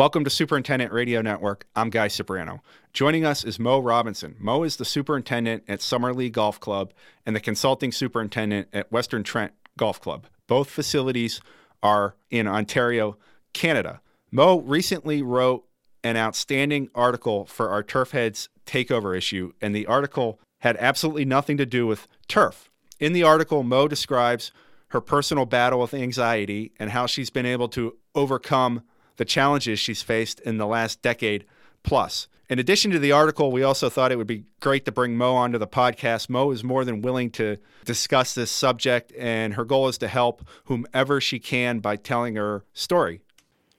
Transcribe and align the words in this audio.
Welcome 0.00 0.24
to 0.24 0.30
Superintendent 0.30 0.94
Radio 0.94 1.20
Network. 1.20 1.66
I'm 1.76 1.90
Guy 1.90 2.08
Cipriano. 2.08 2.62
Joining 2.94 3.26
us 3.26 3.44
is 3.44 3.58
Moe 3.58 3.80
Robinson. 3.80 4.34
Moe 4.38 4.62
is 4.62 4.76
the 4.76 4.86
superintendent 4.86 5.64
at 5.68 5.80
Summerlea 5.80 6.32
Golf 6.32 6.58
Club 6.58 6.94
and 7.26 7.36
the 7.36 7.40
consulting 7.40 7.92
superintendent 7.92 8.68
at 8.72 8.90
Western 8.90 9.22
Trent 9.22 9.52
Golf 9.76 10.00
Club. 10.00 10.26
Both 10.46 10.70
facilities 10.70 11.42
are 11.82 12.14
in 12.30 12.48
Ontario, 12.48 13.18
Canada. 13.52 14.00
Moe 14.30 14.60
recently 14.60 15.20
wrote 15.20 15.66
an 16.02 16.16
outstanding 16.16 16.88
article 16.94 17.44
for 17.44 17.68
our 17.68 17.82
Turf 17.82 18.12
Heads 18.12 18.48
takeover 18.64 19.14
issue, 19.14 19.52
and 19.60 19.76
the 19.76 19.84
article 19.84 20.40
had 20.60 20.78
absolutely 20.78 21.26
nothing 21.26 21.58
to 21.58 21.66
do 21.66 21.86
with 21.86 22.08
turf. 22.26 22.70
In 23.00 23.12
the 23.12 23.24
article, 23.24 23.62
Moe 23.62 23.86
describes 23.86 24.50
her 24.92 25.02
personal 25.02 25.44
battle 25.44 25.80
with 25.80 25.92
anxiety 25.92 26.72
and 26.78 26.88
how 26.88 27.04
she's 27.04 27.28
been 27.28 27.44
able 27.44 27.68
to 27.68 27.98
overcome 28.14 28.80
the 29.20 29.24
challenges 29.26 29.78
she's 29.78 30.00
faced 30.00 30.40
in 30.40 30.56
the 30.56 30.66
last 30.66 31.02
decade 31.02 31.44
plus. 31.82 32.26
In 32.48 32.58
addition 32.58 32.90
to 32.92 32.98
the 32.98 33.12
article, 33.12 33.52
we 33.52 33.62
also 33.62 33.90
thought 33.90 34.12
it 34.12 34.16
would 34.16 34.26
be 34.26 34.44
great 34.60 34.86
to 34.86 34.92
bring 34.92 35.14
Moe 35.14 35.34
onto 35.34 35.58
the 35.58 35.66
podcast. 35.66 36.30
Moe 36.30 36.50
is 36.52 36.64
more 36.64 36.86
than 36.86 37.02
willing 37.02 37.28
to 37.32 37.58
discuss 37.84 38.34
this 38.34 38.50
subject, 38.50 39.12
and 39.18 39.52
her 39.52 39.66
goal 39.66 39.88
is 39.88 39.98
to 39.98 40.08
help 40.08 40.48
whomever 40.64 41.20
she 41.20 41.38
can 41.38 41.80
by 41.80 41.96
telling 41.96 42.36
her 42.36 42.64
story. 42.72 43.20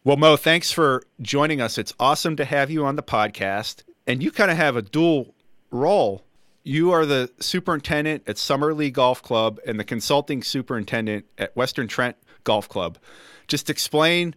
Well, 0.03 0.15
Moe, 0.15 0.37
thanks 0.37 0.71
for 0.71 1.01
joining 1.19 1.59
us. 1.59 1.79
It's 1.79 1.95
awesome 1.99 2.35
to 2.35 2.45
have 2.45 2.69
you 2.69 2.85
on 2.85 2.95
the 2.95 3.01
podcast. 3.01 3.81
And 4.05 4.21
you 4.21 4.29
kind 4.29 4.51
of 4.51 4.57
have 4.57 4.75
a 4.75 4.83
dual 4.83 5.33
role. 5.71 6.23
You 6.61 6.91
are 6.91 7.07
the 7.07 7.31
superintendent 7.39 8.25
at 8.27 8.35
Summerlea 8.35 8.93
Golf 8.93 9.23
Club 9.23 9.59
and 9.65 9.79
the 9.79 9.83
consulting 9.83 10.43
superintendent 10.43 11.25
at 11.39 11.55
Western 11.55 11.87
Trent 11.87 12.15
Golf 12.43 12.69
Club. 12.69 12.99
Just 13.47 13.71
explain 13.71 14.35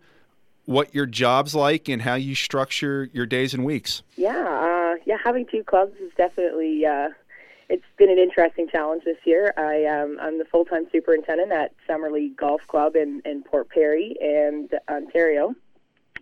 what 0.66 0.94
your 0.94 1.06
job's 1.06 1.54
like 1.54 1.88
and 1.88 2.02
how 2.02 2.14
you 2.14 2.34
structure 2.34 3.08
your 3.12 3.26
days 3.26 3.54
and 3.54 3.64
weeks. 3.64 4.02
Yeah, 4.16 4.30
uh, 4.30 5.02
yeah, 5.06 5.16
having 5.22 5.46
two 5.46 5.62
clubs 5.64 5.94
is 6.00 6.12
definitely 6.16 6.84
uh, 6.86 7.08
it's 7.68 7.84
been 7.96 8.10
an 8.10 8.18
interesting 8.18 8.68
challenge 8.68 9.04
this 9.04 9.18
year. 9.24 9.52
I 9.56 9.84
um, 9.86 10.18
I'm 10.20 10.38
the 10.38 10.44
full 10.44 10.64
time 10.64 10.86
superintendent 10.90 11.52
at 11.52 11.72
Summerlea 11.88 12.36
Golf 12.36 12.62
Club 12.66 12.96
in, 12.96 13.22
in 13.24 13.42
Port 13.42 13.68
Perry 13.68 14.16
and 14.20 14.70
Ontario, 14.88 15.54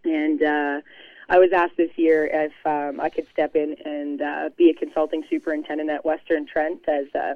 and 0.04 0.42
uh, 0.42 0.80
I 1.28 1.38
was 1.38 1.50
asked 1.52 1.76
this 1.76 1.90
year 1.96 2.26
if 2.26 2.52
um, 2.66 3.00
I 3.00 3.08
could 3.08 3.26
step 3.32 3.54
in 3.54 3.76
and 3.84 4.22
uh, 4.22 4.50
be 4.56 4.70
a 4.70 4.74
consulting 4.74 5.24
superintendent 5.30 5.90
at 5.90 6.04
Western 6.04 6.46
Trent 6.46 6.88
as. 6.88 7.06
Uh, 7.14 7.34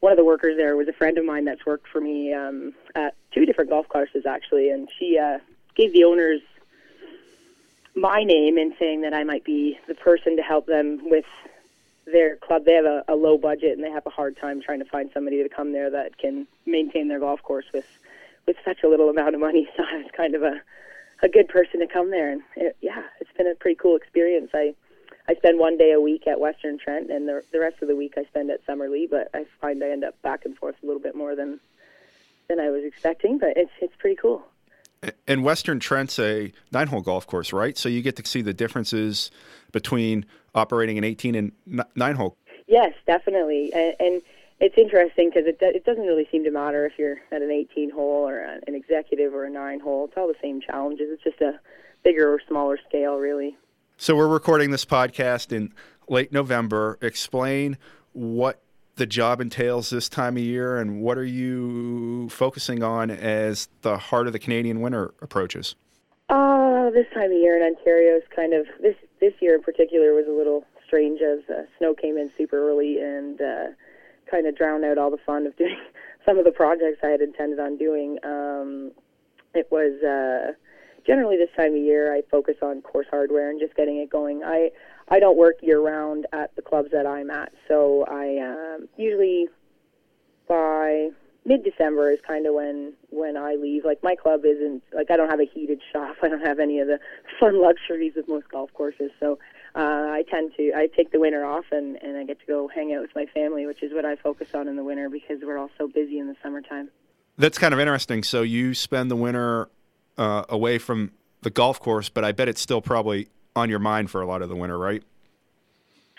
one 0.00 0.12
of 0.12 0.16
the 0.16 0.24
workers 0.24 0.56
there 0.56 0.78
was 0.78 0.88
a 0.88 0.94
friend 0.94 1.18
of 1.18 1.26
mine 1.26 1.44
that's 1.44 1.66
worked 1.66 1.86
for 1.86 2.00
me 2.00 2.32
um, 2.32 2.72
at 2.94 3.14
two 3.34 3.44
different 3.44 3.68
golf 3.68 3.86
courses 3.86 4.24
actually, 4.24 4.70
and 4.70 4.88
she 4.98 5.18
uh, 5.18 5.36
gave 5.80 5.92
the 5.94 6.04
owners 6.04 6.42
my 7.94 8.22
name 8.22 8.58
in 8.58 8.74
saying 8.78 9.00
that 9.00 9.14
I 9.14 9.24
might 9.24 9.44
be 9.44 9.78
the 9.88 9.94
person 9.94 10.36
to 10.36 10.42
help 10.42 10.66
them 10.66 11.00
with 11.10 11.24
their 12.04 12.36
club. 12.36 12.64
They 12.66 12.74
have 12.74 12.84
a, 12.84 13.04
a 13.08 13.14
low 13.14 13.38
budget 13.38 13.72
and 13.72 13.82
they 13.82 13.90
have 13.90 14.06
a 14.06 14.10
hard 14.10 14.36
time 14.36 14.60
trying 14.60 14.80
to 14.80 14.84
find 14.84 15.10
somebody 15.14 15.42
to 15.42 15.48
come 15.48 15.72
there 15.72 15.90
that 15.90 16.18
can 16.18 16.46
maintain 16.66 17.08
their 17.08 17.20
golf 17.20 17.42
course 17.42 17.64
with 17.72 17.86
with 18.46 18.56
such 18.64 18.82
a 18.82 18.88
little 18.88 19.08
amount 19.08 19.34
of 19.34 19.40
money. 19.40 19.68
So 19.76 19.82
I 19.82 19.98
was 19.98 20.10
kind 20.14 20.34
of 20.34 20.42
a 20.42 20.60
a 21.22 21.28
good 21.28 21.48
person 21.48 21.80
to 21.80 21.86
come 21.86 22.10
there, 22.10 22.30
and 22.30 22.42
it, 22.56 22.76
yeah, 22.80 23.02
it's 23.20 23.32
been 23.36 23.46
a 23.46 23.54
pretty 23.54 23.76
cool 23.76 23.96
experience. 23.96 24.50
I 24.52 24.74
I 25.28 25.34
spend 25.36 25.58
one 25.58 25.78
day 25.78 25.92
a 25.92 26.00
week 26.00 26.26
at 26.26 26.40
Western 26.40 26.78
Trent, 26.78 27.10
and 27.10 27.26
the 27.26 27.42
the 27.52 27.60
rest 27.60 27.76
of 27.80 27.88
the 27.88 27.96
week 27.96 28.14
I 28.18 28.24
spend 28.24 28.50
at 28.50 28.66
Summerlea. 28.66 29.08
But 29.08 29.30
I 29.32 29.46
find 29.60 29.82
I 29.82 29.90
end 29.90 30.04
up 30.04 30.20
back 30.20 30.44
and 30.44 30.56
forth 30.56 30.76
a 30.82 30.86
little 30.86 31.02
bit 31.02 31.14
more 31.14 31.34
than 31.34 31.58
than 32.48 32.60
I 32.60 32.68
was 32.70 32.84
expecting. 32.84 33.38
But 33.38 33.56
it's 33.56 33.72
it's 33.80 33.96
pretty 33.98 34.16
cool. 34.16 34.42
And 35.26 35.42
Western 35.42 35.80
Trent's 35.80 36.18
a 36.18 36.52
nine 36.72 36.88
hole 36.88 37.00
golf 37.00 37.26
course, 37.26 37.52
right? 37.52 37.76
So 37.78 37.88
you 37.88 38.02
get 38.02 38.16
to 38.16 38.26
see 38.26 38.42
the 38.42 38.52
differences 38.52 39.30
between 39.72 40.26
operating 40.54 40.98
an 40.98 41.04
18 41.04 41.34
and 41.34 41.52
nine 41.94 42.16
hole. 42.16 42.36
Yes, 42.66 42.92
definitely. 43.06 43.72
And, 43.72 43.94
and 43.98 44.22
it's 44.60 44.76
interesting 44.76 45.30
because 45.30 45.46
it, 45.46 45.56
it 45.60 45.84
doesn't 45.84 46.04
really 46.04 46.28
seem 46.30 46.44
to 46.44 46.50
matter 46.50 46.84
if 46.84 46.98
you're 46.98 47.18
at 47.32 47.40
an 47.40 47.50
18 47.50 47.90
hole 47.90 48.28
or 48.28 48.40
an 48.40 48.74
executive 48.74 49.34
or 49.34 49.44
a 49.44 49.50
nine 49.50 49.80
hole. 49.80 50.04
It's 50.04 50.14
all 50.16 50.28
the 50.28 50.34
same 50.42 50.60
challenges. 50.60 51.08
It's 51.10 51.22
just 51.22 51.40
a 51.40 51.58
bigger 52.04 52.32
or 52.32 52.40
smaller 52.46 52.78
scale, 52.88 53.16
really. 53.16 53.56
So 53.96 54.14
we're 54.14 54.28
recording 54.28 54.70
this 54.70 54.84
podcast 54.84 55.50
in 55.52 55.72
late 56.08 56.32
November. 56.32 56.98
Explain 57.00 57.78
what 58.12 58.62
the 59.00 59.06
job 59.06 59.40
entails 59.40 59.88
this 59.88 60.10
time 60.10 60.36
of 60.36 60.42
year, 60.42 60.76
and 60.76 61.00
what 61.00 61.16
are 61.16 61.24
you 61.24 62.28
focusing 62.28 62.82
on 62.82 63.10
as 63.10 63.66
the 63.80 63.96
heart 63.96 64.26
of 64.26 64.34
the 64.34 64.38
Canadian 64.38 64.82
winter 64.82 65.14
approaches? 65.22 65.74
Uh, 66.28 66.90
this 66.90 67.06
time 67.14 67.32
of 67.32 67.38
year 67.38 67.56
in 67.56 67.62
Ontario 67.74 68.14
is 68.16 68.22
kind 68.36 68.52
of 68.52 68.66
this 68.82 68.94
this 69.18 69.32
year 69.40 69.54
in 69.54 69.62
particular 69.62 70.12
was 70.12 70.26
a 70.28 70.30
little 70.30 70.66
strange 70.86 71.22
as 71.22 71.38
uh, 71.48 71.62
snow 71.78 71.94
came 71.94 72.18
in 72.18 72.30
super 72.36 72.70
early 72.70 72.98
and 73.00 73.40
uh, 73.40 73.68
kind 74.30 74.46
of 74.46 74.54
drowned 74.54 74.84
out 74.84 74.98
all 74.98 75.10
the 75.10 75.18
fun 75.24 75.46
of 75.46 75.56
doing 75.56 75.78
some 76.26 76.38
of 76.38 76.44
the 76.44 76.52
projects 76.52 76.98
I 77.02 77.08
had 77.08 77.22
intended 77.22 77.58
on 77.58 77.78
doing. 77.78 78.18
Um, 78.22 78.92
it 79.54 79.66
was 79.70 79.96
uh, 80.04 80.52
generally 81.06 81.38
this 81.38 81.48
time 81.56 81.72
of 81.72 81.80
year 81.80 82.14
I 82.14 82.20
focus 82.30 82.56
on 82.60 82.82
course 82.82 83.06
hardware 83.10 83.48
and 83.48 83.58
just 83.58 83.74
getting 83.76 83.96
it 83.96 84.10
going. 84.10 84.42
I 84.44 84.72
I 85.10 85.18
don't 85.18 85.36
work 85.36 85.56
year 85.62 85.80
round 85.80 86.26
at 86.32 86.54
the 86.56 86.62
clubs 86.62 86.90
that 86.92 87.06
I'm 87.06 87.30
at, 87.30 87.52
so 87.66 88.04
I 88.08 88.38
um, 88.38 88.88
usually 88.96 89.48
by 90.48 91.10
mid 91.44 91.64
December 91.64 92.10
is 92.10 92.18
kind 92.26 92.46
of 92.46 92.54
when 92.54 92.92
when 93.10 93.36
I 93.36 93.54
leave. 93.54 93.84
Like 93.84 94.02
my 94.02 94.14
club 94.14 94.44
isn't 94.44 94.82
like 94.92 95.10
I 95.10 95.16
don't 95.16 95.30
have 95.30 95.40
a 95.40 95.46
heated 95.46 95.80
shop. 95.92 96.16
I 96.22 96.28
don't 96.28 96.44
have 96.44 96.58
any 96.58 96.78
of 96.78 96.88
the 96.88 96.98
fun 97.38 97.60
luxuries 97.60 98.16
of 98.16 98.28
most 98.28 98.48
golf 98.50 98.72
courses. 98.74 99.10
So 99.18 99.38
uh, 99.74 99.78
I 99.78 100.24
tend 100.30 100.52
to 100.56 100.72
I 100.74 100.86
take 100.86 101.12
the 101.12 101.20
winter 101.20 101.44
off 101.44 101.64
and 101.70 101.96
and 102.02 102.16
I 102.16 102.24
get 102.24 102.40
to 102.40 102.46
go 102.46 102.68
hang 102.68 102.94
out 102.94 103.02
with 103.02 103.14
my 103.14 103.26
family, 103.26 103.66
which 103.66 103.82
is 103.82 103.92
what 103.92 104.04
I 104.04 104.16
focus 104.16 104.48
on 104.54 104.68
in 104.68 104.76
the 104.76 104.84
winter 104.84 105.08
because 105.08 105.38
we're 105.42 105.58
all 105.58 105.70
so 105.78 105.88
busy 105.88 106.18
in 106.18 106.26
the 106.26 106.36
summertime. 106.42 106.90
That's 107.38 107.58
kind 107.58 107.72
of 107.72 107.80
interesting. 107.80 108.22
So 108.22 108.42
you 108.42 108.74
spend 108.74 109.10
the 109.10 109.16
winter 109.16 109.68
uh, 110.18 110.44
away 110.48 110.78
from 110.78 111.12
the 111.42 111.50
golf 111.50 111.80
course, 111.80 112.08
but 112.08 112.24
I 112.24 112.32
bet 112.32 112.48
it's 112.48 112.60
still 112.60 112.82
probably 112.82 113.28
on 113.56 113.70
your 113.70 113.78
mind 113.78 114.10
for 114.10 114.20
a 114.20 114.26
lot 114.26 114.42
of 114.42 114.48
the 114.48 114.56
winter, 114.56 114.78
right? 114.78 115.02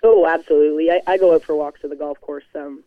Oh, 0.04 0.26
absolutely. 0.28 0.90
I, 0.92 1.02
I 1.08 1.18
go 1.18 1.36
out 1.36 1.44
for 1.44 1.56
walks 1.56 1.82
to 1.82 1.88
the 1.88 1.96
golf 1.96 2.20
course 2.22 2.44
um, 2.56 2.84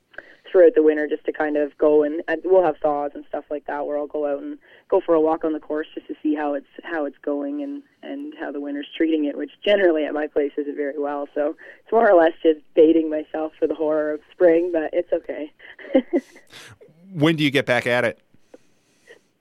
throughout 0.50 0.74
the 0.74 0.82
winter 0.82 1.06
just 1.06 1.24
to 1.24 1.32
kind 1.32 1.56
of 1.56 1.76
go 1.78 2.02
and, 2.02 2.22
and 2.26 2.42
we'll 2.44 2.64
have 2.64 2.76
thaws 2.78 3.12
and 3.14 3.24
stuff 3.28 3.44
like 3.50 3.66
that 3.66 3.86
where 3.86 3.96
I'll 3.96 4.06
go 4.06 4.26
out 4.26 4.42
and 4.42 4.58
go 4.88 5.00
for 5.00 5.14
a 5.14 5.20
walk 5.20 5.44
on 5.44 5.52
the 5.52 5.60
course 5.60 5.86
just 5.94 6.08
to 6.08 6.14
see 6.22 6.34
how 6.34 6.54
it's 6.54 6.66
how 6.82 7.04
it's 7.04 7.18
going 7.18 7.62
and 7.62 7.82
and 8.02 8.34
how 8.38 8.50
the 8.50 8.60
winter's 8.60 8.88
treating 8.96 9.24
it, 9.24 9.36
which 9.36 9.52
generally 9.64 10.04
at 10.04 10.12
my 10.12 10.26
place 10.26 10.52
isn't 10.56 10.76
very 10.76 10.98
well. 10.98 11.28
So 11.34 11.56
it's 11.82 11.92
more 11.92 12.10
or 12.10 12.20
less 12.20 12.32
just 12.42 12.60
baiting 12.74 13.08
myself 13.08 13.52
for 13.58 13.66
the 13.66 13.74
horror 13.74 14.12
of 14.12 14.20
spring, 14.32 14.70
but 14.72 14.90
it's 14.92 15.12
okay. 15.12 15.52
when 17.12 17.36
do 17.36 17.44
you 17.44 17.50
get 17.50 17.66
back 17.66 17.86
at 17.86 18.04
it? 18.04 18.18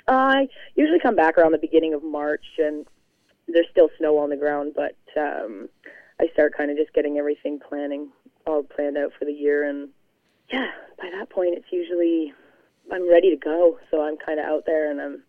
I 0.08 0.50
usually 0.76 1.00
come 1.00 1.16
back 1.16 1.38
around 1.38 1.54
the 1.54 1.58
beginning 1.58 1.94
of 1.94 2.04
March, 2.04 2.46
and 2.58 2.86
there's 3.54 3.70
still 3.72 3.90
snow 3.98 4.18
on 4.18 4.30
the 4.30 4.38
ground, 4.38 4.74
but 4.76 4.96
um, 5.18 5.70
I 6.20 6.28
start 6.34 6.58
kind 6.58 6.72
of 6.72 6.78
just 6.78 6.94
getting 6.94 7.18
everything 7.18 7.60
planning 7.60 8.10
all 8.46 8.64
planned 8.64 8.98
out 8.98 9.12
for 9.18 9.26
the 9.26 9.32
year, 9.32 9.64
and 9.64 9.90
yeah, 10.52 10.72
by 11.00 11.10
that 11.18 11.30
point 11.30 11.56
it's 11.56 11.72
usually 11.72 12.34
I'm 12.92 13.10
ready 13.10 13.30
to 13.30 13.38
go. 13.38 13.80
So 13.90 14.02
I'm 14.02 14.18
kind 14.18 14.40
of 14.40 14.46
out 14.46 14.64
there, 14.66 14.92
and 14.92 15.02
I'm 15.02 15.24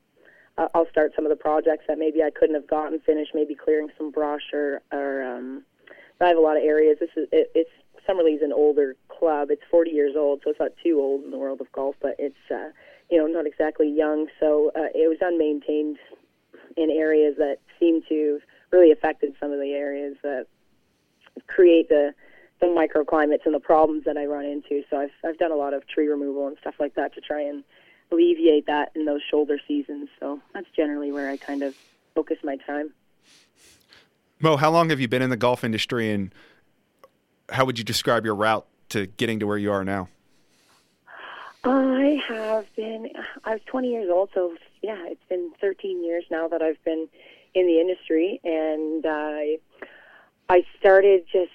I'll 0.56 0.88
start 0.90 1.12
some 1.16 1.24
of 1.24 1.30
the 1.30 1.36
projects 1.36 1.84
that 1.88 1.98
maybe 1.98 2.22
I 2.22 2.30
couldn't 2.30 2.54
have 2.54 2.68
gotten 2.68 3.00
finished, 3.00 3.32
maybe 3.34 3.54
clearing 3.54 3.90
some 3.98 4.10
brush 4.10 4.52
or 4.52 4.82
or 4.92 5.22
um, 5.22 5.64
I 6.20 6.28
have 6.28 6.36
a 6.36 6.40
lot 6.40 6.56
of 6.56 6.62
areas. 6.62 6.98
This 7.00 7.10
is 7.16 7.28
it, 7.32 7.50
it's 7.54 7.70
Summerlea's 8.08 8.42
an 8.42 8.52
older 8.52 8.96
club. 9.08 9.50
It's 9.50 9.62
40 9.70 9.90
years 9.90 10.14
old, 10.16 10.42
so 10.44 10.50
it's 10.50 10.60
not 10.60 10.72
too 10.82 11.00
old 11.00 11.24
in 11.24 11.30
the 11.30 11.38
world 11.38 11.60
of 11.60 11.70
golf, 11.72 11.96
but 12.00 12.14
it's 12.18 12.36
uh, 12.50 12.70
you 13.10 13.18
know 13.18 13.26
not 13.26 13.46
exactly 13.46 13.88
young. 13.88 14.28
So 14.38 14.70
uh, 14.76 14.88
it 14.94 15.08
was 15.08 15.18
unmaintained 15.20 15.98
in 16.76 16.90
areas 16.90 17.36
that 17.38 17.58
seem 17.78 18.02
to 18.08 18.40
really 18.70 18.90
affected 18.90 19.34
some 19.38 19.52
of 19.52 19.60
the 19.60 19.72
areas 19.72 20.16
that 20.22 20.46
create 21.46 21.88
the 21.88 22.14
the 22.60 22.66
microclimates 22.66 23.44
and 23.44 23.54
the 23.54 23.60
problems 23.60 24.04
that 24.04 24.16
I 24.16 24.26
run 24.26 24.44
into. 24.44 24.82
So 24.90 24.98
I've 24.98 25.10
I've 25.24 25.38
done 25.38 25.52
a 25.52 25.56
lot 25.56 25.74
of 25.74 25.86
tree 25.86 26.08
removal 26.08 26.46
and 26.46 26.56
stuff 26.60 26.74
like 26.78 26.94
that 26.94 27.14
to 27.14 27.20
try 27.20 27.42
and 27.42 27.64
alleviate 28.10 28.66
that 28.66 28.92
in 28.94 29.04
those 29.04 29.20
shoulder 29.28 29.58
seasons. 29.66 30.08
So 30.20 30.40
that's 30.52 30.66
generally 30.76 31.12
where 31.12 31.30
I 31.30 31.36
kind 31.36 31.62
of 31.62 31.74
focus 32.14 32.38
my 32.44 32.56
time. 32.56 32.92
Moe, 34.40 34.56
how 34.56 34.70
long 34.70 34.90
have 34.90 35.00
you 35.00 35.08
been 35.08 35.22
in 35.22 35.30
the 35.30 35.36
golf 35.36 35.64
industry 35.64 36.10
and 36.10 36.34
how 37.48 37.64
would 37.64 37.78
you 37.78 37.84
describe 37.84 38.24
your 38.24 38.34
route 38.34 38.66
to 38.90 39.06
getting 39.06 39.40
to 39.40 39.46
where 39.46 39.58
you 39.58 39.72
are 39.72 39.84
now? 39.84 40.08
I 41.64 42.20
have 42.28 42.66
been 42.76 43.08
I 43.44 43.54
was 43.54 43.60
20 43.66 43.90
years 43.90 44.10
old, 44.12 44.30
so 44.34 44.54
yeah, 44.84 45.06
it's 45.06 45.24
been 45.28 45.50
13 45.60 46.04
years 46.04 46.24
now 46.30 46.46
that 46.48 46.62
I've 46.62 46.82
been 46.84 47.08
in 47.54 47.66
the 47.66 47.80
industry 47.80 48.40
and 48.44 49.06
I 49.06 49.58
uh, 49.80 49.86
I 50.46 50.66
started 50.78 51.24
just 51.32 51.50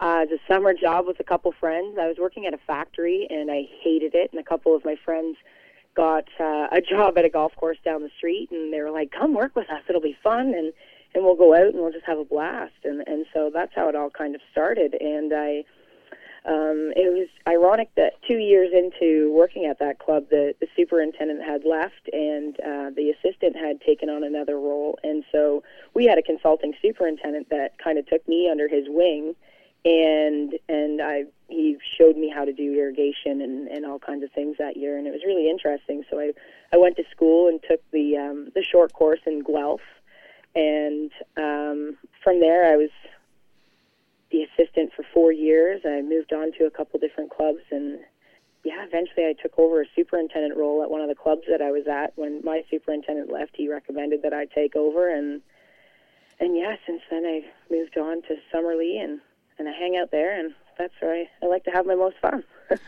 uh, 0.00 0.24
as 0.24 0.28
a 0.30 0.52
summer 0.52 0.74
job 0.74 1.06
with 1.06 1.20
a 1.20 1.24
couple 1.24 1.52
friends. 1.52 1.96
I 2.00 2.08
was 2.08 2.16
working 2.18 2.46
at 2.46 2.54
a 2.54 2.58
factory 2.66 3.28
and 3.30 3.50
I 3.50 3.68
hated 3.80 4.14
it. 4.14 4.32
And 4.32 4.40
a 4.40 4.44
couple 4.44 4.74
of 4.74 4.84
my 4.84 4.96
friends 5.04 5.36
got 5.94 6.24
uh, 6.40 6.66
a 6.72 6.80
job 6.80 7.16
at 7.16 7.24
a 7.24 7.28
golf 7.28 7.54
course 7.54 7.78
down 7.84 8.02
the 8.02 8.10
street, 8.16 8.50
and 8.50 8.72
they 8.72 8.80
were 8.80 8.90
like, 8.90 9.12
"Come 9.12 9.34
work 9.34 9.54
with 9.54 9.70
us; 9.70 9.82
it'll 9.88 10.00
be 10.00 10.16
fun." 10.22 10.54
And 10.54 10.72
and 11.14 11.24
we'll 11.24 11.36
go 11.36 11.54
out 11.54 11.66
and 11.66 11.76
we'll 11.76 11.92
just 11.92 12.06
have 12.06 12.18
a 12.18 12.24
blast. 12.24 12.72
And 12.82 13.06
and 13.06 13.26
so 13.32 13.50
that's 13.54 13.72
how 13.74 13.88
it 13.88 13.94
all 13.94 14.10
kind 14.10 14.34
of 14.34 14.40
started. 14.50 14.96
And 15.00 15.32
I 15.32 15.64
um, 16.44 16.92
it 16.96 17.12
was 17.12 17.28
ironic 17.46 17.90
that 17.96 18.14
two 18.26 18.38
years 18.38 18.72
into 18.72 19.32
working 19.32 19.64
at 19.66 19.78
that 19.78 20.00
club, 20.00 20.24
the, 20.28 20.54
the 20.60 20.66
superintendent 20.74 21.40
had 21.40 21.64
left 21.64 22.08
and 22.12 22.58
uh, 22.60 22.90
the 22.96 23.10
assistant 23.10 23.54
had 23.54 23.80
taken 23.80 24.10
on 24.10 24.24
another 24.24 24.56
role. 24.56 24.98
And 25.04 25.24
so 25.30 25.62
we 25.94 26.04
had 26.04 26.18
a 26.18 26.22
consulting 26.22 26.74
superintendent 26.82 27.48
that 27.50 27.78
kind 27.78 27.96
of 27.96 28.06
took 28.08 28.26
me 28.26 28.50
under 28.50 28.66
his 28.66 28.86
wing, 28.88 29.36
and 29.84 30.54
and 30.68 31.00
I 31.00 31.24
he 31.48 31.76
showed 31.96 32.16
me 32.16 32.28
how 32.28 32.44
to 32.44 32.52
do 32.52 32.74
irrigation 32.74 33.40
and, 33.40 33.68
and 33.68 33.84
all 33.84 33.98
kinds 33.98 34.24
of 34.24 34.32
things 34.32 34.56
that 34.58 34.76
year, 34.76 34.96
and 34.96 35.06
it 35.06 35.10
was 35.10 35.22
really 35.24 35.48
interesting. 35.48 36.04
So 36.10 36.18
I 36.18 36.32
I 36.72 36.76
went 36.76 36.96
to 36.96 37.04
school 37.10 37.48
and 37.48 37.60
took 37.68 37.80
the 37.92 38.16
um, 38.16 38.50
the 38.54 38.62
short 38.62 38.92
course 38.92 39.20
in 39.26 39.42
Guelph, 39.42 39.80
and 40.54 41.10
um, 41.36 41.98
from 42.22 42.40
there 42.40 42.64
I 42.64 42.76
was 42.76 42.90
the 44.32 44.42
assistant 44.42 44.92
for 44.96 45.04
four 45.12 45.30
years. 45.30 45.82
I 45.84 46.00
moved 46.00 46.32
on 46.32 46.52
to 46.58 46.64
a 46.64 46.70
couple 46.70 46.98
different 46.98 47.30
clubs, 47.30 47.60
and 47.70 48.00
yeah, 48.64 48.84
eventually 48.84 49.26
I 49.26 49.34
took 49.40 49.58
over 49.58 49.82
a 49.82 49.86
superintendent 49.94 50.56
role 50.56 50.82
at 50.82 50.90
one 50.90 51.02
of 51.02 51.08
the 51.08 51.14
clubs 51.14 51.42
that 51.50 51.60
I 51.60 51.70
was 51.70 51.86
at. 51.86 52.16
When 52.16 52.40
my 52.42 52.62
superintendent 52.70 53.30
left, 53.30 53.52
he 53.54 53.68
recommended 53.68 54.22
that 54.22 54.32
I 54.32 54.46
take 54.46 54.74
over, 54.74 55.14
and 55.14 55.42
and 56.40 56.56
yeah, 56.56 56.76
since 56.86 57.02
then 57.10 57.24
I've 57.26 57.70
moved 57.70 57.96
on 57.98 58.22
to 58.22 58.36
Summerlea, 58.52 59.04
and 59.04 59.20
and 59.58 59.68
I 59.68 59.72
hang 59.72 59.96
out 59.96 60.10
there, 60.10 60.38
and 60.38 60.54
that's 60.78 60.94
where 61.00 61.14
I, 61.14 61.28
I 61.42 61.46
like 61.46 61.64
to 61.64 61.70
have 61.70 61.86
my 61.86 61.94
most 61.94 62.16
fun. 62.20 62.42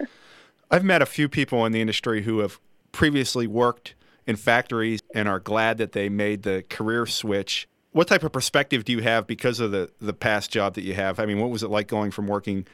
I've 0.70 0.85
met 0.85 1.02
a 1.02 1.06
few 1.06 1.29
people 1.29 1.67
in 1.67 1.73
the 1.73 1.81
industry 1.81 2.23
who 2.23 2.38
have 2.38 2.58
previously 2.90 3.47
worked 3.47 3.94
in 4.26 4.37
factories 4.37 5.00
and 5.14 5.29
are 5.29 5.40
glad 5.40 5.76
that 5.79 5.93
they 5.93 6.08
made 6.08 6.43
the 6.43 6.64
career 6.70 7.05
switch 7.05 7.69
what 7.94 8.08
type 8.08 8.25
of 8.25 8.32
perspective 8.32 8.85
do 8.85 8.91
you 8.91 9.02
have 9.02 9.26
because 9.26 9.61
of 9.61 9.70
the 9.70 9.88
the 10.00 10.12
past 10.12 10.50
job 10.50 10.75
that 10.75 10.82
you 10.82 10.94
have? 10.94 11.20
I 11.20 11.26
mean, 11.26 11.38
what 11.38 11.50
was 11.50 11.62
it 11.62 11.70
like 11.70 11.87
going 11.87 12.11
from 12.11 12.26
working 12.26 12.67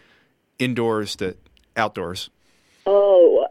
indoors 0.59 1.15
to 1.17 1.37
outdoors? 1.77 2.31
Oh, 2.87 3.47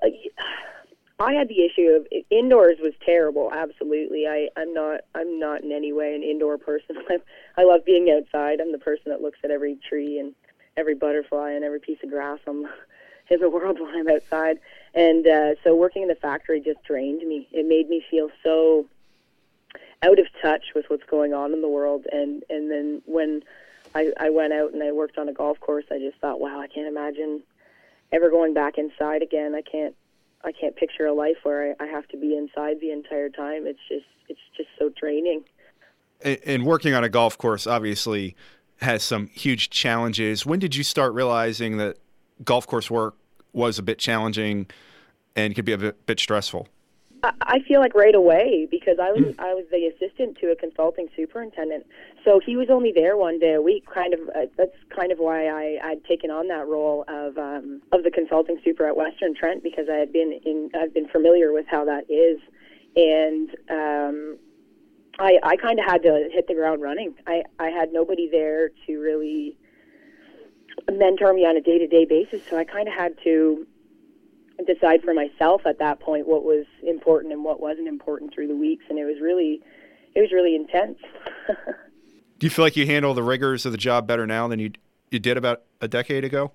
I 1.19 1.33
had 1.33 1.47
the 1.47 1.63
issue 1.63 1.89
of 1.91 2.07
indoors 2.31 2.77
was 2.81 2.93
terrible. 3.05 3.51
Absolutely, 3.53 4.25
I 4.25 4.49
I'm 4.57 4.73
not 4.73 5.01
I'm 5.13 5.39
not 5.39 5.63
in 5.63 5.71
any 5.71 5.93
way 5.93 6.15
an 6.15 6.23
indoor 6.23 6.57
person. 6.57 6.97
I, 7.09 7.19
I 7.55 7.65
love 7.65 7.85
being 7.85 8.09
outside. 8.09 8.59
I'm 8.59 8.71
the 8.71 8.79
person 8.79 9.11
that 9.11 9.21
looks 9.21 9.37
at 9.43 9.51
every 9.51 9.77
tree 9.87 10.17
and 10.17 10.33
every 10.75 10.95
butterfly 10.95 11.51
and 11.51 11.63
every 11.63 11.79
piece 11.79 11.99
of 12.03 12.09
grass 12.09 12.39
on 12.47 12.67
in 13.29 13.39
the 13.39 13.49
world 13.49 13.79
when 13.79 13.93
I'm 13.93 14.09
outside. 14.09 14.59
And 14.95 15.27
uh, 15.27 15.53
so 15.63 15.75
working 15.75 16.01
in 16.01 16.07
the 16.07 16.15
factory 16.15 16.61
just 16.61 16.83
drained 16.83 17.21
me. 17.27 17.47
It 17.51 17.67
made 17.67 17.89
me 17.89 18.03
feel 18.09 18.31
so 18.43 18.87
out 20.03 20.19
of 20.19 20.27
touch 20.41 20.65
with 20.75 20.85
what's 20.89 21.03
going 21.03 21.33
on 21.33 21.53
in 21.53 21.61
the 21.61 21.67
world. 21.67 22.05
And 22.11 22.43
and 22.49 22.71
then 22.71 23.01
when 23.05 23.41
I, 23.95 24.11
I 24.19 24.29
went 24.29 24.53
out 24.53 24.73
and 24.73 24.83
I 24.83 24.91
worked 24.91 25.17
on 25.17 25.29
a 25.29 25.33
golf 25.33 25.59
course, 25.59 25.85
I 25.91 25.99
just 25.99 26.17
thought, 26.19 26.39
wow, 26.39 26.59
I 26.59 26.67
can't 26.67 26.87
imagine 26.87 27.41
ever 28.11 28.29
going 28.29 28.53
back 28.53 28.77
inside 28.77 29.21
again. 29.21 29.55
I 29.55 29.61
can't 29.61 29.95
I 30.43 30.51
can't 30.51 30.75
picture 30.75 31.05
a 31.05 31.13
life 31.13 31.37
where 31.43 31.75
I, 31.79 31.83
I 31.83 31.87
have 31.87 32.07
to 32.09 32.17
be 32.17 32.35
inside 32.35 32.79
the 32.79 32.91
entire 32.91 33.29
time. 33.29 33.67
It's 33.67 33.79
just 33.89 34.05
it's 34.27 34.39
just 34.55 34.69
so 34.77 34.89
draining. 34.99 35.43
And 36.23 36.65
working 36.65 36.93
on 36.93 37.03
a 37.03 37.09
golf 37.09 37.37
course 37.37 37.65
obviously 37.65 38.35
has 38.81 39.03
some 39.03 39.27
huge 39.27 39.69
challenges. 39.69 40.45
When 40.45 40.59
did 40.59 40.75
you 40.75 40.83
start 40.83 41.13
realizing 41.13 41.77
that 41.77 41.97
golf 42.43 42.67
course 42.67 42.91
work 42.91 43.15
was 43.53 43.79
a 43.79 43.83
bit 43.83 43.99
challenging 43.99 44.67
and 45.35 45.55
could 45.55 45.65
be 45.65 45.71
a 45.71 45.77
bit, 45.77 46.05
bit 46.05 46.19
stressful? 46.19 46.67
I 47.23 47.59
feel 47.67 47.81
like 47.81 47.93
right 47.95 48.15
away 48.15 48.67
because 48.69 48.97
I 49.01 49.11
was 49.11 49.35
I 49.39 49.53
was 49.53 49.65
the 49.71 49.87
assistant 49.87 50.37
to 50.39 50.51
a 50.51 50.55
consulting 50.55 51.09
superintendent, 51.15 51.85
so 52.23 52.39
he 52.45 52.55
was 52.55 52.67
only 52.69 52.91
there 52.93 53.17
one 53.17 53.39
day 53.39 53.53
a 53.53 53.61
week. 53.61 53.85
Kind 53.93 54.13
of 54.13 54.21
uh, 54.29 54.45
that's 54.57 54.75
kind 54.95 55.11
of 55.11 55.17
why 55.17 55.47
I 55.47 55.79
I'd 55.83 56.05
taken 56.05 56.31
on 56.31 56.47
that 56.47 56.67
role 56.67 57.03
of 57.07 57.37
um, 57.37 57.81
of 57.91 58.03
the 58.03 58.11
consulting 58.11 58.59
super 58.63 58.87
at 58.87 58.95
Western 58.95 59.35
Trent 59.35 59.63
because 59.63 59.87
I 59.91 59.95
had 59.95 60.13
been 60.13 60.39
in 60.45 60.69
I've 60.79 60.93
been 60.93 61.07
familiar 61.09 61.51
with 61.51 61.65
how 61.69 61.83
that 61.85 62.09
is, 62.09 62.39
and 62.95 63.49
um, 63.69 64.37
I 65.19 65.39
I 65.43 65.55
kind 65.57 65.79
of 65.79 65.85
had 65.85 66.03
to 66.03 66.29
hit 66.31 66.47
the 66.47 66.53
ground 66.53 66.81
running. 66.81 67.15
I 67.27 67.43
I 67.59 67.69
had 67.69 67.91
nobody 67.91 68.29
there 68.29 68.69
to 68.87 68.97
really 68.97 69.57
mentor 70.89 71.33
me 71.33 71.41
on 71.45 71.57
a 71.57 71.61
day 71.61 71.79
to 71.79 71.87
day 71.87 72.05
basis, 72.05 72.41
so 72.49 72.57
I 72.57 72.63
kind 72.63 72.87
of 72.87 72.93
had 72.93 73.15
to 73.23 73.67
decide 74.65 75.01
for 75.03 75.13
myself 75.13 75.65
at 75.65 75.79
that 75.79 75.99
point 75.99 76.27
what 76.27 76.43
was 76.43 76.65
important 76.83 77.33
and 77.33 77.43
what 77.43 77.59
wasn't 77.59 77.87
important 77.87 78.33
through 78.33 78.47
the 78.47 78.55
weeks, 78.55 78.85
and 78.89 78.99
it 78.99 79.05
was 79.05 79.19
really, 79.21 79.61
it 80.15 80.21
was 80.21 80.31
really 80.31 80.55
intense. 80.55 80.97
Do 82.39 82.47
you 82.47 82.49
feel 82.49 82.63
like 82.63 82.77
you 82.77 82.85
handle 82.85 83.13
the 83.13 83.23
rigors 83.23 83.65
of 83.65 83.71
the 83.71 83.77
job 83.77 84.07
better 84.07 84.25
now 84.25 84.47
than 84.47 84.59
you 84.59 84.71
you 85.11 85.19
did 85.19 85.37
about 85.37 85.63
a 85.81 85.87
decade 85.87 86.23
ago? 86.23 86.51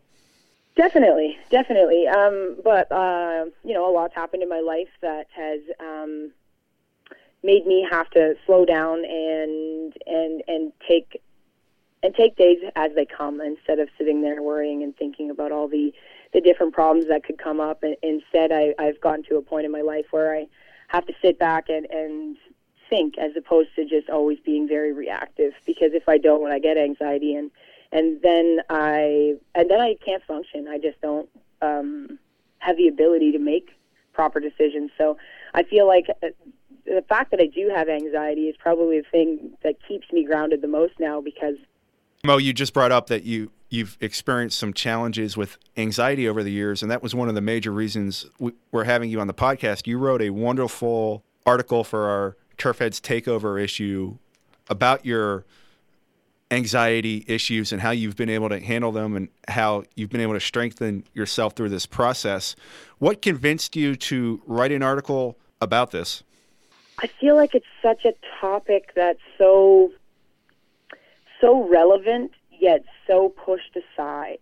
Definitely, 0.76 1.38
definitely. 1.50 2.06
Um, 2.08 2.56
but 2.64 2.90
uh, 2.90 3.46
you 3.64 3.74
know, 3.74 3.88
a 3.88 3.92
lot's 3.92 4.14
happened 4.14 4.42
in 4.42 4.48
my 4.48 4.60
life 4.60 4.88
that 5.02 5.26
has 5.34 5.60
um, 5.78 6.32
made 7.42 7.66
me 7.66 7.86
have 7.88 8.10
to 8.10 8.34
slow 8.46 8.64
down 8.64 9.04
and 9.04 9.92
and 10.06 10.42
and 10.48 10.72
take 10.88 11.20
and 12.02 12.14
take 12.14 12.36
days 12.36 12.58
as 12.76 12.92
they 12.94 13.06
come 13.06 13.40
instead 13.40 13.78
of 13.78 13.88
sitting 13.96 14.22
there 14.22 14.42
worrying 14.42 14.82
and 14.82 14.96
thinking 14.96 15.30
about 15.30 15.52
all 15.52 15.68
the 15.68 15.92
the 16.34 16.40
different 16.40 16.74
problems 16.74 17.06
that 17.08 17.24
could 17.24 17.38
come 17.38 17.60
up. 17.60 17.82
And 17.82 17.96
instead, 18.02 18.52
I, 18.52 18.74
I've 18.78 19.00
gotten 19.00 19.24
to 19.30 19.36
a 19.36 19.42
point 19.42 19.64
in 19.64 19.72
my 19.72 19.80
life 19.80 20.06
where 20.10 20.34
I 20.34 20.46
have 20.88 21.06
to 21.06 21.14
sit 21.22 21.38
back 21.38 21.68
and, 21.68 21.86
and 21.86 22.36
think 22.90 23.16
as 23.16 23.30
opposed 23.36 23.70
to 23.76 23.86
just 23.86 24.10
always 24.10 24.38
being 24.44 24.68
very 24.68 24.92
reactive. 24.92 25.52
Because 25.64 25.92
if 25.94 26.08
I 26.08 26.18
don't, 26.18 26.42
when 26.42 26.52
I 26.52 26.58
get 26.58 26.76
anxiety 26.76 27.34
and 27.34 27.50
and 27.92 28.20
then 28.22 28.58
I 28.68 29.34
and 29.54 29.70
then 29.70 29.80
I 29.80 29.94
can't 30.04 30.22
function. 30.24 30.66
I 30.68 30.78
just 30.78 31.00
don't 31.00 31.28
um, 31.62 32.18
have 32.58 32.76
the 32.76 32.88
ability 32.88 33.30
to 33.32 33.38
make 33.38 33.70
proper 34.12 34.40
decisions. 34.40 34.90
So 34.98 35.16
I 35.54 35.62
feel 35.62 35.86
like 35.86 36.06
uh, 36.22 36.28
the 36.84 37.04
fact 37.08 37.30
that 37.30 37.40
I 37.40 37.46
do 37.46 37.70
have 37.74 37.88
anxiety 37.88 38.48
is 38.48 38.56
probably 38.58 39.00
the 39.00 39.08
thing 39.08 39.52
that 39.62 39.76
keeps 39.86 40.10
me 40.12 40.24
grounded 40.24 40.60
the 40.60 40.68
most 40.68 40.94
now 40.98 41.20
because. 41.20 41.54
Moe, 42.24 42.38
you 42.38 42.52
just 42.52 42.74
brought 42.74 42.90
up 42.90 43.06
that 43.08 43.22
you 43.22 43.50
you've 43.70 43.96
experienced 44.00 44.58
some 44.58 44.72
challenges 44.72 45.36
with 45.36 45.56
anxiety 45.76 46.28
over 46.28 46.42
the 46.42 46.52
years, 46.52 46.82
and 46.82 46.90
that 46.90 47.02
was 47.02 47.14
one 47.14 47.28
of 47.28 47.34
the 47.34 47.40
major 47.40 47.72
reasons 47.72 48.26
we're 48.70 48.84
having 48.84 49.10
you 49.10 49.20
on 49.20 49.26
the 49.26 49.34
podcast. 49.34 49.86
You 49.86 49.98
wrote 49.98 50.22
a 50.22 50.30
wonderful 50.30 51.24
article 51.46 51.84
for 51.84 52.08
our 52.08 52.36
Turfheads 52.56 53.00
Takeover 53.00 53.62
issue 53.62 54.16
about 54.68 55.04
your 55.04 55.44
anxiety 56.50 57.24
issues 57.26 57.72
and 57.72 57.82
how 57.82 57.90
you've 57.90 58.16
been 58.16 58.28
able 58.28 58.48
to 58.48 58.60
handle 58.60 58.92
them 58.92 59.16
and 59.16 59.28
how 59.48 59.82
you've 59.96 60.10
been 60.10 60.20
able 60.20 60.34
to 60.34 60.40
strengthen 60.40 61.04
yourself 61.12 61.54
through 61.54 61.68
this 61.68 61.86
process. 61.86 62.54
What 62.98 63.22
convinced 63.22 63.76
you 63.76 63.96
to 63.96 64.40
write 64.46 64.72
an 64.72 64.82
article 64.82 65.36
about 65.60 65.90
this? 65.90 66.22
I 66.98 67.08
feel 67.08 67.34
like 67.34 67.54
it's 67.54 67.66
such 67.82 68.04
a 68.04 68.14
topic 68.40 68.90
that's 68.94 69.20
so 69.36 69.90
so 71.40 71.68
relevant 71.68 72.30
yet 72.60 72.84
so 73.06 73.28
pushed 73.28 73.76
aside. 73.76 74.38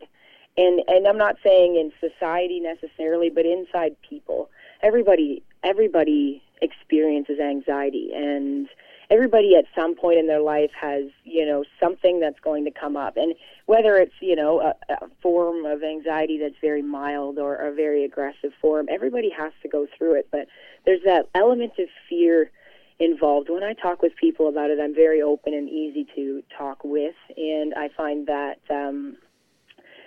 And 0.57 0.83
and 0.89 1.07
I'm 1.07 1.19
not 1.19 1.37
saying 1.43 1.77
in 1.77 1.93
society 2.11 2.61
necessarily, 2.61 3.31
but 3.31 3.47
inside 3.47 3.97
people. 4.09 4.51
Everybody 4.83 5.43
everybody 5.65 6.43
experiences 6.61 7.39
anxiety 7.41 8.11
and 8.15 8.69
everybody 9.13 9.55
at 9.57 9.67
some 9.75 9.95
point 9.95 10.19
in 10.19 10.27
their 10.27 10.41
life 10.41 10.71
has, 10.81 11.05
you 11.25 11.45
know, 11.45 11.65
something 11.79 12.19
that's 12.19 12.41
going 12.41 12.65
to 12.65 12.71
come 12.71 12.97
up. 12.97 13.17
And 13.17 13.35
whether 13.67 13.97
it's, 13.97 14.15
you 14.21 14.35
know, 14.35 14.61
a, 14.61 14.75
a 14.93 15.09
form 15.21 15.67
of 15.67 15.83
anxiety 15.83 16.39
that's 16.39 16.55
very 16.63 16.81
mild 16.83 17.39
or 17.39 17.57
a 17.57 17.75
very 17.75 18.05
aggressive 18.05 18.53
form, 18.61 18.87
everybody 18.91 19.31
has 19.31 19.53
to 19.63 19.69
go 19.69 19.87
through 19.99 20.15
it. 20.15 20.29
But 20.33 20.47
there's 20.87 21.03
that 21.05 21.29
element 21.35 21.73
of 21.79 21.89
fear 22.09 22.51
involved. 22.99 23.49
When 23.51 23.63
I 23.63 23.75
talk 23.75 24.03
with 24.03 24.15
people 24.17 24.49
about 24.49 24.71
it, 24.71 24.79
I'm 24.81 24.95
very 24.95 25.23
open 25.23 25.55
and 25.55 25.69
easy 25.69 26.07
to 26.15 26.43
talk 26.57 26.85
with, 26.85 27.15
and 27.37 27.75
I 27.75 27.89
find 27.97 28.27
that 28.27 28.59
um, 28.71 29.17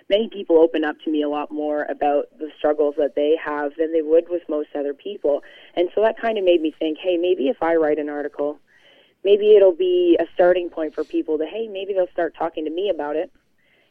many 0.08 0.28
people 0.28 0.58
open 0.58 0.84
up 0.84 0.96
to 1.04 1.10
me 1.10 1.22
a 1.22 1.28
lot 1.28 1.50
more 1.50 1.84
about 1.84 2.26
the 2.38 2.50
struggles 2.56 2.94
that 2.98 3.14
they 3.14 3.36
have 3.42 3.72
than 3.78 3.92
they 3.92 4.02
would 4.02 4.28
with 4.28 4.42
most 4.48 4.68
other 4.74 4.94
people. 4.94 5.42
And 5.74 5.88
so 5.94 6.02
that 6.02 6.18
kind 6.18 6.38
of 6.38 6.44
made 6.44 6.62
me 6.62 6.74
think, 6.78 6.98
hey, 6.98 7.16
maybe 7.16 7.48
if 7.48 7.62
I 7.62 7.76
write 7.76 7.98
an 7.98 8.08
article, 8.08 8.58
maybe 9.24 9.56
it'll 9.56 9.76
be 9.76 10.16
a 10.20 10.24
starting 10.34 10.70
point 10.70 10.94
for 10.94 11.04
people 11.04 11.38
to, 11.38 11.46
hey, 11.46 11.68
maybe 11.68 11.92
they'll 11.92 12.10
start 12.12 12.34
talking 12.38 12.64
to 12.64 12.70
me 12.70 12.90
about 12.90 13.16
it, 13.16 13.32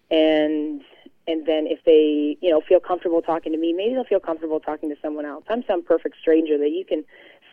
and 0.09 0.81
and 1.27 1.45
then 1.45 1.65
if 1.67 1.83
they 1.85 2.37
you 2.41 2.49
know 2.49 2.61
feel 2.61 2.79
comfortable 2.79 3.21
talking 3.21 3.51
to 3.51 3.57
me 3.57 3.73
maybe 3.73 3.93
they'll 3.93 4.03
feel 4.03 4.19
comfortable 4.19 4.59
talking 4.59 4.89
to 4.89 4.95
someone 5.01 5.25
else 5.25 5.43
i'm 5.49 5.63
some 5.65 5.83
perfect 5.83 6.15
stranger 6.19 6.57
that 6.57 6.69
you 6.69 6.85
can 6.85 7.03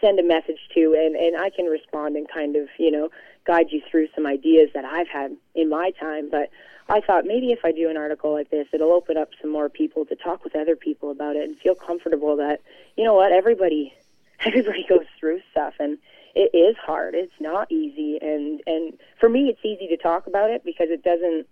send 0.02 0.18
a 0.18 0.22
message 0.22 0.58
to 0.74 0.94
and, 0.98 1.16
and 1.16 1.36
I 1.40 1.48
can 1.50 1.66
respond 1.66 2.16
and 2.16 2.28
kind 2.28 2.56
of, 2.56 2.68
you 2.78 2.90
know, 2.90 3.08
guide 3.46 3.66
you 3.70 3.80
through 3.90 4.08
some 4.14 4.26
ideas 4.26 4.70
that 4.74 4.84
I've 4.84 5.08
had 5.08 5.36
in 5.54 5.70
my 5.70 5.92
time. 5.92 6.28
But 6.30 6.50
I 6.88 7.00
thought 7.00 7.24
maybe 7.24 7.52
if 7.52 7.64
I 7.64 7.72
do 7.72 7.88
an 7.88 7.96
article 7.96 8.32
like 8.32 8.50
this, 8.50 8.66
it'll 8.72 8.92
open 8.92 9.16
up 9.16 9.30
some 9.40 9.50
more 9.50 9.68
people 9.68 10.04
to 10.06 10.16
talk 10.16 10.44
with 10.44 10.54
other 10.54 10.76
people 10.76 11.10
about 11.10 11.36
it 11.36 11.48
and 11.48 11.56
feel 11.58 11.74
comfortable 11.74 12.36
that, 12.36 12.60
you 12.96 13.04
know 13.04 13.14
what, 13.14 13.32
everybody 13.32 13.94
everybody 14.44 14.84
goes 14.88 15.06
through 15.20 15.40
stuff 15.52 15.74
and 15.78 15.98
it 16.34 16.56
is 16.56 16.76
hard. 16.76 17.14
It's 17.14 17.32
not 17.40 17.70
easy, 17.70 18.18
and 18.20 18.62
and 18.66 18.94
for 19.20 19.28
me, 19.28 19.48
it's 19.48 19.60
easy 19.64 19.88
to 19.88 19.96
talk 19.96 20.26
about 20.26 20.50
it 20.50 20.64
because 20.64 20.88
it 20.90 21.02
doesn't. 21.02 21.46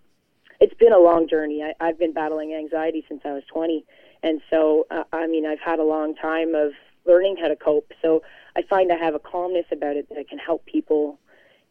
It's 0.58 0.74
been 0.74 0.92
a 0.92 0.98
long 0.98 1.28
journey. 1.28 1.62
I, 1.62 1.74
I've 1.80 1.98
been 1.98 2.12
battling 2.12 2.54
anxiety 2.54 3.04
since 3.08 3.22
I 3.24 3.32
was 3.32 3.42
20, 3.52 3.84
and 4.22 4.40
so 4.50 4.86
uh, 4.90 5.04
I 5.12 5.26
mean, 5.26 5.46
I've 5.46 5.60
had 5.60 5.78
a 5.78 5.84
long 5.84 6.14
time 6.14 6.54
of 6.54 6.72
learning 7.06 7.36
how 7.40 7.48
to 7.48 7.56
cope. 7.56 7.92
So 8.02 8.22
I 8.56 8.62
find 8.62 8.92
I 8.92 8.96
have 8.96 9.14
a 9.14 9.18
calmness 9.18 9.66
about 9.72 9.96
it 9.96 10.08
that 10.08 10.28
can 10.28 10.38
help 10.38 10.64
people, 10.66 11.18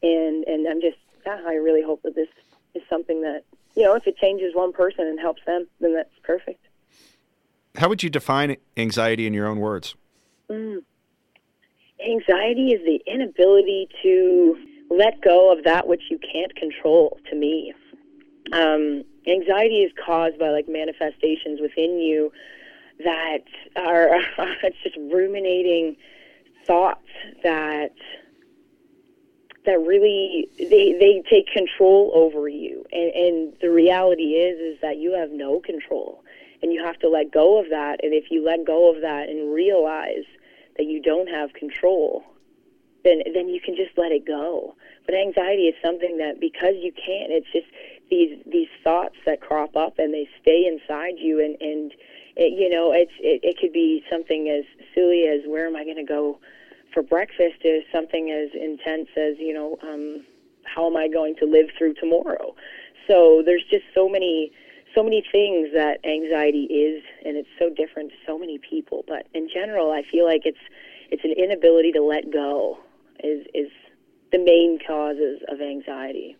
and 0.01 0.43
and 0.45 0.67
I'm 0.67 0.81
just 0.81 0.97
yeah, 1.25 1.41
I 1.45 1.55
really 1.55 1.81
hope 1.81 2.01
that 2.03 2.15
this 2.15 2.29
is 2.75 2.81
something 2.89 3.21
that 3.21 3.43
you 3.75 3.83
know 3.83 3.95
if 3.95 4.07
it 4.07 4.17
changes 4.17 4.55
one 4.55 4.73
person 4.73 5.07
and 5.07 5.19
helps 5.19 5.41
them, 5.45 5.67
then 5.79 5.93
that's 5.93 6.09
perfect. 6.23 6.65
How 7.75 7.87
would 7.89 8.03
you 8.03 8.09
define 8.09 8.57
anxiety 8.77 9.27
in 9.27 9.33
your 9.33 9.47
own 9.47 9.59
words? 9.59 9.95
Mm. 10.49 10.83
Anxiety 12.03 12.71
is 12.71 12.81
the 12.85 13.01
inability 13.05 13.89
to 14.01 14.57
let 14.89 15.21
go 15.21 15.51
of 15.51 15.63
that 15.65 15.87
which 15.87 16.03
you 16.09 16.17
can't 16.19 16.55
control. 16.55 17.19
To 17.29 17.35
me, 17.35 17.73
um, 18.51 19.03
anxiety 19.27 19.83
is 19.83 19.91
caused 20.03 20.39
by 20.39 20.49
like 20.49 20.67
manifestations 20.67 21.61
within 21.61 21.99
you 21.99 22.31
that 23.03 23.43
are 23.75 24.19
just 24.83 24.95
ruminating 24.97 25.95
thoughts 26.65 27.07
that 27.43 27.93
that 29.65 29.79
really 29.79 30.49
they 30.57 30.93
they 30.99 31.23
take 31.29 31.47
control 31.51 32.11
over 32.13 32.47
you. 32.47 32.85
And, 32.91 33.11
and 33.11 33.53
the 33.61 33.69
reality 33.69 34.35
is 34.35 34.75
is 34.75 34.81
that 34.81 34.97
you 34.97 35.13
have 35.13 35.31
no 35.31 35.59
control. 35.59 36.23
And 36.61 36.73
you 36.73 36.83
have 36.83 36.99
to 36.99 37.07
let 37.07 37.31
go 37.31 37.57
of 37.57 37.69
that. 37.69 38.03
And 38.03 38.13
if 38.13 38.25
you 38.31 38.43
let 38.43 38.65
go 38.65 38.93
of 38.93 38.99
that 39.01 39.29
and 39.29 39.53
realize 39.53 40.25
that 40.75 40.85
you 40.87 41.01
don't 41.01 41.27
have 41.27 41.53
control 41.53 42.25
then 43.03 43.21
then 43.33 43.47
you 43.47 43.61
can 43.61 43.75
just 43.75 43.97
let 43.97 44.11
it 44.11 44.25
go. 44.25 44.75
But 45.05 45.15
anxiety 45.15 45.63
is 45.63 45.75
something 45.83 46.17
that 46.17 46.39
because 46.39 46.75
you 46.79 46.91
can't 46.91 47.31
it's 47.31 47.47
just 47.51 47.67
these 48.09 48.39
these 48.45 48.67
thoughts 48.83 49.15
that 49.25 49.41
crop 49.41 49.75
up 49.75 49.99
and 49.99 50.13
they 50.13 50.27
stay 50.41 50.65
inside 50.65 51.15
you 51.17 51.43
and 51.43 51.55
and 51.61 51.93
it, 52.39 52.57
you 52.57 52.69
know 52.69 52.91
it's 52.91 53.11
it, 53.19 53.41
it 53.43 53.57
could 53.59 53.73
be 53.73 54.03
something 54.09 54.49
as 54.49 54.65
silly 54.95 55.27
as 55.27 55.41
where 55.45 55.67
am 55.67 55.75
i 55.75 55.83
going 55.83 55.97
to 55.97 56.03
go 56.03 56.39
for 56.93 57.03
breakfast 57.03 57.61
is 57.63 57.83
something 57.91 58.31
as 58.31 58.49
intense 58.59 59.09
as 59.15 59.35
you 59.37 59.53
know 59.53 59.77
um, 59.83 60.23
how 60.63 60.87
am 60.87 60.97
I 60.97 61.07
going 61.07 61.35
to 61.37 61.45
live 61.45 61.67
through 61.77 61.95
tomorrow. 61.95 62.55
So 63.07 63.41
there's 63.45 63.63
just 63.69 63.85
so 63.93 64.07
many 64.07 64.51
so 64.95 65.03
many 65.03 65.23
things 65.31 65.69
that 65.73 66.03
anxiety 66.03 66.63
is, 66.63 67.03
and 67.23 67.37
it's 67.37 67.49
so 67.59 67.69
different 67.69 68.09
to 68.09 68.15
so 68.25 68.39
many 68.39 68.57
people. 68.57 69.05
But 69.07 69.27
in 69.35 69.47
general, 69.53 69.91
I 69.91 70.01
feel 70.09 70.25
like 70.25 70.41
it's 70.45 70.57
it's 71.11 71.23
an 71.23 71.31
inability 71.31 71.91
to 71.93 72.01
let 72.01 72.31
go 72.31 72.77
is 73.23 73.45
is 73.53 73.71
the 74.31 74.39
main 74.39 74.79
causes 74.85 75.41
of 75.47 75.61
anxiety. 75.61 76.37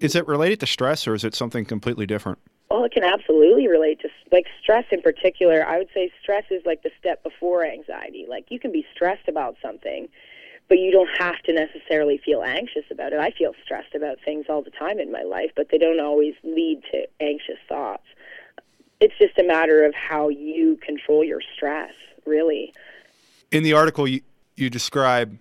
Is 0.00 0.14
it 0.14 0.26
related 0.26 0.60
to 0.60 0.66
stress, 0.66 1.06
or 1.06 1.14
is 1.14 1.24
it 1.24 1.34
something 1.34 1.64
completely 1.64 2.06
different? 2.06 2.38
Oh, 2.70 2.76
well, 2.76 2.84
it 2.84 2.92
can 2.92 3.02
absolutely 3.02 3.66
relate 3.66 4.00
to 4.00 4.08
like 4.30 4.46
stress 4.62 4.84
in 4.92 5.02
particular. 5.02 5.66
I 5.66 5.78
would 5.78 5.88
say 5.92 6.12
stress 6.22 6.44
is 6.50 6.62
like 6.64 6.84
the 6.84 6.90
step 6.98 7.22
before 7.24 7.64
anxiety. 7.64 8.26
Like 8.28 8.46
you 8.48 8.60
can 8.60 8.70
be 8.70 8.86
stressed 8.94 9.26
about 9.26 9.56
something, 9.60 10.08
but 10.68 10.78
you 10.78 10.92
don't 10.92 11.10
have 11.18 11.40
to 11.46 11.52
necessarily 11.52 12.20
feel 12.24 12.42
anxious 12.42 12.84
about 12.90 13.12
it. 13.12 13.18
I 13.18 13.32
feel 13.32 13.54
stressed 13.64 13.96
about 13.96 14.18
things 14.24 14.46
all 14.48 14.62
the 14.62 14.70
time 14.70 15.00
in 15.00 15.10
my 15.10 15.22
life, 15.22 15.50
but 15.56 15.68
they 15.70 15.78
don't 15.78 15.98
always 15.98 16.34
lead 16.44 16.82
to 16.92 17.08
anxious 17.20 17.58
thoughts. 17.68 18.04
It's 19.00 19.14
just 19.18 19.36
a 19.36 19.42
matter 19.42 19.84
of 19.84 19.92
how 19.94 20.28
you 20.28 20.78
control 20.84 21.24
your 21.24 21.40
stress, 21.56 21.92
really. 22.24 22.72
In 23.50 23.64
the 23.64 23.72
article, 23.72 24.06
you, 24.06 24.20
you 24.54 24.70
describe 24.70 25.38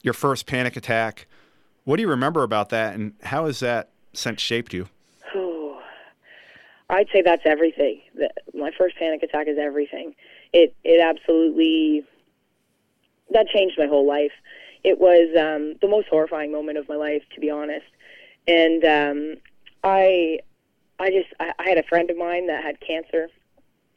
your 0.00 0.14
first 0.14 0.46
panic 0.46 0.76
attack. 0.76 1.26
What 1.84 1.96
do 1.96 2.02
you 2.02 2.08
remember 2.08 2.42
about 2.42 2.70
that, 2.70 2.94
and 2.94 3.14
how 3.22 3.46
has 3.46 3.60
that 3.60 3.90
since 4.14 4.40
shaped 4.40 4.72
you? 4.72 4.88
I'd 6.90 7.08
say 7.12 7.22
that's 7.22 7.42
everything. 7.44 8.00
My 8.54 8.70
first 8.76 8.96
panic 8.96 9.22
attack 9.22 9.46
is 9.48 9.58
everything. 9.58 10.14
It 10.52 10.74
it 10.84 11.00
absolutely 11.00 12.04
that 13.30 13.48
changed 13.48 13.76
my 13.78 13.86
whole 13.86 14.06
life. 14.06 14.32
It 14.84 14.98
was 14.98 15.28
um, 15.36 15.74
the 15.82 15.88
most 15.88 16.08
horrifying 16.08 16.52
moment 16.52 16.78
of 16.78 16.88
my 16.88 16.96
life, 16.96 17.22
to 17.34 17.40
be 17.40 17.50
honest. 17.50 17.86
And 18.46 18.84
um, 18.84 19.36
I 19.84 20.40
I 20.98 21.10
just 21.10 21.28
I, 21.38 21.52
I 21.58 21.68
had 21.68 21.78
a 21.78 21.82
friend 21.82 22.10
of 22.10 22.16
mine 22.16 22.46
that 22.46 22.64
had 22.64 22.80
cancer, 22.80 23.28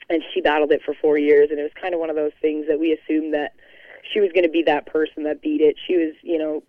and 0.10 0.22
she 0.34 0.42
battled 0.42 0.72
it 0.72 0.82
for 0.84 0.94
four 0.94 1.18
years, 1.18 1.50
and 1.50 1.60
it 1.60 1.64
was 1.64 1.72
kind 1.80 1.94
of 1.94 2.00
one 2.00 2.10
of 2.10 2.16
those 2.16 2.34
things 2.42 2.68
that 2.68 2.80
we 2.80 2.92
assumed 2.92 3.34
that 3.34 3.54
she 4.12 4.20
was 4.20 4.32
going 4.34 4.44
to 4.44 4.50
be 4.50 4.64
that 4.64 4.86
person 4.86 5.24
that 5.24 5.42
beat 5.42 5.62
it. 5.62 5.76
She 5.88 5.96
was, 5.96 6.14
you 6.24 6.38
know, 6.38 6.64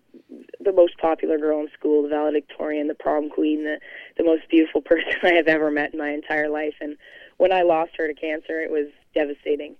the 0.60 0.72
most 0.72 0.98
popular 0.98 1.38
girl 1.38 1.60
in 1.60 1.68
school, 1.76 2.02
the 2.02 2.08
valedictorian, 2.08 2.88
the 2.88 2.94
prom 2.94 3.30
queen, 3.30 3.64
the 3.64 3.80
the 4.16 4.24
most 4.24 4.48
beautiful 4.48 4.80
person 4.92 5.14
I 5.22 5.32
have 5.32 5.48
ever 5.48 5.70
met 5.70 5.92
in 5.92 5.98
my 5.98 6.10
entire 6.10 6.48
life. 6.48 6.74
And 6.80 6.96
when 7.38 7.52
I 7.52 7.62
lost 7.62 7.92
her 7.96 8.06
to 8.06 8.14
cancer, 8.14 8.60
it 8.60 8.70
was 8.70 8.88
devastating. 9.14 9.76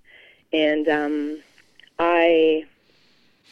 And 0.53 0.89
um, 0.89 1.39
I 1.99 2.65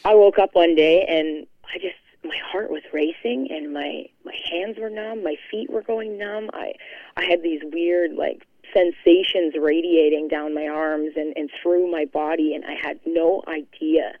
I 0.03 0.15
woke 0.15 0.39
up 0.39 0.53
one 0.53 0.75
day 0.75 1.05
and 1.07 1.47
I 1.73 1.77
just 1.77 1.95
my 2.23 2.37
heart 2.51 2.69
was 2.69 2.83
racing 2.93 3.47
and 3.49 3.73
my 3.73 4.05
my 4.23 4.35
hands 4.51 4.77
were 4.79 4.89
numb, 4.89 5.23
my 5.23 5.35
feet 5.49 5.69
were 5.69 5.81
going 5.81 6.17
numb. 6.17 6.49
I 6.53 6.73
I 7.17 7.23
had 7.23 7.41
these 7.41 7.61
weird 7.63 8.13
like 8.13 8.45
sensations 8.73 9.55
radiating 9.59 10.29
down 10.29 10.53
my 10.53 10.67
arms 10.67 11.13
and, 11.17 11.33
and 11.35 11.49
through 11.61 11.91
my 11.91 12.05
body 12.05 12.55
and 12.55 12.63
I 12.63 12.73
had 12.73 12.99
no 13.05 13.43
idea 13.47 14.13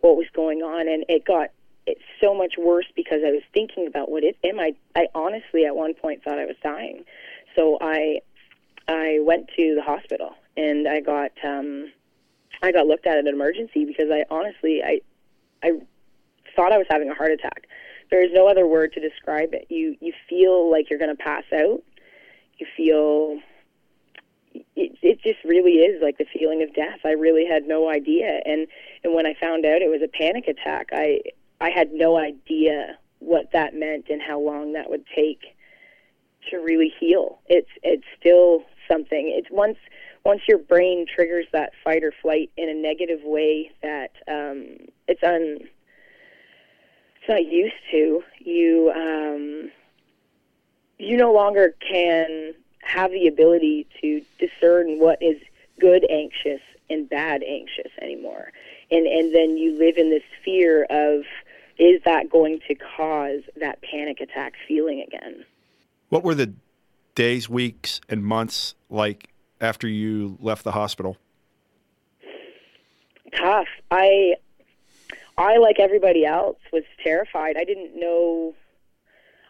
what 0.00 0.16
was 0.16 0.26
going 0.32 0.62
on 0.62 0.88
and 0.88 1.04
it 1.08 1.26
got 1.26 1.50
it's 1.86 2.02
so 2.20 2.34
much 2.34 2.54
worse 2.58 2.86
because 2.94 3.20
I 3.26 3.30
was 3.30 3.42
thinking 3.52 3.86
about 3.86 4.10
what 4.10 4.22
it 4.24 4.36
am 4.44 4.60
I 4.60 4.74
I 4.94 5.06
honestly 5.14 5.64
at 5.64 5.74
one 5.74 5.94
point 5.94 6.22
thought 6.22 6.38
I 6.38 6.44
was 6.44 6.56
dying. 6.62 7.04
So 7.56 7.78
I 7.80 8.20
I 8.88 9.18
went 9.22 9.48
to 9.56 9.74
the 9.74 9.82
hospital 9.82 10.34
and 10.56 10.88
I 10.88 11.00
got 11.00 11.32
um 11.44 11.92
I 12.62 12.72
got 12.72 12.86
looked 12.86 13.06
at 13.06 13.16
at 13.16 13.26
an 13.26 13.28
emergency 13.28 13.84
because 13.84 14.10
I 14.10 14.24
honestly 14.30 14.82
I 14.82 15.00
I 15.62 15.72
thought 16.54 16.72
I 16.72 16.78
was 16.78 16.86
having 16.90 17.10
a 17.10 17.14
heart 17.14 17.32
attack. 17.32 17.66
There 18.10 18.24
is 18.24 18.32
no 18.32 18.48
other 18.48 18.66
word 18.66 18.92
to 18.94 19.00
describe 19.00 19.54
it. 19.54 19.66
You 19.68 19.96
you 20.00 20.12
feel 20.28 20.70
like 20.70 20.90
you're 20.90 20.98
going 20.98 21.16
to 21.16 21.22
pass 21.22 21.44
out. 21.54 21.82
You 22.58 22.66
feel 22.76 23.38
it, 24.52 24.98
it 25.00 25.22
just 25.22 25.42
really 25.44 25.74
is 25.74 26.02
like 26.02 26.18
the 26.18 26.26
feeling 26.32 26.62
of 26.62 26.74
death. 26.74 27.00
I 27.04 27.12
really 27.12 27.46
had 27.46 27.66
no 27.66 27.88
idea, 27.88 28.40
and 28.44 28.66
and 29.04 29.14
when 29.14 29.26
I 29.26 29.34
found 29.40 29.64
out 29.64 29.82
it 29.82 29.90
was 29.90 30.02
a 30.02 30.08
panic 30.08 30.48
attack, 30.48 30.88
I 30.92 31.20
I 31.60 31.70
had 31.70 31.92
no 31.92 32.16
idea 32.16 32.98
what 33.18 33.52
that 33.52 33.74
meant 33.74 34.06
and 34.08 34.20
how 34.20 34.40
long 34.40 34.72
that 34.72 34.88
would 34.88 35.04
take 35.14 35.56
to 36.50 36.56
really 36.56 36.92
heal. 36.98 37.40
It's 37.46 37.70
it's 37.82 38.04
still 38.18 38.64
something. 38.88 39.32
It's 39.36 39.50
once 39.50 39.78
once 40.24 40.42
your 40.48 40.58
brain 40.58 41.06
triggers 41.06 41.46
that 41.52 41.72
fight 41.84 42.02
or 42.02 42.12
flight 42.22 42.50
in 42.56 42.68
a 42.68 42.74
negative 42.74 43.20
way 43.22 43.70
that 43.82 44.12
um, 44.28 44.76
it's 45.06 45.22
un 45.22 45.58
it's 47.16 47.28
not 47.28 47.44
used 47.44 47.74
to. 47.90 48.22
You 48.38 48.92
um, 48.94 49.70
you 50.98 51.16
no 51.16 51.32
longer 51.32 51.74
can 51.80 52.54
have 52.82 53.10
the 53.10 53.26
ability 53.26 53.86
to 54.00 54.22
discern 54.38 54.98
what 54.98 55.22
is 55.22 55.36
good 55.78 56.06
anxious 56.10 56.60
and 56.88 57.08
bad 57.08 57.42
anxious 57.42 57.92
anymore. 58.00 58.52
And 58.90 59.06
and 59.06 59.34
then 59.34 59.56
you 59.56 59.78
live 59.78 59.96
in 59.96 60.10
this 60.10 60.22
fear 60.44 60.84
of 60.84 61.24
is 61.80 62.02
that 62.04 62.28
going 62.28 62.60
to 62.68 62.74
cause 62.74 63.40
that 63.58 63.80
panic 63.82 64.20
attack 64.20 64.52
feeling 64.68 65.00
again? 65.00 65.44
What 66.10 66.22
were 66.22 66.34
the 66.34 66.52
days, 67.14 67.48
weeks, 67.48 68.02
and 68.08 68.22
months 68.22 68.74
like 68.90 69.30
after 69.60 69.88
you 69.88 70.36
left 70.40 70.62
the 70.62 70.72
hospital? 70.72 71.16
Tough. 73.34 73.68
I 73.90 74.34
I 75.38 75.56
like 75.56 75.80
everybody 75.80 76.26
else 76.26 76.58
was 76.70 76.82
terrified. 77.02 77.56
I 77.56 77.64
didn't 77.64 77.98
know 77.98 78.54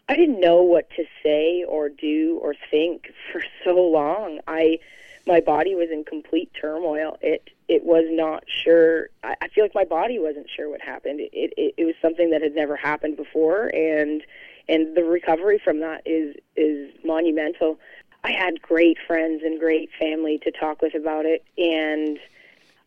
I 0.07 0.15
didn't 0.15 0.39
know 0.39 0.61
what 0.61 0.89
to 0.91 1.03
say 1.21 1.65
or 1.67 1.89
do 1.89 2.39
or 2.41 2.55
think 2.69 3.11
for 3.31 3.43
so 3.65 3.75
long. 3.75 4.39
I 4.47 4.79
my 5.27 5.39
body 5.39 5.75
was 5.75 5.89
in 5.91 6.03
complete 6.03 6.51
turmoil. 6.59 7.17
It 7.21 7.49
it 7.67 7.83
was 7.83 8.05
not 8.09 8.43
sure. 8.47 9.09
I, 9.23 9.35
I 9.41 9.47
feel 9.49 9.63
like 9.63 9.75
my 9.75 9.85
body 9.85 10.19
wasn't 10.19 10.49
sure 10.49 10.69
what 10.69 10.81
happened. 10.81 11.19
It, 11.19 11.31
it 11.33 11.73
it 11.77 11.85
was 11.85 11.95
something 12.01 12.31
that 12.31 12.41
had 12.41 12.55
never 12.55 12.75
happened 12.75 13.17
before, 13.17 13.67
and 13.73 14.23
and 14.67 14.95
the 14.95 15.03
recovery 15.03 15.59
from 15.63 15.79
that 15.79 16.01
is 16.05 16.35
is 16.55 16.91
monumental. 17.03 17.79
I 18.23 18.31
had 18.31 18.61
great 18.61 18.97
friends 19.07 19.41
and 19.43 19.59
great 19.59 19.89
family 19.99 20.37
to 20.39 20.51
talk 20.51 20.81
with 20.81 20.95
about 20.95 21.25
it, 21.25 21.43
and 21.57 22.19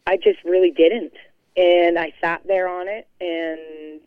I 0.06 0.16
just 0.16 0.42
really 0.44 0.70
didn't. 0.70 1.14
And 1.56 1.98
I 1.98 2.12
sat 2.20 2.46
there 2.46 2.68
on 2.68 2.88
it, 2.88 3.08
and 3.20 4.00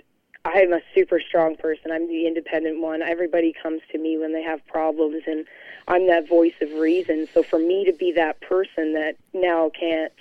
I'm 0.48 0.72
a 0.72 0.80
super 0.96 1.20
strong 1.20 1.58
person. 1.58 1.92
I'm 1.92 2.08
the 2.08 2.26
independent 2.26 2.80
one. 2.80 3.02
Everybody 3.02 3.54
comes 3.62 3.82
to 3.92 3.98
me 3.98 4.18
when 4.18 4.32
they 4.32 4.42
have 4.42 4.66
problems, 4.68 5.24
and 5.28 5.46
I'm 5.90 6.08
that 6.08 6.28
voice 6.30 6.54
of 6.62 6.72
reason. 6.80 7.28
So 7.34 7.44
for 7.44 7.60
me 7.60 7.84
to 7.84 7.92
be 7.92 8.14
that 8.14 8.40
person 8.40 8.94
that 8.94 9.18
now 9.34 9.70
can't, 9.78 10.14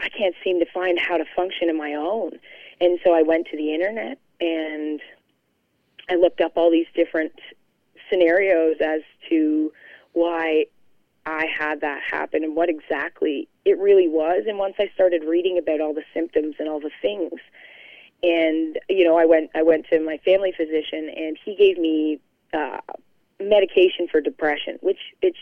I 0.00 0.08
can't 0.08 0.34
seem 0.42 0.58
to 0.58 0.66
find 0.74 0.98
how 0.98 1.18
to 1.18 1.24
function 1.36 1.68
in 1.68 1.78
my 1.78 1.94
own, 1.94 2.32
And 2.80 2.98
so 3.04 3.14
I 3.14 3.22
went 3.22 3.46
to 3.48 3.56
the 3.56 3.74
internet 3.74 4.18
and 4.40 5.00
I 6.08 6.14
looked 6.14 6.40
up 6.40 6.52
all 6.56 6.70
these 6.70 6.86
different 6.94 7.32
scenarios 8.08 8.76
as 8.80 9.02
to 9.28 9.72
why 10.14 10.66
I 11.26 11.46
had 11.46 11.82
that 11.82 12.02
happen 12.02 12.42
and 12.42 12.56
what 12.56 12.68
exactly 12.68 13.48
it 13.64 13.78
really 13.78 14.08
was. 14.08 14.44
And 14.48 14.58
once 14.58 14.76
I 14.78 14.90
started 14.94 15.22
reading 15.24 15.58
about 15.58 15.80
all 15.80 15.94
the 15.94 16.04
symptoms 16.14 16.56
and 16.58 16.68
all 16.68 16.80
the 16.80 16.90
things, 17.02 17.38
and 18.22 18.78
you 18.88 19.04
know, 19.04 19.18
I 19.18 19.24
went 19.24 19.50
I 19.54 19.62
went 19.62 19.86
to 19.90 20.00
my 20.00 20.18
family 20.18 20.52
physician 20.56 21.10
and 21.16 21.38
he 21.44 21.54
gave 21.54 21.78
me 21.78 22.20
uh, 22.52 22.80
medication 23.40 24.08
for 24.10 24.20
depression, 24.20 24.78
which 24.80 25.00
which 25.22 25.36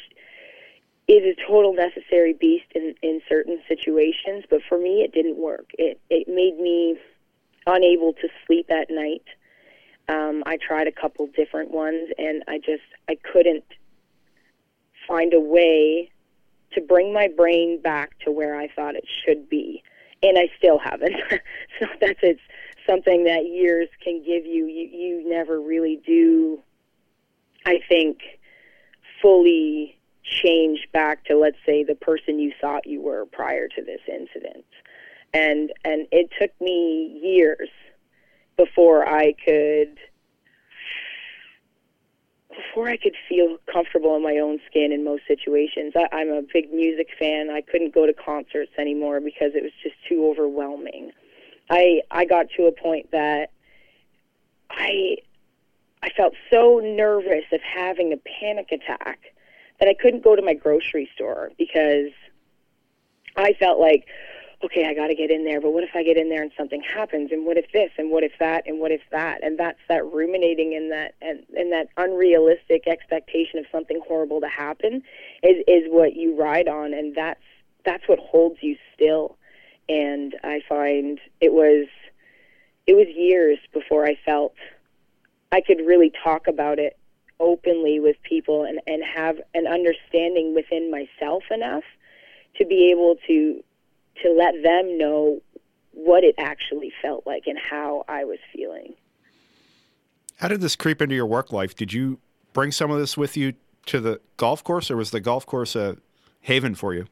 is 1.08 1.22
a 1.24 1.34
total 1.46 1.72
necessary 1.72 2.34
beast 2.34 2.66
in 2.74 2.94
in 3.02 3.20
certain 3.28 3.60
situations. 3.68 4.44
But 4.48 4.60
for 4.68 4.78
me, 4.78 5.02
it 5.02 5.12
didn't 5.12 5.38
work. 5.38 5.70
It 5.78 6.00
it 6.10 6.28
made 6.28 6.58
me 6.58 6.98
unable 7.66 8.12
to 8.14 8.28
sleep 8.46 8.70
at 8.70 8.90
night. 8.90 9.24
Um, 10.08 10.42
I 10.46 10.56
tried 10.56 10.86
a 10.86 10.92
couple 10.92 11.26
different 11.26 11.70
ones, 11.70 12.10
and 12.16 12.42
I 12.48 12.58
just 12.58 12.84
I 13.08 13.16
couldn't 13.16 13.64
find 15.06 15.34
a 15.34 15.40
way 15.40 16.10
to 16.72 16.80
bring 16.80 17.12
my 17.12 17.28
brain 17.28 17.80
back 17.80 18.18
to 18.20 18.30
where 18.30 18.54
I 18.54 18.68
thought 18.68 18.94
it 18.94 19.06
should 19.24 19.48
be, 19.48 19.82
and 20.22 20.38
I 20.38 20.50
still 20.58 20.78
haven't. 20.78 21.16
so 21.80 21.86
that's 22.00 22.20
it's 22.22 22.40
something 22.88 23.24
that 23.24 23.46
years 23.46 23.88
can 24.02 24.22
give 24.24 24.46
you. 24.46 24.66
You 24.66 24.88
you 24.88 25.28
never 25.28 25.60
really 25.60 26.00
do. 26.06 26.60
I 27.66 27.80
think 27.88 28.20
fully 29.20 29.98
change 30.24 30.88
back 30.92 31.24
to 31.24 31.36
let's 31.36 31.56
say 31.64 31.84
the 31.84 31.94
person 31.94 32.38
you 32.38 32.52
thought 32.60 32.86
you 32.86 33.00
were 33.00 33.26
prior 33.26 33.66
to 33.66 33.82
this 33.82 34.00
incident 34.06 34.64
and 35.32 35.72
and 35.84 36.06
it 36.10 36.30
took 36.40 36.50
me 36.60 37.20
years 37.22 37.68
before 38.56 39.06
I 39.06 39.34
could 39.44 39.98
before 42.48 42.88
I 42.88 42.96
could 42.96 43.14
feel 43.28 43.58
comfortable 43.72 44.16
in 44.16 44.22
my 44.22 44.38
own 44.38 44.58
skin 44.68 44.90
in 44.90 45.04
most 45.04 45.22
situations. 45.28 45.92
I, 45.96 46.08
I'm 46.12 46.30
a 46.30 46.42
big 46.52 46.72
music 46.72 47.08
fan. 47.18 47.50
I 47.50 47.60
couldn't 47.60 47.94
go 47.94 48.04
to 48.04 48.12
concerts 48.12 48.72
anymore 48.78 49.20
because 49.20 49.52
it 49.54 49.62
was 49.62 49.72
just 49.82 49.94
too 50.08 50.26
overwhelming. 50.28 51.12
I 51.70 52.02
I 52.10 52.24
got 52.24 52.46
to 52.56 52.64
a 52.64 52.72
point 52.72 53.10
that 53.12 53.50
I 54.70 55.18
I 56.02 56.10
felt 56.10 56.34
so 56.50 56.80
nervous 56.82 57.44
of 57.52 57.60
having 57.60 58.12
a 58.12 58.16
panic 58.16 58.72
attack 58.72 59.20
that 59.80 59.88
I 59.88 59.94
couldn't 59.94 60.24
go 60.24 60.36
to 60.36 60.42
my 60.42 60.54
grocery 60.54 61.08
store 61.14 61.50
because 61.58 62.10
I 63.36 63.52
felt 63.54 63.80
like 63.80 64.06
okay, 64.64 64.86
I 64.86 64.94
got 64.94 65.06
to 65.06 65.14
get 65.14 65.30
in 65.30 65.44
there, 65.44 65.60
but 65.60 65.70
what 65.70 65.84
if 65.84 65.90
I 65.94 66.02
get 66.02 66.16
in 66.16 66.28
there 66.28 66.42
and 66.42 66.50
something 66.56 66.82
happens? 66.82 67.30
And 67.30 67.46
what 67.46 67.56
if 67.56 67.70
this? 67.72 67.90
And 67.96 68.10
what 68.10 68.24
if 68.24 68.32
that? 68.40 68.64
And 68.66 68.80
what 68.80 68.90
if 68.90 69.02
that? 69.12 69.44
And 69.44 69.58
that's 69.58 69.78
that 69.88 70.04
ruminating 70.04 70.74
and 70.74 70.90
that 70.90 71.14
and, 71.22 71.44
and 71.56 71.72
that 71.72 71.88
unrealistic 71.96 72.86
expectation 72.86 73.58
of 73.58 73.66
something 73.70 74.00
horrible 74.06 74.40
to 74.40 74.48
happen 74.48 75.02
is 75.42 75.62
is 75.66 75.84
what 75.88 76.14
you 76.14 76.36
ride 76.36 76.68
on, 76.68 76.92
and 76.92 77.14
that's 77.14 77.40
that's 77.84 78.08
what 78.08 78.18
holds 78.18 78.58
you 78.60 78.76
still. 78.94 79.37
And 79.88 80.34
I 80.44 80.60
find 80.68 81.20
it 81.40 81.52
was 81.52 81.86
it 82.86 82.94
was 82.94 83.06
years 83.14 83.58
before 83.72 84.06
I 84.06 84.18
felt 84.24 84.54
I 85.52 85.60
could 85.60 85.78
really 85.78 86.12
talk 86.22 86.46
about 86.46 86.78
it 86.78 86.98
openly 87.40 88.00
with 88.00 88.16
people 88.22 88.64
and, 88.64 88.80
and 88.86 89.02
have 89.04 89.36
an 89.54 89.66
understanding 89.66 90.54
within 90.54 90.90
myself 90.90 91.44
enough 91.50 91.84
to 92.56 92.66
be 92.66 92.90
able 92.90 93.16
to 93.26 93.62
to 94.22 94.30
let 94.32 94.54
them 94.62 94.98
know 94.98 95.40
what 95.92 96.24
it 96.24 96.34
actually 96.38 96.92
felt 97.02 97.26
like 97.26 97.44
and 97.46 97.58
how 97.58 98.04
I 98.08 98.24
was 98.24 98.38
feeling. 98.52 98.94
How 100.36 100.48
did 100.48 100.60
this 100.60 100.76
creep 100.76 101.00
into 101.02 101.14
your 101.14 101.26
work 101.26 101.52
life? 101.52 101.74
Did 101.74 101.92
you 101.92 102.18
bring 102.52 102.72
some 102.72 102.90
of 102.90 102.98
this 102.98 103.16
with 103.16 103.36
you 103.36 103.54
to 103.86 104.00
the 104.00 104.20
golf 104.36 104.62
course, 104.62 104.90
or 104.90 104.96
was 104.96 105.10
the 105.10 105.20
golf 105.20 105.46
course 105.46 105.74
a 105.74 105.96
haven 106.42 106.74
for 106.74 106.94
you? 106.94 107.06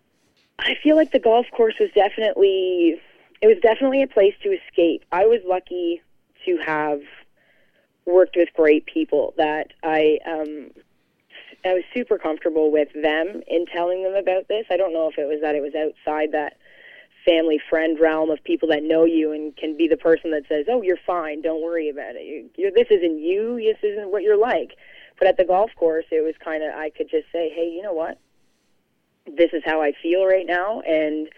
I 0.59 0.75
feel 0.83 0.97
like 0.97 1.13
the 1.13 1.19
golf 1.19 1.47
course 1.55 1.75
was 1.79 1.91
definitely 1.95 3.01
it 3.43 3.47
was 3.47 3.59
definitely 3.63 4.03
a 4.03 4.07
place 4.07 4.35
to 4.43 4.51
escape. 4.51 5.05
I 5.13 5.27
was 5.27 5.41
lucky 5.45 6.03
to 6.47 6.57
have 6.65 7.01
worked 8.07 8.37
with 8.37 8.49
great 8.55 8.87
people 8.87 9.35
that 9.37 9.73
I 9.83 10.19
um, 10.27 10.71
I 11.65 11.75
was 11.75 11.85
super 11.93 12.19
comfortable 12.19 12.71
with 12.71 12.89
them 12.95 13.43
in 13.47 13.67
telling 13.67 14.05
them 14.05 14.15
about 14.15 14.49
this. 14.49 14.67
I 14.71 14.77
don't 14.77 14.93
know 14.93 15.09
if 15.09 15.19
it 15.19 15.27
was 15.27 15.41
that 15.43 15.55
it 15.55 15.63
was 15.63 15.75
outside 15.75 16.33
that 16.33 16.57
family 17.27 17.61
friend 17.69 17.99
realm 18.01 18.31
of 18.31 18.43
people 18.45 18.69
that 18.69 18.85
know 18.85 19.05
you 19.05 19.33
and 19.33 19.57
can 19.57 19.77
be 19.77 19.89
the 19.89 19.97
person 19.97 20.31
that 20.31 20.45
says, 20.49 20.67
"Oh, 20.69 20.83
you're 20.83 20.99
fine. 21.07 21.43
Don't 21.43 21.63
worry 21.63 21.89
about 21.89 22.15
it. 22.15 22.25
You, 22.25 22.49
you're, 22.57 22.71
this 22.71 22.87
isn't 22.91 23.19
you. 23.19 23.57
This 23.57 23.83
isn't 23.83 24.11
what 24.11 24.23
you're 24.23 24.39
like." 24.39 24.77
But 25.19 25.29
at 25.29 25.37
the 25.37 25.45
golf 25.45 25.71
course, 25.77 26.05
it 26.11 26.25
was 26.25 26.35
kind 26.43 26.63
of 26.63 26.75
I 26.75 26.91
could 26.91 27.11
just 27.11 27.27
say, 27.33 27.51
"Hey, 27.51 27.69
you 27.69 27.83
know 27.83 27.93
what? 27.93 28.19
This 29.27 29.51
is 29.53 29.63
how 29.65 29.83
I 29.83 29.93
feel 30.03 30.25
right 30.25 30.47
now," 30.47 30.81
and 30.81 31.29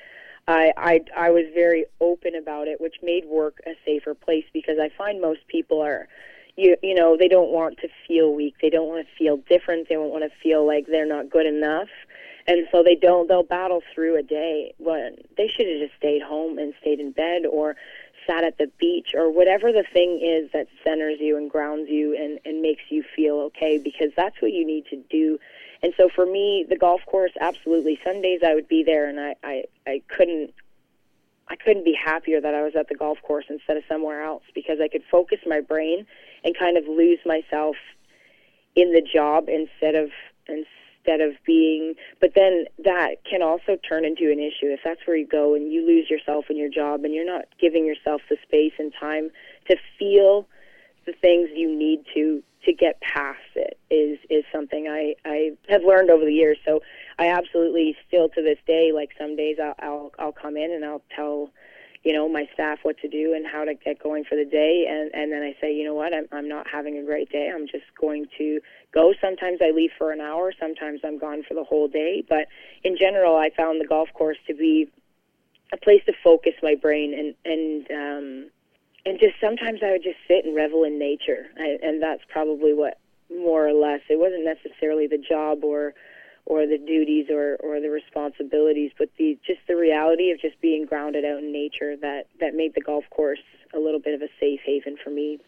I, 0.49 0.73
I 0.77 1.01
I 1.15 1.31
was 1.31 1.45
very 1.55 1.85
open 2.01 2.35
about 2.35 2.69
it, 2.69 2.81
which 2.81 2.97
made 3.03 3.27
work 3.27 3.59
a 3.67 3.73
safer 3.85 4.15
place 4.15 4.45
because 4.53 4.79
I 4.81 4.89
find 4.97 5.21
most 5.21 5.47
people 5.47 5.83
are 5.83 6.09
you 6.57 6.77
you 6.83 6.95
know 6.95 7.17
they 7.19 7.29
don't 7.29 7.51
want 7.51 7.79
to 7.79 7.89
feel 8.07 8.35
weak. 8.35 8.55
They 8.63 8.71
don't 8.71 8.89
want 8.89 9.07
to 9.07 9.15
feel 9.17 9.37
different. 9.49 9.89
They 9.89 9.95
don't 9.95 10.11
want 10.11 10.25
to 10.25 10.39
feel 10.43 10.67
like 10.67 10.87
they're 10.87 11.07
not 11.07 11.31
good 11.31 11.47
enough. 11.47 11.89
And 12.47 12.67
so 12.73 12.83
they 12.83 12.95
don't 12.95 13.29
they'll 13.29 13.43
battle 13.43 13.83
through 13.95 14.19
a 14.19 14.23
day 14.23 14.73
when 14.79 15.17
they 15.37 15.49
should 15.49 15.67
have 15.69 15.81
just 15.81 15.99
stayed 15.99 16.23
home 16.23 16.59
and 16.59 16.73
stayed 16.81 16.99
in 16.99 17.13
bed 17.13 17.45
or 17.45 17.77
sat 18.27 18.43
at 18.43 18.57
the 18.57 18.71
beach 18.79 19.11
or 19.15 19.31
whatever 19.31 19.71
the 19.71 19.85
thing 19.93 20.21
is 20.23 20.51
that 20.53 20.67
centers 20.83 21.19
you 21.21 21.37
and 21.37 21.51
grounds 21.51 21.91
you 21.91 22.17
and 22.17 22.41
and 22.47 22.63
makes 22.63 22.85
you 22.89 23.05
feel 23.15 23.37
okay 23.37 23.77
because 23.77 24.11
that's 24.17 24.41
what 24.41 24.53
you 24.53 24.67
need 24.67 24.87
to 24.87 24.97
do 25.11 25.39
and 25.83 25.93
so 25.97 26.09
for 26.15 26.27
me 26.27 26.67
the 26.69 26.77
golf 26.77 27.01
course 27.07 27.33
absolutely. 27.41 27.99
Some 28.05 28.23
days 28.23 28.41
i 28.45 28.55
would 28.55 28.69
be 28.69 28.83
there 28.85 29.09
and 29.09 29.21
i 29.21 29.35
i 29.43 29.65
i 29.87 30.03
couldn't 30.09 30.53
I 31.51 31.57
couldn't 31.57 31.85
be 31.85 31.95
happier 31.95 32.41
that 32.41 32.55
I 32.55 32.63
was 32.63 32.75
at 32.77 32.89
the 32.89 32.95
golf 32.95 33.19
course 33.23 33.47
instead 33.49 33.77
of 33.77 33.83
somewhere 33.89 34.23
else 34.23 34.43
because 34.55 34.81
I 34.83 34.89
could 34.89 35.03
focus 35.11 35.39
my 35.47 35.61
brain 35.61 36.07
and 36.45 36.57
kind 36.57 36.77
of 36.77 36.85
lose 36.87 37.19
myself 37.25 37.77
in 38.77 38.93
the 38.93 39.01
job 39.01 39.49
instead 39.49 39.95
of 39.95 40.11
instead 40.47 41.21
of 41.21 41.33
being 41.47 41.95
but 42.21 42.33
then 42.35 42.67
that 42.85 43.25
can 43.29 43.43
also 43.43 43.77
turn 43.89 44.05
into 44.05 44.31
an 44.31 44.39
issue. 44.39 44.67
If 44.67 44.81
that's 44.85 45.01
where 45.07 45.17
you 45.17 45.27
go 45.27 45.55
and 45.55 45.73
you 45.73 45.87
lose 45.87 46.11
yourself 46.11 46.47
in 46.51 46.57
your 46.57 46.69
job 46.69 47.05
and 47.05 47.15
you're 47.15 47.27
not 47.27 47.47
giving 47.59 47.87
yourself 47.87 48.21
the 48.29 48.37
space 48.43 48.75
and 48.79 48.93
time 49.01 49.31
to 49.71 49.77
feel 49.99 50.47
the 51.07 51.13
things 51.13 51.49
you 51.55 51.75
need 51.75 52.05
to 52.15 52.43
to 52.65 52.73
get 52.73 53.01
past 53.01 53.39
it 53.55 53.79
is 53.91 54.19
is 54.31 54.45
something 54.53 54.89
I 54.89 55.15
I 55.25 55.53
have 55.69 55.83
learned 55.85 56.11
over 56.11 56.25
the 56.25 56.33
years. 56.33 56.59
So 56.65 56.81
I 57.19 57.29
absolutely 57.29 57.97
still 58.07 58.29
to 58.31 58.43
this 58.43 58.59
day 58.67 58.91
like 58.93 59.11
some 59.19 59.37
days 59.37 59.57
I'll 59.63 59.75
I'll, 59.79 60.13
I'll 60.19 60.33
come 60.33 60.57
in 60.57 60.73
and 60.73 60.85
I'll 60.85 61.03
tell 61.15 61.51
you 62.05 62.13
know 62.13 62.29
my 62.29 62.49
staff 62.55 62.79
what 62.83 62.99
to 62.99 63.09
do 63.09 63.35
and 63.35 63.47
how 63.47 63.65
to 63.65 63.75
get 63.75 64.03
going 64.03 64.25
for 64.25 64.37
the 64.37 64.45
day. 64.45 64.87
And 64.89 65.11
and 65.15 65.33
then 65.33 65.43
I 65.43 65.55
say 65.61 65.75
you 65.75 65.85
know 65.85 65.95
what? 65.95 66.13
I'm 66.13 66.27
I'm 66.33 66.49
not 66.49 66.67
having 66.71 66.99
a 66.99 67.05
great 67.05 67.31
day. 67.31 67.51
I'm 67.55 67.67
just 67.67 67.87
going 68.01 68.27
to 68.39 68.61
go. 68.93 69.15
Sometimes 69.21 69.59
I 69.63 69.71
leave 69.71 69.91
for 69.97 70.13
an 70.13 70.21
hour. 70.21 70.53
Sometimes 70.59 71.01
I'm 71.05 71.19
gone 71.19 71.43
for 71.47 71.55
the 71.55 71.65
whole 71.65 71.89
day. 71.89 72.25
But 72.29 72.49
in 72.83 72.97
general 72.99 73.37
I 73.37 73.51
found 73.57 73.81
the 73.81 73.87
golf 73.87 74.09
course 74.15 74.39
to 74.47 74.55
be 74.55 74.91
a 75.73 75.77
place 75.77 76.03
to 76.07 76.13
focus 76.25 76.55
my 76.63 76.75
brain 76.75 77.15
and 77.15 77.35
and 77.45 77.91
um 77.91 78.51
and 79.07 79.19
just 79.19 79.35
sometimes 79.41 79.81
I 79.83 79.93
would 79.93 80.03
just 80.03 80.19
sit 80.27 80.45
and 80.45 80.55
revel 80.55 80.85
in 80.85 80.99
nature 80.99 81.47
I, 81.57 81.79
and 81.83 82.03
that's 82.03 82.23
probably 82.29 82.75
what 82.75 82.99
more 83.31 83.69
or 83.69 83.73
less 83.73 84.01
it 84.09 84.19
wasn't 84.19 84.45
necessarily 84.45 85.07
the 85.07 85.19
job 85.19 85.65
or 85.65 85.95
or 86.49 86.67
the 86.67 86.79
duties 86.79 87.27
or, 87.31 87.57
or 87.57 87.79
the 87.79 87.91
responsibilities, 87.91 88.91
but 88.99 89.11
the 89.19 89.39
just 89.47 89.61
the 89.69 89.77
reality 89.77 90.31
of 90.31 90.41
just 90.41 90.59
being 90.63 90.87
grounded 90.87 91.23
out 91.23 91.41
in 91.41 91.53
nature 91.53 91.95
that, 91.97 92.23
that 92.41 92.55
made 92.55 92.75
the 92.75 92.81
golf 92.81 93.05
course 93.11 93.39
a 93.75 93.79
little 93.79 94.01
bit 94.01 94.15
of 94.15 94.23
a 94.23 94.29
safe 94.41 94.61
haven 94.65 94.97
for 95.05 95.11
me. 95.11 95.39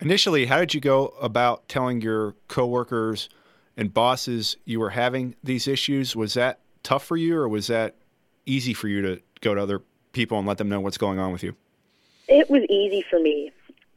Initially, 0.00 0.44
how 0.44 0.58
did 0.58 0.74
you 0.74 0.82
go 0.82 1.14
about 1.20 1.66
telling 1.66 2.02
your 2.02 2.34
coworkers 2.48 3.30
and 3.74 3.94
bosses 3.94 4.58
you 4.66 4.80
were 4.80 4.90
having 4.90 5.34
these 5.42 5.66
issues? 5.66 6.14
Was 6.14 6.34
that 6.34 6.60
tough 6.82 7.04
for 7.06 7.16
you, 7.16 7.38
or 7.38 7.48
was 7.48 7.68
that 7.68 7.94
easy 8.44 8.74
for 8.74 8.88
you 8.88 9.00
to 9.00 9.22
go 9.40 9.54
to 9.54 9.62
other 9.62 9.80
people 10.12 10.36
and 10.38 10.46
let 10.46 10.58
them 10.58 10.68
know 10.68 10.78
what's 10.78 10.98
going 10.98 11.18
on 11.18 11.32
with 11.32 11.42
you? 11.42 11.56
It 12.28 12.48
was 12.48 12.62
easy 12.70 13.04
for 13.08 13.20
me 13.20 13.52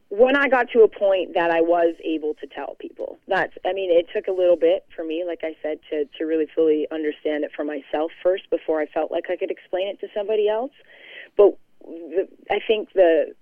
when 0.09 0.37
I 0.37 0.47
got 0.47 0.69
to 0.71 0.81
a 0.81 0.87
point 0.87 1.33
that 1.33 1.51
I 1.51 1.61
was 1.61 1.95
able 2.03 2.33
to 2.35 2.47
tell 2.47 2.75
people, 2.79 3.17
that's, 3.27 3.53
I 3.65 3.73
mean, 3.73 3.91
it 3.91 4.07
took 4.13 4.27
a 4.27 4.31
little 4.31 4.55
bit 4.55 4.85
for 4.95 5.03
me, 5.03 5.25
like 5.25 5.41
I 5.43 5.55
said, 5.61 5.79
to, 5.89 6.05
to 6.17 6.25
really 6.25 6.47
fully 6.55 6.87
understand 6.91 7.43
it 7.43 7.51
for 7.53 7.65
myself 7.65 8.11
first 8.23 8.49
before 8.49 8.79
I 8.79 8.85
felt 8.85 9.11
like 9.11 9.25
I 9.29 9.35
could 9.35 9.51
explain 9.51 9.87
it 9.89 9.99
to 9.99 10.07
somebody 10.15 10.47
else. 10.47 10.71
But 11.35 11.57
the, 11.81 12.27
I 12.49 12.59
think 12.65 12.93
the, 12.93 13.35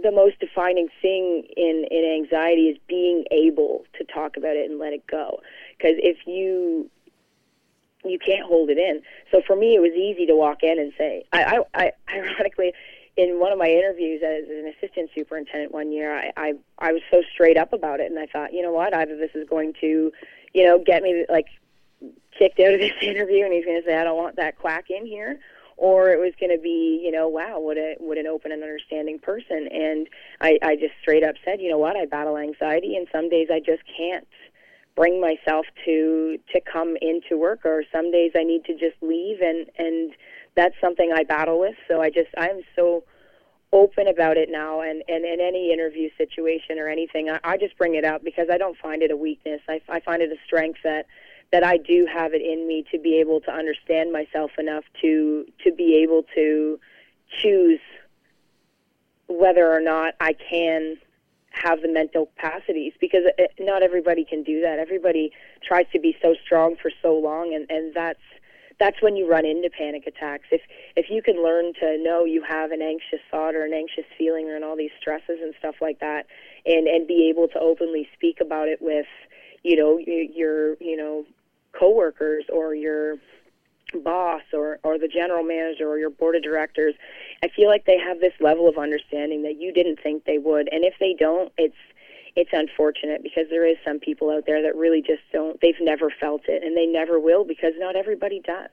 the 0.00 0.12
most 0.12 0.38
defining 0.38 0.88
thing 1.00 1.44
in, 1.56 1.86
in 1.90 2.04
anxiety 2.04 2.68
is 2.68 2.78
being 2.86 3.24
able 3.30 3.86
to 3.98 4.04
talk 4.04 4.36
about 4.36 4.54
it 4.54 4.70
and 4.70 4.78
let 4.78 4.92
it 4.92 5.06
go. 5.06 5.40
Because 5.78 5.96
if 5.96 6.26
you, 6.26 6.90
you 8.04 8.18
can't 8.18 8.44
hold 8.44 8.68
it 8.68 8.76
in. 8.76 9.00
So 9.32 9.40
for 9.46 9.56
me, 9.56 9.74
it 9.74 9.80
was 9.80 9.92
easy 9.92 10.26
to 10.26 10.36
walk 10.36 10.62
in 10.62 10.78
and 10.78 10.92
say, 10.98 11.24
I, 11.32 11.60
I, 11.74 11.86
I 11.86 11.92
ironically, 12.14 12.74
in 13.16 13.40
one 13.40 13.50
of 13.50 13.58
my 13.58 13.68
interviews 13.68 14.22
as 14.22 14.48
an 14.48 14.72
assistant 14.76 15.10
superintendent 15.14 15.72
one 15.72 15.90
year, 15.90 16.14
I, 16.14 16.32
I 16.36 16.52
I 16.78 16.92
was 16.92 17.02
so 17.10 17.22
straight 17.32 17.56
up 17.56 17.72
about 17.72 18.00
it, 18.00 18.10
and 18.10 18.18
I 18.18 18.26
thought, 18.26 18.52
you 18.52 18.62
know 18.62 18.72
what, 18.72 18.94
either 18.94 19.16
this 19.16 19.30
is 19.34 19.48
going 19.48 19.72
to, 19.80 20.12
you 20.52 20.64
know, 20.64 20.78
get 20.84 21.02
me 21.02 21.24
like 21.28 21.46
kicked 22.38 22.60
out 22.60 22.74
of 22.74 22.80
this 22.80 22.92
interview, 23.02 23.44
and 23.44 23.52
he's 23.52 23.64
going 23.64 23.80
to 23.80 23.86
say, 23.86 23.96
I 23.96 24.04
don't 24.04 24.16
want 24.16 24.36
that 24.36 24.58
quack 24.58 24.86
in 24.90 25.06
here, 25.06 25.40
or 25.78 26.10
it 26.10 26.18
was 26.18 26.32
going 26.38 26.54
to 26.54 26.62
be, 26.62 27.00
you 27.02 27.10
know, 27.10 27.26
wow, 27.28 27.58
what 27.58 27.78
a 27.78 27.96
what 27.98 28.18
an 28.18 28.26
open 28.26 28.52
and 28.52 28.62
understanding 28.62 29.18
person. 29.18 29.68
And 29.72 30.08
I, 30.40 30.58
I 30.62 30.76
just 30.76 30.94
straight 31.00 31.24
up 31.24 31.36
said, 31.44 31.60
you 31.60 31.70
know 31.70 31.78
what, 31.78 31.96
I 31.96 32.04
battle 32.04 32.36
anxiety, 32.36 32.96
and 32.96 33.06
some 33.10 33.30
days 33.30 33.48
I 33.50 33.60
just 33.60 33.82
can't 33.96 34.28
bring 34.94 35.20
myself 35.20 35.66
to 35.86 36.38
to 36.52 36.60
come 36.60 36.96
into 37.00 37.38
work, 37.38 37.60
or 37.64 37.82
some 37.90 38.10
days 38.10 38.32
I 38.36 38.44
need 38.44 38.66
to 38.66 38.72
just 38.72 38.96
leave, 39.00 39.40
and 39.40 39.70
and 39.78 40.12
that's 40.56 40.74
something 40.80 41.12
I 41.14 41.24
battle 41.24 41.60
with. 41.60 41.76
So 41.86 42.00
I 42.00 42.10
just 42.10 42.30
I'm 42.36 42.62
so 42.74 43.04
open 43.72 44.08
about 44.08 44.36
it 44.36 44.48
now 44.50 44.80
and, 44.80 45.02
and 45.08 45.24
in 45.24 45.40
any 45.40 45.72
interview 45.72 46.08
situation 46.16 46.78
or 46.78 46.88
anything 46.88 47.28
I, 47.28 47.40
I 47.42 47.56
just 47.56 47.76
bring 47.76 47.96
it 47.96 48.04
up 48.04 48.22
because 48.22 48.46
I 48.50 48.58
don't 48.58 48.78
find 48.78 49.02
it 49.02 49.10
a 49.10 49.16
weakness 49.16 49.60
I, 49.68 49.80
I 49.88 49.98
find 50.00 50.22
it 50.22 50.30
a 50.30 50.36
strength 50.46 50.78
that 50.84 51.06
that 51.52 51.64
I 51.64 51.76
do 51.76 52.06
have 52.12 52.32
it 52.32 52.42
in 52.42 52.66
me 52.66 52.84
to 52.92 52.98
be 52.98 53.18
able 53.20 53.40
to 53.42 53.52
understand 53.52 54.12
myself 54.12 54.52
enough 54.58 54.84
to 55.02 55.46
to 55.64 55.72
be 55.72 56.00
able 56.02 56.24
to 56.34 56.78
choose 57.42 57.80
whether 59.28 59.70
or 59.72 59.80
not 59.80 60.14
I 60.20 60.32
can 60.32 60.96
have 61.50 61.82
the 61.82 61.88
mental 61.88 62.26
capacities 62.26 62.92
because 63.00 63.22
it, 63.38 63.52
not 63.58 63.82
everybody 63.82 64.24
can 64.24 64.42
do 64.42 64.60
that. 64.60 64.78
Everybody 64.78 65.32
tries 65.66 65.86
to 65.92 65.98
be 65.98 66.16
so 66.20 66.34
strong 66.44 66.76
for 66.80 66.90
so 67.02 67.14
long, 67.14 67.54
and 67.54 67.68
and 67.70 67.94
that's 67.94 68.20
that's 68.78 69.00
when 69.00 69.16
you 69.16 69.28
run 69.28 69.46
into 69.46 69.70
panic 69.70 70.06
attacks. 70.06 70.46
If 70.50 70.60
if 70.96 71.06
you 71.10 71.22
can 71.22 71.42
learn 71.42 71.72
to 71.80 71.98
know 71.98 72.24
you 72.24 72.42
have 72.42 72.72
an 72.72 72.82
anxious 72.82 73.20
thought 73.30 73.54
or 73.54 73.64
an 73.64 73.72
anxious 73.72 74.04
feeling 74.18 74.48
or 74.48 74.56
and 74.56 74.64
all 74.64 74.76
these 74.76 74.90
stresses 75.00 75.38
and 75.42 75.54
stuff 75.58 75.76
like 75.80 76.00
that, 76.00 76.26
and 76.64 76.86
and 76.86 77.06
be 77.06 77.28
able 77.30 77.48
to 77.48 77.58
openly 77.58 78.08
speak 78.14 78.40
about 78.40 78.68
it 78.68 78.80
with, 78.82 79.06
you 79.62 79.76
know, 79.76 79.98
your 79.98 80.74
you 80.74 80.96
know 80.96 81.24
coworkers 81.78 82.44
or 82.52 82.74
your 82.74 83.16
boss 84.02 84.42
or, 84.52 84.78
or 84.82 84.98
the 84.98 85.08
general 85.08 85.44
manager 85.44 85.88
or 85.88 85.98
your 85.98 86.10
board 86.10 86.34
of 86.34 86.42
directors, 86.42 86.94
I 87.42 87.48
feel 87.48 87.68
like 87.68 87.86
they 87.86 87.98
have 87.98 88.20
this 88.20 88.32
level 88.40 88.68
of 88.68 88.78
understanding 88.78 89.42
that 89.44 89.60
you 89.60 89.72
didn't 89.72 90.00
think 90.02 90.24
they 90.24 90.38
would. 90.38 90.68
And 90.72 90.84
if 90.84 90.94
they 90.98 91.14
don't, 91.18 91.52
it's 91.56 91.76
it's 92.36 92.50
unfortunate 92.52 93.22
because 93.22 93.44
there 93.50 93.66
is 93.66 93.76
some 93.84 93.98
people 93.98 94.30
out 94.30 94.44
there 94.46 94.62
that 94.62 94.76
really 94.76 95.02
just 95.02 95.22
don't 95.32 95.60
they've 95.60 95.80
never 95.80 96.10
felt 96.10 96.42
it 96.48 96.62
and 96.62 96.76
they 96.76 96.86
never 96.86 97.18
will 97.18 97.44
because 97.44 97.72
not 97.78 97.96
everybody 97.96 98.40
does. 98.40 98.70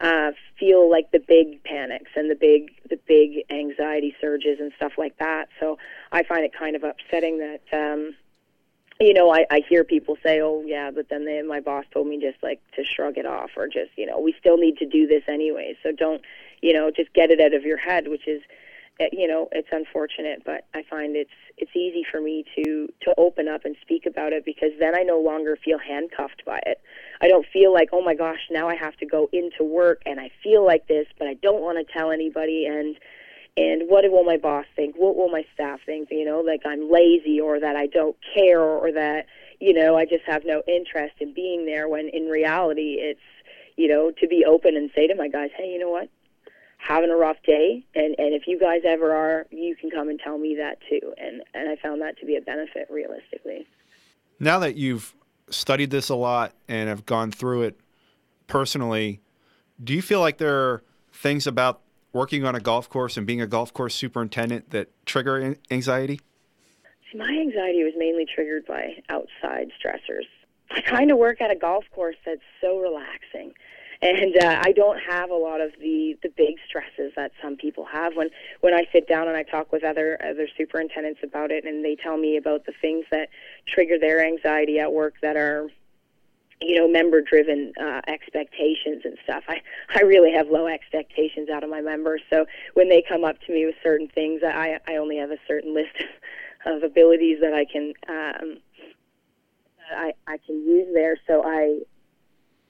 Uh, 0.00 0.32
feel 0.58 0.90
like 0.90 1.12
the 1.12 1.20
big 1.20 1.62
panics 1.62 2.10
and 2.16 2.30
the 2.30 2.34
big 2.34 2.70
the 2.90 2.98
big 3.06 3.44
anxiety 3.50 4.14
surges 4.20 4.58
and 4.60 4.72
stuff 4.76 4.92
like 4.98 5.16
that. 5.18 5.48
So 5.60 5.78
I 6.10 6.24
find 6.24 6.44
it 6.44 6.52
kind 6.56 6.74
of 6.74 6.82
upsetting 6.82 7.38
that 7.38 7.62
um, 7.72 8.14
you 9.00 9.12
know, 9.12 9.32
I, 9.32 9.44
I 9.50 9.60
hear 9.68 9.82
people 9.82 10.16
say, 10.22 10.40
"Oh, 10.40 10.62
yeah," 10.64 10.90
but 10.90 11.08
then 11.08 11.24
they, 11.24 11.42
my 11.42 11.60
boss 11.60 11.84
told 11.92 12.06
me 12.06 12.20
just 12.20 12.42
like 12.42 12.60
to 12.76 12.84
shrug 12.84 13.18
it 13.18 13.26
off, 13.26 13.50
or 13.56 13.66
just 13.66 13.90
you 13.96 14.06
know, 14.06 14.20
we 14.20 14.34
still 14.38 14.56
need 14.56 14.78
to 14.78 14.86
do 14.86 15.06
this 15.06 15.24
anyway. 15.26 15.76
So 15.82 15.90
don't, 15.90 16.22
you 16.62 16.72
know, 16.72 16.90
just 16.90 17.12
get 17.12 17.30
it 17.30 17.40
out 17.40 17.54
of 17.54 17.64
your 17.64 17.76
head, 17.76 18.08
which 18.08 18.28
is, 18.28 18.40
Uh, 19.00 19.06
you 19.12 19.26
know, 19.26 19.48
it's 19.50 19.68
unfortunate, 19.72 20.42
but 20.44 20.66
I 20.72 20.84
find 20.88 21.16
it's 21.16 21.30
it's 21.58 21.74
easy 21.74 22.04
for 22.08 22.20
me 22.20 22.44
to 22.56 22.88
to 23.02 23.14
open 23.18 23.48
up 23.48 23.64
and 23.64 23.74
speak 23.82 24.06
about 24.06 24.32
it 24.32 24.44
because 24.44 24.70
then 24.78 24.96
I 24.96 25.02
no 25.02 25.18
longer 25.18 25.58
feel 25.64 25.78
handcuffed 25.78 26.44
by 26.46 26.60
it. 26.64 26.80
I 27.20 27.26
don't 27.28 27.46
feel 27.52 27.72
like, 27.72 27.88
oh 27.92 28.02
my 28.02 28.14
gosh, 28.14 28.38
now 28.50 28.68
I 28.68 28.76
have 28.76 28.96
to 28.98 29.06
go 29.06 29.28
into 29.32 29.64
work 29.64 30.02
and 30.06 30.20
I 30.20 30.30
feel 30.42 30.64
like 30.64 30.86
this, 30.86 31.06
but 31.18 31.26
I 31.26 31.34
don't 31.34 31.60
want 31.60 31.84
to 31.84 31.92
tell 31.92 32.12
anybody 32.12 32.66
and 32.66 32.96
and 33.56 33.88
what 33.88 34.04
will 34.10 34.24
my 34.24 34.36
boss 34.36 34.66
think? 34.74 34.96
What 34.96 35.16
will 35.16 35.28
my 35.28 35.44
staff 35.54 35.80
think? 35.86 36.08
You 36.10 36.24
know, 36.24 36.40
like 36.40 36.62
I'm 36.64 36.90
lazy 36.90 37.40
or 37.40 37.60
that 37.60 37.76
I 37.76 37.86
don't 37.86 38.16
care 38.34 38.60
or 38.60 38.92
that, 38.92 39.26
you 39.60 39.72
know, 39.72 39.96
I 39.96 40.04
just 40.04 40.24
have 40.26 40.44
no 40.44 40.62
interest 40.66 41.14
in 41.20 41.34
being 41.34 41.66
there 41.66 41.88
when 41.88 42.08
in 42.08 42.26
reality 42.26 42.98
it's, 42.98 43.20
you 43.76 43.88
know, 43.88 44.12
to 44.20 44.26
be 44.28 44.44
open 44.44 44.76
and 44.76 44.90
say 44.94 45.06
to 45.06 45.14
my 45.14 45.28
guys, 45.28 45.50
hey, 45.56 45.68
you 45.68 45.78
know 45.78 45.90
what? 45.90 46.08
Having 46.86 47.10
a 47.10 47.16
rough 47.16 47.38
day 47.46 47.82
and, 47.94 48.14
and 48.18 48.34
if 48.34 48.42
you 48.46 48.60
guys 48.60 48.82
ever 48.86 49.14
are, 49.14 49.46
you 49.50 49.74
can 49.74 49.90
come 49.90 50.10
and 50.10 50.20
tell 50.20 50.36
me 50.36 50.54
that 50.56 50.78
too. 50.88 51.14
And 51.16 51.42
and 51.54 51.68
I 51.68 51.76
found 51.76 52.02
that 52.02 52.18
to 52.18 52.26
be 52.26 52.36
a 52.36 52.42
benefit 52.42 52.88
realistically. 52.90 53.66
Now 54.38 54.58
that 54.58 54.76
you've 54.76 55.14
studied 55.48 55.90
this 55.90 56.10
a 56.10 56.14
lot 56.14 56.52
and 56.68 56.88
have 56.88 57.06
gone 57.06 57.30
through 57.30 57.62
it 57.62 57.80
personally, 58.48 59.20
do 59.82 59.94
you 59.94 60.02
feel 60.02 60.20
like 60.20 60.38
there 60.38 60.56
are 60.56 60.84
things 61.12 61.46
about 61.46 61.80
working 62.12 62.44
on 62.44 62.54
a 62.54 62.60
golf 62.60 62.88
course 62.88 63.16
and 63.16 63.26
being 63.26 63.40
a 63.40 63.46
golf 63.46 63.72
course 63.72 63.94
superintendent 63.94 64.70
that 64.70 64.88
trigger 65.06 65.56
anxiety? 65.70 66.20
See, 67.10 67.18
my 67.18 67.28
anxiety 67.28 67.82
was 67.82 67.94
mainly 67.96 68.26
triggered 68.32 68.66
by 68.66 69.02
outside 69.08 69.70
stressors. 69.82 70.26
I 70.70 70.80
kind 70.80 71.10
of 71.10 71.18
work 71.18 71.40
at 71.40 71.50
a 71.50 71.56
golf 71.56 71.84
course 71.94 72.16
that's 72.24 72.40
so 72.60 72.78
relaxing. 72.78 73.52
And 74.02 74.36
uh, 74.36 74.60
I 74.64 74.72
don't 74.72 74.98
have 74.98 75.30
a 75.30 75.34
lot 75.34 75.60
of 75.60 75.72
the, 75.80 76.16
the 76.22 76.28
big 76.28 76.56
stresses 76.66 77.12
that 77.16 77.32
some 77.42 77.56
people 77.56 77.84
have. 77.84 78.16
When 78.16 78.30
when 78.60 78.74
I 78.74 78.86
sit 78.92 79.08
down 79.08 79.28
and 79.28 79.36
I 79.36 79.42
talk 79.42 79.72
with 79.72 79.84
other 79.84 80.18
other 80.22 80.48
superintendents 80.56 81.20
about 81.22 81.50
it, 81.50 81.64
and 81.64 81.84
they 81.84 81.96
tell 81.96 82.16
me 82.16 82.36
about 82.36 82.66
the 82.66 82.72
things 82.80 83.06
that 83.10 83.28
trigger 83.66 83.98
their 83.98 84.24
anxiety 84.24 84.78
at 84.78 84.92
work 84.92 85.14
that 85.22 85.36
are 85.36 85.68
you 86.60 86.76
know, 86.76 86.88
member 86.88 87.20
driven 87.20 87.72
uh, 87.80 88.00
expectations 88.06 89.02
and 89.04 89.18
stuff. 89.24 89.44
I, 89.48 89.60
I 89.94 90.02
really 90.02 90.32
have 90.32 90.48
low 90.48 90.66
expectations 90.66 91.48
out 91.50 91.64
of 91.64 91.70
my 91.70 91.80
members. 91.80 92.22
So 92.30 92.46
when 92.74 92.88
they 92.88 93.02
come 93.06 93.24
up 93.24 93.40
to 93.42 93.52
me 93.52 93.66
with 93.66 93.74
certain 93.82 94.08
things, 94.08 94.42
I, 94.42 94.78
I 94.86 94.96
only 94.96 95.18
have 95.18 95.30
a 95.30 95.38
certain 95.46 95.74
list 95.74 95.94
of 96.66 96.82
abilities 96.82 97.38
that 97.40 97.52
I 97.52 97.64
can 97.64 97.92
um, 98.08 98.58
I, 99.94 100.12
I 100.26 100.38
can 100.38 100.66
use 100.66 100.88
there. 100.94 101.18
So 101.26 101.42
I 101.44 101.80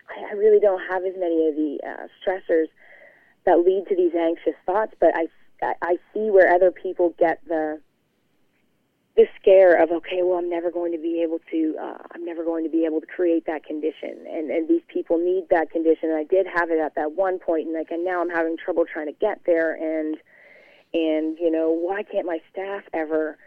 I 0.09 0.35
really 0.35 0.61
don't 0.61 0.83
have 0.90 1.05
as 1.05 1.14
many 1.19 1.49
of 1.49 1.57
the 1.57 1.79
uh, 1.87 2.07
stressors 2.23 2.67
that 3.47 3.59
lead 3.59 3.85
to 3.88 3.97
these 3.97 4.14
anxious 4.14 4.55
thoughts, 4.67 4.95
but 5.01 5.11
I, 5.14 5.29
I 5.83 5.97
see 6.12 6.31
where 6.31 6.55
other 6.55 6.71
people 6.71 7.14
get 7.19 7.40
the 7.47 7.81
the 9.17 9.27
scare 9.40 9.81
of 9.81 9.93
okay, 9.93 10.23
well, 10.23 10.38
I'm 10.38 10.51
never 10.51 10.73
going 10.73 10.90
to 10.90 10.99
be 10.99 11.23
able 11.23 11.38
to, 11.53 11.77
uh, 11.81 11.99
I'm 12.12 12.25
never 12.25 12.43
going 12.43 12.64
to 12.64 12.71
be 12.71 12.85
able 12.85 13.01
to 13.01 13.07
create 13.07 13.47
that 13.47 13.64
condition, 13.64 14.27
and 14.29 14.51
and 14.51 14.69
these 14.69 14.83
people 14.88 15.19
need 15.19 15.47
that 15.51 15.71
condition. 15.71 16.11
And 16.11 16.19
I 16.19 16.25
did 16.25 16.47
have 16.53 16.71
it 16.71 16.81
at 16.81 16.97
that 16.97 17.12
one 17.12 17.38
point, 17.38 17.67
and 17.67 17.75
like, 17.75 17.90
and 17.90 18.05
now 18.05 18.21
I'm 18.21 18.31
having 18.31 18.57
trouble 18.57 18.85
trying 18.85 19.07
to 19.07 19.12
get 19.12 19.43
there, 19.47 19.75
and 19.75 20.17
and 20.93 21.38
you 21.38 21.51
know, 21.51 21.71
why 21.71 22.03
can't 22.03 22.27
my 22.27 22.40
staff 22.51 22.83
ever 22.93 23.38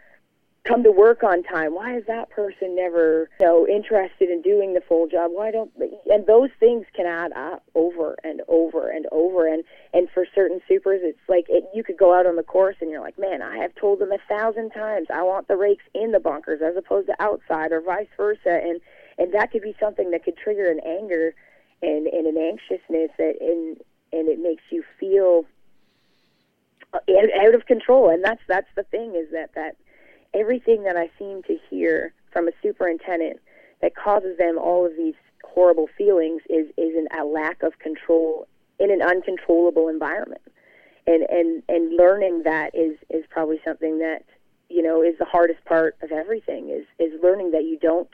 come 0.64 0.82
to 0.82 0.92
work 0.92 1.22
on 1.22 1.42
time? 1.42 1.74
Why 1.74 1.96
is 1.96 2.04
that 2.06 2.30
person 2.30 2.76
never, 2.76 3.30
you 3.40 3.46
know, 3.46 3.66
interested 3.66 4.30
in 4.30 4.42
doing 4.42 4.74
the 4.74 4.80
full 4.80 5.06
job? 5.06 5.30
Why 5.32 5.50
don't 5.50 5.70
and 6.06 6.26
those 6.26 6.50
things 6.60 6.86
can 6.94 7.06
add 7.06 7.32
up 7.32 7.62
over 7.74 8.16
and 8.22 8.42
over 8.48 8.90
and 8.90 9.06
over 9.12 9.46
and 9.46 9.64
and 9.94 10.08
for 10.10 10.26
certain 10.34 10.60
supers 10.68 11.00
it's 11.02 11.18
like 11.28 11.46
it, 11.48 11.64
you 11.74 11.82
could 11.82 11.96
go 11.96 12.18
out 12.18 12.26
on 12.26 12.36
the 12.36 12.42
course 12.42 12.76
and 12.80 12.90
you're 12.90 13.00
like, 13.00 13.18
"Man, 13.18 13.42
I 13.42 13.56
have 13.58 13.74
told 13.74 13.98
them 13.98 14.12
a 14.12 14.18
thousand 14.28 14.70
times 14.70 15.08
I 15.12 15.22
want 15.22 15.48
the 15.48 15.56
rakes 15.56 15.84
in 15.94 16.12
the 16.12 16.20
bunkers 16.20 16.60
as 16.62 16.76
opposed 16.76 17.06
to 17.06 17.16
outside 17.20 17.72
or 17.72 17.80
vice 17.80 18.08
versa." 18.16 18.60
And 18.62 18.80
and 19.18 19.32
that 19.32 19.50
could 19.50 19.62
be 19.62 19.76
something 19.80 20.10
that 20.10 20.24
could 20.24 20.36
trigger 20.36 20.70
an 20.70 20.80
anger 20.80 21.34
and 21.82 22.06
and 22.06 22.26
an 22.26 22.36
anxiousness 22.36 23.10
that 23.18 23.34
and 23.40 23.78
and 24.12 24.28
it 24.28 24.38
makes 24.38 24.62
you 24.70 24.82
feel 24.98 25.44
uh, 26.92 26.98
out 27.42 27.54
of 27.54 27.66
control 27.66 28.08
and 28.10 28.24
that's 28.24 28.40
that's 28.48 28.68
the 28.74 28.82
thing 28.84 29.14
is 29.14 29.30
that 29.32 29.54
that 29.54 29.76
everything 30.34 30.84
that 30.84 30.96
I 30.96 31.10
seem 31.18 31.42
to 31.44 31.58
hear 31.70 32.12
from 32.32 32.48
a 32.48 32.52
superintendent 32.62 33.40
that 33.80 33.96
causes 33.96 34.36
them 34.38 34.58
all 34.58 34.84
of 34.84 34.96
these 34.96 35.14
horrible 35.44 35.88
feelings 35.96 36.42
is 36.48 36.68
is 36.76 36.94
an, 36.96 37.08
a 37.18 37.24
lack 37.24 37.62
of 37.62 37.78
control 37.78 38.46
in 38.78 38.90
an 38.90 39.02
uncontrollable 39.02 39.88
environment. 39.88 40.42
And 41.06 41.22
and 41.30 41.62
and 41.68 41.96
learning 41.96 42.42
that 42.44 42.74
is 42.74 42.96
is 43.08 43.24
probably 43.30 43.60
something 43.64 43.98
that 43.98 44.24
you 44.68 44.82
know 44.82 45.02
is 45.02 45.16
the 45.18 45.24
hardest 45.24 45.64
part 45.64 45.96
of 46.02 46.12
everything 46.12 46.68
is 46.70 46.84
is 46.98 47.20
learning 47.22 47.52
that 47.52 47.64
you 47.64 47.78
don't 47.78 48.10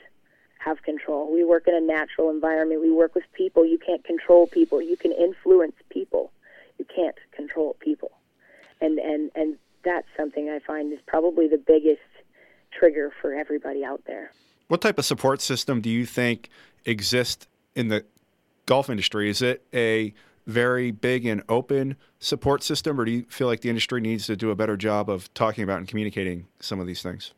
have 0.59 0.83
control. 0.83 1.31
We 1.33 1.45
work 1.45 1.69
in 1.69 1.75
a 1.75 1.81
natural 1.81 2.31
environment. 2.31 2.81
We 2.81 2.91
work 2.91 3.15
with 3.15 3.25
people. 3.35 3.67
You 3.67 3.79
can't 3.79 4.03
control 4.05 4.47
people. 4.47 4.81
You 4.81 4.97
can 4.97 5.13
influence 5.13 5.77
people. 5.91 6.33
You 6.79 6.87
can't 6.95 7.17
control 7.33 7.77
people. 7.81 8.13
And 8.81 8.99
and 8.99 9.31
and 9.35 9.57
that's 9.85 10.07
something 10.17 10.49
I 10.49 10.59
find 10.59 10.93
is 10.93 10.99
probably 11.07 11.49
the 11.49 11.59
biggest 11.59 12.01
trigger 12.73 13.13
for 13.21 13.33
everybody 13.33 13.85
out 13.85 14.03
there. 14.07 14.33
What 14.69 14.81
type 14.81 14.99
of 14.99 15.05
support 15.05 15.41
system 15.41 15.81
do 15.81 15.91
you 15.91 16.07
think 16.07 16.49
exists 16.85 17.47
in 17.75 17.89
the 17.89 18.05
golf 18.67 18.89
industry? 18.89 19.29
Is 19.29 19.43
it 19.43 19.65
a 19.73 20.15
very 20.47 20.91
big 20.91 21.25
and 21.27 21.43
open 21.49 21.97
support 22.19 22.63
system, 22.63 23.01
or 23.01 23.05
do 23.05 23.13
you 23.13 23.25
feel 23.29 23.47
like 23.47 23.61
the 23.61 23.69
industry 23.69 24.01
needs 24.01 24.27
to 24.27 24.37
do 24.37 24.51
a 24.51 24.55
better 24.55 24.77
job 24.77 25.09
of 25.09 25.33
talking 25.35 25.65
about 25.65 25.79
and 25.79 25.89
communicating 25.89 26.47
some 26.61 26.81
of 26.81 26.87
these 26.87 27.03
things? 27.03 27.33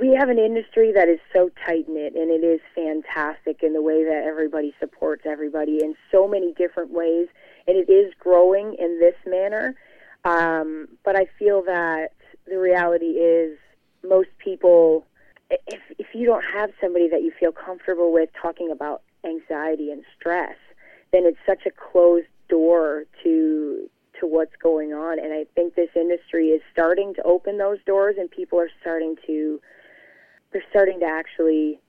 We 0.00 0.14
have 0.14 0.28
an 0.28 0.38
industry 0.38 0.92
that 0.92 1.08
is 1.08 1.18
so 1.32 1.50
tight 1.66 1.88
knit, 1.88 2.14
and 2.14 2.30
it 2.30 2.44
is 2.44 2.60
fantastic 2.74 3.62
in 3.62 3.72
the 3.72 3.82
way 3.82 4.04
that 4.04 4.22
everybody 4.24 4.72
supports 4.78 5.22
everybody 5.26 5.82
in 5.82 5.96
so 6.12 6.28
many 6.28 6.52
different 6.52 6.92
ways, 6.92 7.26
and 7.66 7.76
it 7.76 7.90
is 7.90 8.12
growing 8.20 8.74
in 8.74 9.00
this 9.00 9.16
manner. 9.26 9.74
Um, 10.24 10.88
but 11.04 11.16
I 11.16 11.26
feel 11.38 11.62
that 11.64 12.12
the 12.46 12.58
reality 12.58 13.18
is 13.18 13.58
most 14.02 14.28
people, 14.38 15.06
if, 15.50 15.80
if 15.98 16.06
you 16.14 16.26
don't 16.26 16.44
have 16.54 16.70
somebody 16.80 17.08
that 17.08 17.22
you 17.22 17.32
feel 17.38 17.52
comfortable 17.52 18.12
with 18.12 18.30
talking 18.40 18.70
about 18.70 19.02
anxiety 19.24 19.90
and 19.90 20.02
stress, 20.18 20.56
then 21.12 21.24
it's 21.24 21.38
such 21.46 21.66
a 21.66 21.70
closed 21.70 22.26
door 22.48 23.04
to 23.22 23.88
to 24.20 24.26
what's 24.26 24.56
going 24.60 24.92
on. 24.92 25.18
And 25.20 25.32
I 25.32 25.46
think 25.54 25.76
this 25.76 25.90
industry 25.94 26.48
is 26.48 26.60
starting 26.72 27.14
to 27.14 27.22
open 27.22 27.58
those 27.58 27.78
doors, 27.86 28.16
and 28.18 28.30
people 28.30 28.58
are 28.58 28.70
starting 28.80 29.16
to 29.26 29.60
they're 30.52 30.64
starting 30.70 31.00
to 31.00 31.06
actually 31.06 31.80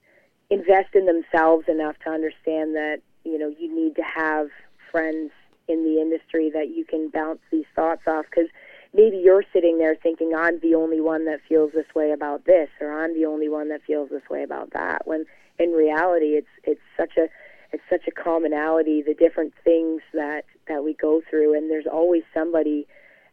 invest 0.50 0.94
in 0.94 1.06
themselves 1.06 1.66
enough 1.68 1.96
to 2.04 2.10
understand 2.10 2.76
that 2.76 2.98
you 3.24 3.38
know 3.38 3.54
you 3.60 3.74
need 3.74 3.96
to 3.96 4.04
have 4.04 4.48
friends 4.92 5.32
in 5.70 5.84
the 5.84 6.02
industry 6.02 6.50
that 6.54 6.70
you 6.70 6.86
can 6.86 7.10
bounce 7.10 7.40
these 7.52 7.66
thoughts 7.76 8.02
off? 8.08 8.26
Because 8.30 8.50
maybe 8.94 9.18
you're 9.18 9.44
sitting 9.54 9.78
there 9.78 9.96
thinking 9.96 10.34
I'm 10.36 10.60
the 10.60 10.76
only 10.76 11.00
one 11.00 11.26
that 11.26 11.40
feels 11.48 11.72
this 11.74 11.86
way 11.96 12.12
about 12.12 12.46
this 12.46 12.70
or 12.82 12.92
I'm 12.92 13.14
the 13.14 13.26
only 13.26 13.48
one 13.50 13.70
that 13.70 13.82
feels 13.86 14.10
this 14.10 14.28
way 14.30 14.44
about 14.44 14.72
that 14.74 15.06
when 15.06 15.26
in 15.60 15.72
reality 15.72 16.38
it's 16.38 16.48
it's 16.64 16.82
such 16.98 17.18
a 17.18 17.28
it's 17.72 17.84
such 17.90 18.08
a 18.08 18.12
commonality 18.12 19.04
the 19.04 19.14
different 19.14 19.54
things 19.64 20.02
that 20.14 20.46
that 20.68 20.84
we 20.84 20.94
go 20.94 21.22
through. 21.30 21.56
And 21.56 21.70
there's 21.70 21.88
always 21.92 22.24
somebody 22.34 22.88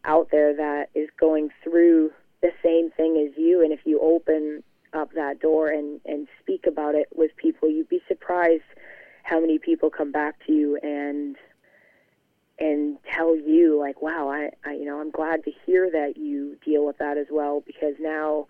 out 0.05 0.29
there 0.31 0.55
that 0.55 0.89
is 0.95 1.09
going 1.19 1.49
through 1.63 2.11
the 2.41 2.51
same 2.63 2.91
thing 2.91 3.27
as 3.27 3.37
you. 3.37 3.63
And 3.63 3.73
if 3.73 3.79
you 3.83 3.99
open 3.99 4.63
up 4.93 5.13
that 5.13 5.39
door 5.39 5.67
and 5.67 5.99
and 6.05 6.27
speak 6.41 6.65
about 6.67 6.95
it 6.95 7.07
with 7.15 7.35
people 7.35 7.69
you'd 7.69 7.89
be 7.89 8.01
surprised 8.07 8.63
how 9.23 9.39
many 9.39 9.59
people 9.59 9.89
come 9.89 10.11
back 10.11 10.35
to 10.45 10.53
you 10.53 10.77
and 10.81 11.35
and 12.59 12.97
tell 13.13 13.35
you 13.35 13.79
like 13.79 14.01
wow 14.01 14.29
I, 14.29 14.49
I 14.65 14.73
you 14.73 14.85
know 14.85 14.99
i'm 14.99 15.11
glad 15.11 15.43
to 15.43 15.51
hear 15.65 15.89
that 15.91 16.17
you 16.17 16.57
deal 16.65 16.85
with 16.85 16.97
that 16.97 17.17
as 17.17 17.27
well 17.29 17.63
because 17.65 17.95
now 17.99 18.47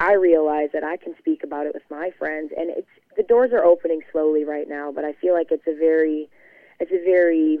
i 0.00 0.14
realize 0.14 0.70
that 0.72 0.84
i 0.84 0.96
can 0.96 1.14
speak 1.18 1.44
about 1.44 1.66
it 1.66 1.74
with 1.74 1.84
my 1.90 2.10
friends 2.18 2.52
and 2.56 2.70
it's 2.70 2.88
the 3.16 3.22
doors 3.22 3.52
are 3.52 3.64
opening 3.64 4.02
slowly 4.10 4.44
right 4.44 4.68
now 4.68 4.90
but 4.92 5.04
i 5.04 5.12
feel 5.14 5.34
like 5.34 5.48
it's 5.50 5.66
a 5.66 5.76
very 5.76 6.28
it's 6.80 6.92
a 6.92 7.04
very 7.04 7.58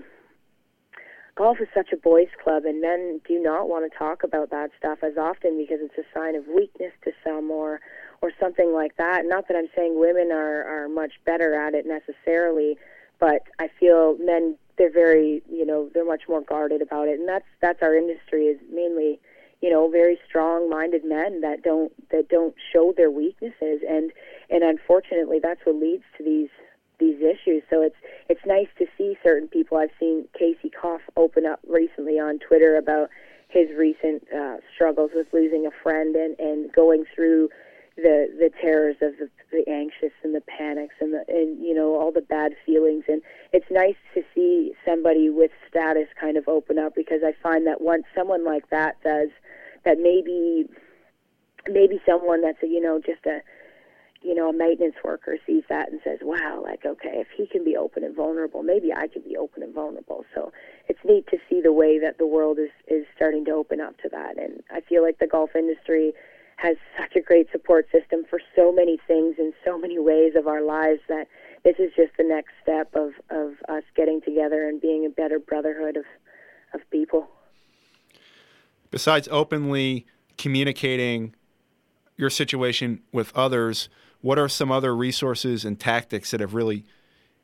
golf 1.36 1.60
is 1.60 1.68
such 1.74 1.92
a 1.92 1.96
boys 1.96 2.28
club 2.42 2.64
and 2.64 2.80
men 2.80 3.20
do 3.28 3.40
not 3.40 3.68
want 3.68 3.90
to 3.90 3.98
talk 3.98 4.24
about 4.24 4.50
that 4.50 4.70
stuff 4.78 4.98
as 5.02 5.16
often 5.16 5.56
because 5.56 5.78
it's 5.80 5.98
a 5.98 6.18
sign 6.18 6.34
of 6.34 6.44
weakness 6.48 6.92
to 7.04 7.12
some 7.24 7.50
or 7.50 7.80
or 8.22 8.32
something 8.40 8.72
like 8.72 8.96
that. 8.96 9.26
Not 9.26 9.46
that 9.48 9.56
i'm 9.56 9.68
saying 9.76 10.00
women 10.00 10.32
are 10.32 10.64
are 10.64 10.88
much 10.88 11.12
better 11.24 11.54
at 11.54 11.74
it 11.74 11.86
necessarily 11.86 12.76
but 13.20 13.42
i 13.58 13.68
feel 13.78 14.16
men 14.18 14.56
they're 14.78 14.92
very 14.92 15.42
you 15.50 15.64
know 15.64 15.90
they're 15.94 16.04
much 16.04 16.22
more 16.28 16.40
guarded 16.40 16.82
about 16.82 17.08
it. 17.08 17.18
And 17.18 17.28
that's 17.28 17.46
that's 17.60 17.82
our 17.82 17.96
industry 17.96 18.46
is 18.46 18.58
mainly 18.72 19.20
you 19.60 19.70
know 19.70 19.88
very 19.90 20.18
strong 20.28 20.68
minded 20.68 21.04
men 21.04 21.40
that 21.40 21.62
don't 21.62 21.92
that 22.10 22.28
don't 22.28 22.54
show 22.72 22.92
their 22.96 23.10
weaknesses. 23.10 23.80
And 23.88 24.12
and 24.50 24.62
unfortunately 24.62 25.38
that's 25.42 25.60
what 25.64 25.76
leads 25.76 26.04
to 26.18 26.24
these 26.24 26.50
these 26.98 27.20
issues. 27.20 27.62
So 27.70 27.82
it's 27.82 27.96
it's 28.28 28.44
nice 28.46 28.68
to 28.78 28.86
see 28.96 29.16
certain 29.22 29.48
people. 29.48 29.78
I've 29.78 29.90
seen 29.98 30.28
casey 30.38 30.70
koff 30.70 31.00
open 31.16 31.46
up 31.46 31.60
recently 31.68 32.18
on 32.18 32.38
twitter 32.38 32.76
about 32.76 33.10
his 33.48 33.68
recent 33.76 34.26
uh, 34.34 34.56
struggles 34.74 35.10
with 35.14 35.26
losing 35.32 35.66
a 35.66 35.70
friend 35.82 36.16
and 36.16 36.38
and 36.38 36.72
going 36.72 37.04
through 37.14 37.48
the 37.96 38.28
the 38.38 38.50
terrors 38.60 38.96
of 39.00 39.12
the, 39.18 39.28
the 39.50 39.68
anxious 39.70 40.12
and 40.22 40.34
the 40.34 40.42
panics 40.42 40.94
and 41.00 41.14
the 41.14 41.24
and 41.28 41.64
you 41.64 41.74
know 41.74 41.98
all 41.98 42.12
the 42.12 42.20
bad 42.20 42.52
feelings. 42.64 43.04
And 43.08 43.22
it's 43.52 43.66
nice 43.70 43.96
to 44.14 44.22
see 44.34 44.72
somebody 44.84 45.30
with 45.30 45.50
status 45.68 46.08
kind 46.20 46.36
of 46.36 46.46
open 46.46 46.78
up 46.78 46.94
because 46.94 47.20
I 47.24 47.32
find 47.42 47.66
that 47.66 47.80
once 47.80 48.04
someone 48.14 48.44
like 48.44 48.68
that 48.70 49.02
does 49.02 49.28
that 49.84 49.98
maybe 49.98 50.66
maybe 51.68 52.00
someone 52.06 52.42
that's 52.42 52.62
a 52.62 52.66
you 52.66 52.80
know 52.80 53.00
just 53.00 53.24
a 53.24 53.40
you 54.20 54.34
know 54.34 54.50
a 54.50 54.52
maintenance 54.52 54.96
worker 55.02 55.36
sees 55.46 55.62
that 55.68 55.90
and 55.90 56.00
says 56.04 56.18
wow 56.22 56.60
like 56.62 56.84
okay 56.84 57.14
if 57.14 57.28
he 57.34 57.46
can 57.46 57.64
be 57.64 57.76
open 57.76 58.04
and 58.04 58.14
vulnerable 58.14 58.62
maybe 58.62 58.92
I 58.92 59.06
can 59.08 59.22
be 59.22 59.38
open 59.38 59.62
and 59.62 59.74
vulnerable. 59.74 60.26
So 60.34 60.52
it's 60.86 61.00
neat 61.02 61.26
to 61.28 61.38
see 61.48 61.62
the 61.62 61.72
way 61.72 61.98
that 61.98 62.18
the 62.18 62.26
world 62.26 62.58
is 62.58 62.70
is 62.88 63.06
starting 63.16 63.46
to 63.46 63.52
open 63.52 63.80
up 63.80 63.96
to 64.02 64.10
that. 64.10 64.36
And 64.36 64.62
I 64.70 64.82
feel 64.82 65.02
like 65.02 65.18
the 65.18 65.26
golf 65.26 65.56
industry 65.56 66.12
has 66.56 66.76
such 66.98 67.14
a 67.16 67.20
great 67.20 67.50
support 67.52 67.86
system 67.92 68.24
for 68.28 68.40
so 68.54 68.72
many 68.72 68.98
things 69.06 69.36
in 69.38 69.52
so 69.64 69.78
many 69.78 69.98
ways 69.98 70.32
of 70.36 70.46
our 70.46 70.62
lives 70.62 71.00
that 71.08 71.28
this 71.64 71.76
is 71.78 71.92
just 71.94 72.16
the 72.16 72.24
next 72.24 72.52
step 72.62 72.94
of, 72.94 73.12
of 73.30 73.54
us 73.68 73.82
getting 73.94 74.20
together 74.22 74.68
and 74.68 74.80
being 74.80 75.04
a 75.04 75.10
better 75.10 75.38
brotherhood 75.38 75.96
of, 75.96 76.04
of 76.72 76.80
people. 76.90 77.28
Besides 78.90 79.28
openly 79.30 80.06
communicating 80.38 81.34
your 82.16 82.30
situation 82.30 83.02
with 83.12 83.36
others, 83.36 83.88
what 84.20 84.38
are 84.38 84.48
some 84.48 84.72
other 84.72 84.96
resources 84.96 85.64
and 85.64 85.78
tactics 85.78 86.30
that 86.30 86.40
have 86.40 86.54
really 86.54 86.84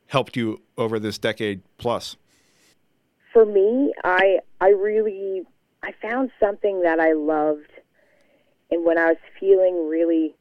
helped 0.06 0.36
you 0.36 0.62
over 0.78 0.98
this 0.98 1.18
decade 1.18 1.62
plus? 1.76 2.16
For 3.32 3.44
me, 3.44 3.92
I 4.04 4.38
I 4.60 4.68
really 4.68 5.42
I 5.82 5.92
found 6.00 6.30
something 6.38 6.82
that 6.82 7.00
I 7.00 7.12
loved 7.12 7.71
and 8.72 8.86
when 8.86 8.96
I 8.96 9.08
was 9.08 9.18
feeling 9.38 9.86
really 9.88 10.34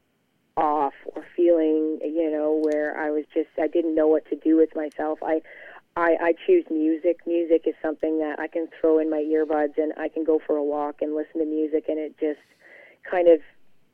off 0.55 0.93
or 1.05 1.25
feeling, 1.35 1.99
you 2.01 2.31
know, 2.31 2.61
where 2.63 2.97
I 2.97 3.11
was 3.11 3.25
just 3.33 3.49
I 3.61 3.67
didn't 3.67 3.93
know 3.93 4.07
what 4.07 4.27
to 4.29 4.37
do 4.37 4.55
with 4.55 4.73
myself, 4.73 5.19
I 5.21 5.41
I, 5.97 6.15
I 6.21 6.33
choose 6.47 6.63
music. 6.71 7.17
Music 7.27 7.63
is 7.65 7.75
something 7.81 8.19
that 8.19 8.39
I 8.39 8.47
can 8.47 8.69
throw 8.79 8.99
in 8.99 9.09
my 9.09 9.17
earbuds 9.17 9.77
and 9.77 9.91
I 9.97 10.07
can 10.07 10.23
go 10.23 10.39
for 10.47 10.55
a 10.55 10.63
walk 10.63 11.01
and 11.01 11.13
listen 11.13 11.41
to 11.41 11.45
music 11.45 11.85
and 11.89 11.99
it 11.99 12.17
just 12.19 12.39
kind 13.09 13.27
of 13.27 13.41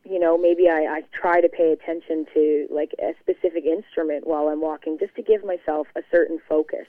you 0.05 0.19
know, 0.19 0.37
maybe 0.37 0.69
I, 0.69 0.85
I 0.85 1.03
try 1.11 1.41
to 1.41 1.49
pay 1.49 1.73
attention 1.73 2.27
to 2.33 2.67
like 2.69 2.93
a 2.99 3.13
specific 3.19 3.65
instrument 3.65 4.25
while 4.25 4.47
I'm 4.47 4.61
walking 4.61 4.97
just 4.99 5.15
to 5.15 5.21
give 5.23 5.43
myself 5.43 5.87
a 5.97 6.01
certain 6.11 6.39
focus. 6.47 6.85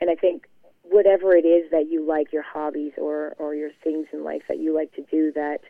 And 0.00 0.10
I 0.10 0.14
think 0.14 0.46
whatever 0.82 1.34
it 1.34 1.44
is 1.44 1.70
that 1.72 1.90
you 1.90 2.06
like, 2.06 2.32
your 2.32 2.42
hobbies 2.42 2.92
or, 2.98 3.34
or 3.38 3.56
your 3.56 3.70
things 3.82 4.06
in 4.12 4.22
life 4.22 4.42
that 4.48 4.60
you 4.60 4.72
like 4.74 4.92
to 4.94 5.02
do 5.10 5.32
that 5.32 5.62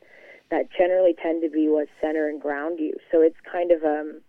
that 0.53 0.69
generally 0.71 1.15
tend 1.15 1.41
to 1.41 1.49
be 1.49 1.67
what 1.67 1.88
center 1.99 2.29
and 2.29 2.38
ground 2.38 2.79
you. 2.79 2.95
So 3.11 3.23
it's 3.23 3.38
kind 3.51 3.73
of 3.73 3.83
um, 3.83 4.21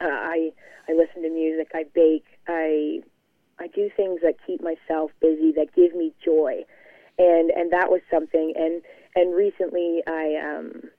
uh, 0.00 0.08
I 0.08 0.52
I 0.88 0.92
listen 0.92 1.22
to 1.22 1.30
music, 1.30 1.70
I 1.72 1.84
bake, 1.94 2.26
I 2.48 3.02
I 3.60 3.68
do 3.68 3.88
things 3.96 4.20
that 4.22 4.34
keep 4.44 4.60
myself 4.60 5.12
busy, 5.20 5.52
that 5.52 5.72
give 5.72 5.94
me 5.94 6.12
joy, 6.24 6.64
and 7.18 7.50
and 7.52 7.72
that 7.72 7.88
was 7.88 8.00
something. 8.10 8.52
And 8.56 8.82
and 9.14 9.32
recently 9.32 10.02
I 10.08 10.34
um, 10.44 10.90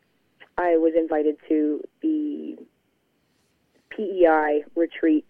I 0.57 0.77
was 0.77 0.93
invited 0.97 1.35
to 1.49 1.83
the 2.01 2.57
PEI 3.89 4.63
retreat, 4.73 5.27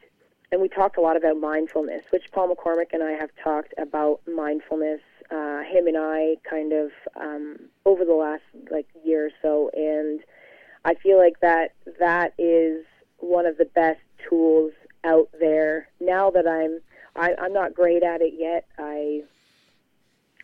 and 0.51 0.61
we 0.61 0.69
talked 0.69 0.97
a 0.97 1.01
lot 1.01 1.17
about 1.17 1.37
mindfulness, 1.37 2.03
which 2.11 2.25
Paul 2.31 2.55
McCormick 2.55 2.93
and 2.93 3.01
I 3.01 3.13
have 3.13 3.31
talked 3.43 3.73
about 3.79 4.21
mindfulness 4.27 5.01
uh, 5.31 5.61
him 5.63 5.87
and 5.87 5.97
I 5.97 6.35
kind 6.49 6.73
of 6.73 6.91
um, 7.15 7.57
over 7.85 8.05
the 8.05 8.13
last 8.13 8.43
like 8.71 8.87
year 9.03 9.27
or 9.27 9.31
so, 9.41 9.69
and 9.73 10.19
I 10.83 10.95
feel 10.95 11.17
like 11.17 11.39
that 11.41 11.73
that 11.99 12.33
is 12.37 12.85
one 13.17 13.45
of 13.45 13.57
the 13.57 13.65
best 13.65 14.01
tools 14.29 14.71
out 15.03 15.29
there. 15.39 15.89
Now 15.99 16.31
that 16.31 16.47
I'm 16.47 16.79
I, 17.15 17.33
I'm 17.39 17.53
not 17.53 17.73
great 17.73 18.03
at 18.03 18.21
it 18.21 18.33
yet, 18.37 18.67
I 18.77 19.23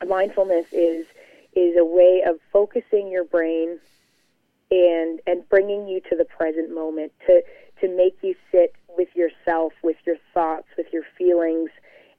mindfulness 0.06 0.68
is 0.72 1.06
is 1.54 1.76
a 1.78 1.86
way 1.86 2.24
of 2.26 2.40
focusing 2.52 3.10
your 3.10 3.26
brain 3.26 3.80
and 4.72 5.20
and 5.28 5.48
bringing 5.50 5.88
you 5.88 6.00
to 6.10 6.16
the 6.16 6.26
present 6.26 6.74
moment 6.74 7.12
to 7.28 7.42
to 7.82 7.96
make 7.96 8.18
you 8.22 8.36
sit 8.52 8.76
with 8.98 9.10
yourself, 9.16 9.74
with 9.84 9.98
your 10.06 10.18
thoughts, 10.34 10.68
with 10.78 10.88
your 10.94 11.04
feelings, 11.18 11.72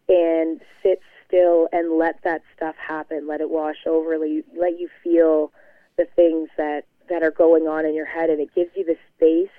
and 0.08 0.60
sit 0.82 1.00
still 1.32 1.68
and 1.72 1.98
let 1.98 2.22
that 2.24 2.42
stuff 2.54 2.74
happen. 2.76 3.26
Let 3.26 3.40
it 3.40 3.50
wash 3.50 3.86
over. 3.86 4.18
Let 4.18 4.28
you, 4.28 4.44
let 4.58 4.78
you 4.78 4.88
feel 5.02 5.52
the 5.96 6.06
things 6.16 6.48
that 6.56 6.84
that 7.08 7.22
are 7.22 7.30
going 7.30 7.66
on 7.66 7.84
in 7.84 7.94
your 7.94 8.06
head, 8.06 8.30
and 8.30 8.40
it 8.40 8.54
gives 8.54 8.70
you 8.76 8.84
the 8.84 8.96
space 9.16 9.50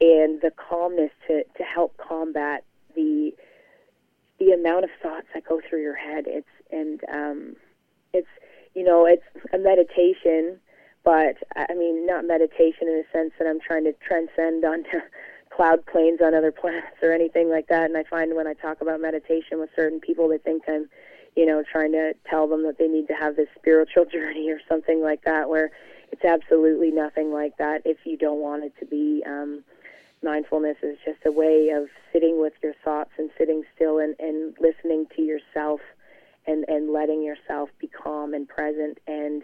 and 0.00 0.40
the 0.40 0.52
calmness 0.56 1.10
to 1.28 1.44
to 1.56 1.62
help 1.62 1.96
combat 1.96 2.64
the 2.94 3.32
the 4.38 4.50
amount 4.50 4.84
of 4.84 4.90
thoughts 5.02 5.26
that 5.34 5.44
go 5.44 5.60
through 5.68 5.82
your 5.82 5.96
head. 5.96 6.24
It's 6.26 6.46
and 6.70 7.00
um, 7.12 7.56
it's 8.12 8.28
you 8.74 8.84
know 8.84 9.06
it's 9.06 9.24
a 9.52 9.58
meditation, 9.58 10.58
but 11.04 11.36
I 11.56 11.74
mean 11.74 12.06
not 12.06 12.26
meditation 12.26 12.88
in 12.88 13.02
the 13.02 13.04
sense 13.12 13.32
that 13.38 13.48
I'm 13.48 13.60
trying 13.60 13.84
to 13.84 13.92
transcend 14.06 14.64
onto 14.64 14.98
cloud 15.54 15.86
planes 15.86 16.20
on 16.22 16.34
other 16.34 16.52
planets 16.60 16.98
or 17.02 17.12
anything 17.12 17.48
like 17.48 17.68
that. 17.68 17.84
And 17.84 17.96
I 17.96 18.04
find 18.04 18.34
when 18.34 18.46
I 18.46 18.54
talk 18.54 18.80
about 18.80 19.00
meditation 19.00 19.58
with 19.58 19.70
certain 19.76 20.00
people, 20.00 20.28
they 20.28 20.38
think 20.38 20.64
I'm, 20.68 20.88
you 21.36 21.46
know, 21.46 21.62
trying 21.70 21.92
to 21.92 22.14
tell 22.28 22.46
them 22.46 22.62
that 22.64 22.78
they 22.78 22.88
need 22.88 23.08
to 23.08 23.14
have 23.14 23.36
this 23.36 23.48
spiritual 23.58 24.04
journey 24.12 24.50
or 24.50 24.60
something 24.68 25.02
like 25.02 25.24
that, 25.24 25.48
where 25.48 25.70
it's 26.12 26.24
absolutely 26.24 26.90
nothing 26.90 27.32
like 27.32 27.56
that 27.58 27.82
if 27.84 27.98
you 28.04 28.16
don't 28.16 28.40
want 28.40 28.64
it 28.64 28.72
to 28.80 28.86
be. 28.86 29.22
Um, 29.26 29.64
mindfulness 30.22 30.78
is 30.82 30.96
just 31.04 31.18
a 31.26 31.32
way 31.32 31.68
of 31.68 31.88
sitting 32.12 32.40
with 32.40 32.54
your 32.62 32.72
thoughts 32.84 33.10
and 33.18 33.30
sitting 33.36 33.62
still 33.74 33.98
and, 33.98 34.14
and 34.18 34.56
listening 34.60 35.06
to 35.14 35.22
yourself 35.22 35.80
and 36.46 36.64
and 36.68 36.92
letting 36.92 37.22
yourself 37.22 37.68
be 37.78 37.86
calm 37.86 38.34
and 38.34 38.48
present 38.48 38.98
and 39.06 39.42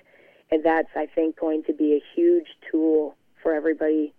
and 0.51 0.65
that's 0.65 0.89
I 0.97 1.07
think 1.07 1.39
going 1.39 1.63
to 1.65 1.73
be 1.73 1.95
a 1.95 2.03
huge 2.15 2.49
tool 2.71 3.15
for 3.43 3.55
everybody. 3.55 4.13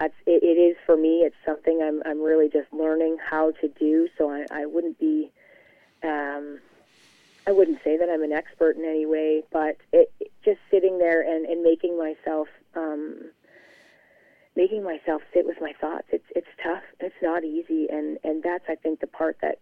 It, 0.00 0.12
it 0.26 0.58
is 0.60 0.76
for 0.84 0.96
me. 0.96 1.20
It's 1.20 1.36
something 1.46 1.80
I'm 1.82 2.02
I'm 2.04 2.20
really 2.20 2.48
just 2.48 2.72
learning 2.72 3.18
how 3.24 3.52
to 3.62 3.68
do. 3.68 4.08
So 4.18 4.30
I, 4.30 4.44
I 4.50 4.66
wouldn't 4.66 4.98
be, 4.98 5.32
um, 6.02 6.58
I 7.46 7.52
wouldn't 7.52 7.78
say 7.84 7.96
that 7.96 8.08
I'm 8.10 8.22
an 8.22 8.32
expert 8.32 8.76
in 8.76 8.84
any 8.84 9.06
way, 9.06 9.44
but 9.52 9.76
it, 9.92 10.12
it 10.18 10.32
just 10.44 10.58
sitting 10.70 10.98
there 10.98 11.22
and, 11.22 11.46
and 11.46 11.62
making 11.62 11.96
myself 11.98 12.48
um, 12.74 13.30
making 14.56 14.82
myself 14.82 15.22
sit 15.32 15.46
with 15.46 15.58
my 15.60 15.72
thoughts. 15.80 16.06
It's 16.10 16.24
it's 16.34 16.48
tough. 16.62 16.82
It's 17.00 17.14
not 17.22 17.44
easy, 17.44 17.86
and 17.90 18.18
and 18.24 18.42
that's 18.42 18.64
I 18.68 18.74
think 18.74 19.00
the 19.00 19.06
part 19.06 19.36
that 19.42 19.60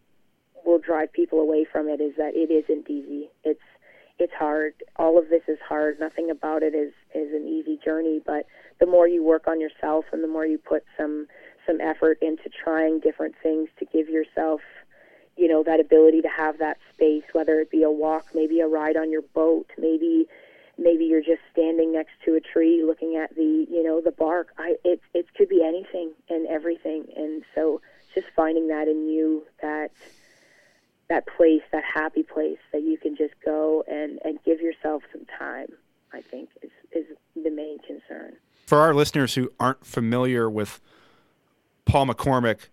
will 0.65 0.79
drive 0.79 1.13
people 1.13 1.41
away 1.41 1.67
from 1.71 1.89
it 1.89 2.01
is 2.01 2.15
that 2.17 2.35
it 2.35 2.51
isn't 2.51 2.89
easy. 2.89 3.31
It's 3.43 3.61
it's 4.19 4.33
hard. 4.33 4.75
All 4.97 5.19
of 5.19 5.29
this 5.29 5.43
is 5.49 5.59
hard. 5.69 5.99
Nothing 6.01 6.31
about 6.31 6.63
it 6.63 6.75
is 6.75 6.93
is 7.15 7.35
an 7.35 7.47
easy 7.47 7.79
journey, 7.85 8.21
but 8.25 8.47
the 8.81 8.87
more 8.87 9.07
you 9.09 9.23
work 9.23 9.47
on 9.47 9.61
yourself 9.61 10.07
and 10.13 10.23
the 10.23 10.29
more 10.29 10.47
you 10.47 10.57
put 10.57 10.85
some 10.97 11.27
some 11.67 11.81
effort 11.81 12.19
into 12.23 12.49
trying 12.49 13.01
different 13.01 13.35
things 13.43 13.69
to 13.79 13.85
give 13.87 14.09
yourself 14.09 14.61
you 15.37 15.49
know 15.49 15.63
that 15.63 15.81
ability 15.81 16.23
to 16.23 16.29
have 16.29 16.59
that 16.59 16.79
space 16.93 17.25
whether 17.33 17.61
it 17.61 17.71
be 17.71 17.83
a 17.83 17.91
walk 17.91 18.27
maybe 18.35 18.61
a 18.61 18.67
ride 18.67 18.97
on 18.97 19.11
your 19.11 19.23
boat 19.23 19.71
maybe 19.79 20.27
maybe 20.79 21.05
you're 21.05 21.23
just 21.23 21.41
standing 21.53 21.93
next 21.93 22.13
to 22.25 22.35
a 22.35 22.41
tree 22.41 22.83
looking 22.85 23.17
at 23.17 23.35
the 23.35 23.67
you 23.71 23.83
know 23.83 24.01
the 24.01 24.11
bark. 24.11 24.49
I 24.59 24.77
it 24.85 25.01
it 25.13 25.27
could 25.35 25.49
be 25.49 25.63
anything 25.65 26.13
and 26.29 26.47
everything. 26.47 27.07
And 27.17 27.45
so 27.55 27.81
just 28.15 28.27
finding 28.35 28.69
that 28.69 28.89
in 28.89 29.09
you 29.09 29.45
that 29.63 29.91
that 31.09 31.27
place 31.27 31.63
that 31.73 31.85
happy 31.85 32.23
place 32.23 32.59
that 32.73 32.83
you 32.83 32.97
can 32.97 33.17
just 33.17 33.35
go 33.45 33.85
and 33.87 34.19
and 34.25 34.39
give 34.45 34.61
yourself 34.61 35.03
some 35.13 35.27
time 35.39 35.69
i 36.15 36.23
think 36.23 36.49
is 36.63 36.71
is 36.93 37.05
the 37.35 37.51
main 37.51 37.79
concern. 37.81 38.37
For 38.67 38.79
our 38.79 38.95
listeners 38.95 39.35
who 39.35 39.53
aren't 39.61 39.85
familiar 39.85 40.49
with 40.49 40.81
Paul 41.85 42.07
MacCormack 42.07 42.69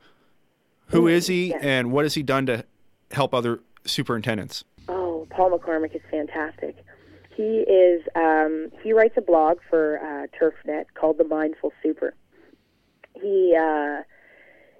who 0.91 1.03
mm-hmm. 1.03 1.31
he 1.31 1.49
yes. 1.49 1.59
and 1.63 1.91
what 1.91 2.05
has 2.05 2.13
he 2.13 2.23
done 2.23 2.45
to 2.45 2.65
help 3.11 3.33
other 3.33 3.59
superintendents 3.85 4.63
oh 4.87 5.27
Paul 5.29 5.57
MacCormack 5.57 5.95
is 5.95 6.01
fantastic 6.09 6.83
he 7.35 7.59
is 7.61 8.03
um, 8.15 8.71
he 8.83 8.93
writes 8.93 9.15
a 9.17 9.21
blog 9.21 9.59
for 9.69 9.99
uh, 9.99 10.27
TurfNet 10.37 10.85
called 10.93 11.17
The 11.17 11.23
Mindful 11.23 11.71
Super. 11.81 12.13
He 13.13 13.55
uh, 13.57 14.03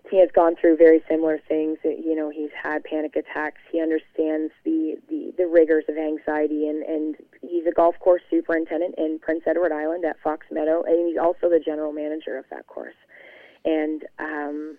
he 0.10 0.20
has 0.20 0.30
gone 0.34 0.56
through 0.60 0.78
very 0.78 1.02
similar 1.10 1.40
things. 1.48 1.78
You 1.84 2.16
know, 2.16 2.30
he's 2.30 2.50
had 2.62 2.84
panic 2.84 3.16
attacks. 3.16 3.62
He 3.72 3.82
understands 3.82 4.52
the, 4.66 4.98
the, 5.08 5.34
the 5.38 5.48
rigors 5.48 5.86
of 5.88 5.98
anxiety, 5.98 6.68
and, 6.68 6.84
and 6.84 7.16
he's 7.42 7.66
a 7.66 7.72
golf 7.72 7.96
course 8.00 8.22
superintendent 8.30 8.96
in 8.98 9.20
Prince 9.20 9.44
Edward 9.48 9.72
Island 9.72 10.04
at 10.04 10.20
Fox 10.22 10.46
Meadow, 10.52 10.84
and 10.84 11.08
he's 11.08 11.18
also 11.18 11.50
the 11.50 11.62
general 11.64 11.94
manager 11.94 12.38
of 12.38 12.44
that 12.50 12.68
course. 12.68 12.96
And 13.64 14.04
um, 14.20 14.78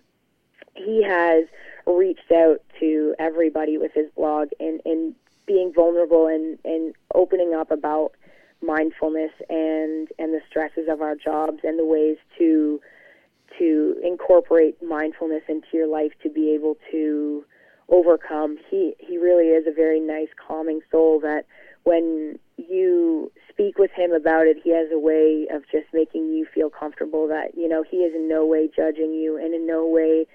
he 0.75 1.03
has 1.03 1.45
reached 1.85 2.31
out 2.31 2.61
to 2.79 3.15
everybody 3.19 3.77
with 3.77 3.91
his 3.93 4.09
blog 4.15 4.49
and, 4.59 4.81
and 4.85 5.15
being 5.45 5.73
vulnerable 5.73 6.27
and, 6.27 6.57
and 6.63 6.95
opening 7.13 7.53
up 7.53 7.71
about 7.71 8.13
mindfulness 8.61 9.31
and 9.49 10.07
and 10.17 10.33
the 10.33 10.39
stresses 10.49 10.87
of 10.89 11.01
our 11.01 11.15
jobs 11.15 11.59
and 11.63 11.77
the 11.77 11.85
ways 11.85 12.15
to 12.37 12.79
to 13.59 13.95
incorporate 14.01 14.81
mindfulness 14.81 15.43
into 15.49 15.67
your 15.73 15.87
life 15.87 16.13
to 16.23 16.29
be 16.29 16.51
able 16.51 16.77
to 16.89 17.45
overcome. 17.89 18.57
He 18.69 18.95
he 18.99 19.17
really 19.17 19.47
is 19.47 19.67
a 19.67 19.71
very 19.71 19.99
nice, 19.99 20.29
calming 20.47 20.79
soul 20.91 21.19
that 21.21 21.45
when 21.83 22.39
you 22.57 23.31
speak 23.49 23.77
with 23.77 23.91
him 23.91 24.11
about 24.11 24.47
it, 24.47 24.57
he 24.63 24.71
has 24.71 24.87
a 24.91 24.99
way 24.99 25.47
of 25.51 25.63
just 25.71 25.87
making 25.93 26.33
you 26.33 26.45
feel 26.53 26.69
comfortable 26.69 27.27
that, 27.27 27.55
you 27.57 27.67
know, 27.67 27.83
he 27.83 27.97
is 27.97 28.15
in 28.15 28.27
no 28.27 28.45
way 28.45 28.69
judging 28.73 29.13
you 29.13 29.37
and 29.37 29.53
in 29.53 29.67
no 29.67 29.85
way 29.85 30.25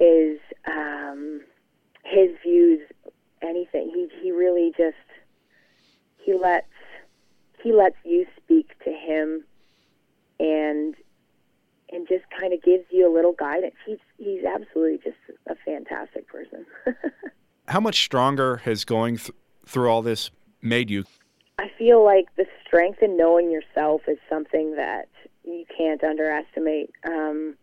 is 0.00 0.38
um, 0.66 1.40
his 2.04 2.30
views 2.44 2.80
anything. 3.42 3.90
He 3.94 4.08
he 4.22 4.32
really 4.32 4.72
just 4.76 4.96
he 6.18 6.34
lets 6.34 6.66
he 7.62 7.72
lets 7.72 7.96
you 8.04 8.26
speak 8.36 8.70
to 8.84 8.90
him 8.90 9.44
and 10.38 10.94
and 11.92 12.06
just 12.08 12.24
kind 12.38 12.52
of 12.52 12.62
gives 12.62 12.84
you 12.90 13.10
a 13.10 13.12
little 13.12 13.32
guidance. 13.32 13.76
He's 13.86 13.98
he's 14.18 14.44
absolutely 14.44 14.98
just 14.98 15.38
a 15.48 15.54
fantastic 15.64 16.26
person. 16.28 16.66
How 17.68 17.80
much 17.80 18.02
stronger 18.04 18.58
has 18.58 18.84
going 18.84 19.16
th- 19.16 19.32
through 19.66 19.90
all 19.90 20.02
this 20.02 20.30
made 20.62 20.90
you? 20.90 21.04
I 21.58 21.70
feel 21.78 22.04
like 22.04 22.26
the 22.36 22.46
strength 22.66 23.02
in 23.02 23.16
knowing 23.16 23.50
yourself 23.50 24.02
is 24.06 24.18
something 24.28 24.76
that 24.76 25.08
you 25.42 25.64
can't 25.76 26.04
underestimate. 26.04 26.90
Um, 27.08 27.56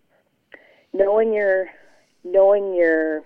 knowing 0.93 1.33
your 1.33 1.67
knowing 2.23 2.73
your 2.73 3.23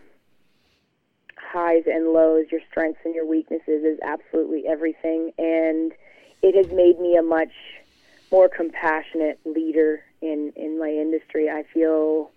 highs 1.38 1.84
and 1.86 2.10
lows, 2.14 2.46
your 2.52 2.62
strengths 2.70 3.00
and 3.06 3.16
your 3.16 3.26
weaknesses 3.26 3.84
is 3.84 4.00
absolutely 4.04 4.68
everything, 4.68 5.32
and 5.38 5.94
it 6.42 6.56
has 6.56 6.72
made 6.76 7.00
me 7.00 7.16
a 7.16 7.24
much 7.24 7.54
more 8.32 8.50
compassionate 8.50 9.40
leader 9.46 10.04
in 10.22 10.52
in 10.56 10.80
my 10.80 10.90
industry. 10.90 11.50
I 11.50 11.64
feel 11.74 12.32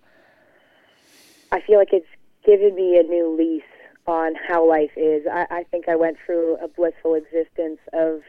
I 1.51 1.61
feel 1.61 1.77
like 1.77 1.93
it's 1.93 2.07
given 2.45 2.75
me 2.75 2.97
a 2.97 3.03
new 3.03 3.35
lease 3.37 3.63
on 4.07 4.33
how 4.35 4.67
life 4.67 4.91
is. 4.95 5.25
I, 5.31 5.45
I 5.49 5.63
think 5.63 5.87
I 5.87 5.95
went 5.95 6.17
through 6.25 6.57
a 6.57 6.67
blissful 6.67 7.15
existence 7.15 7.79
of 7.93 8.21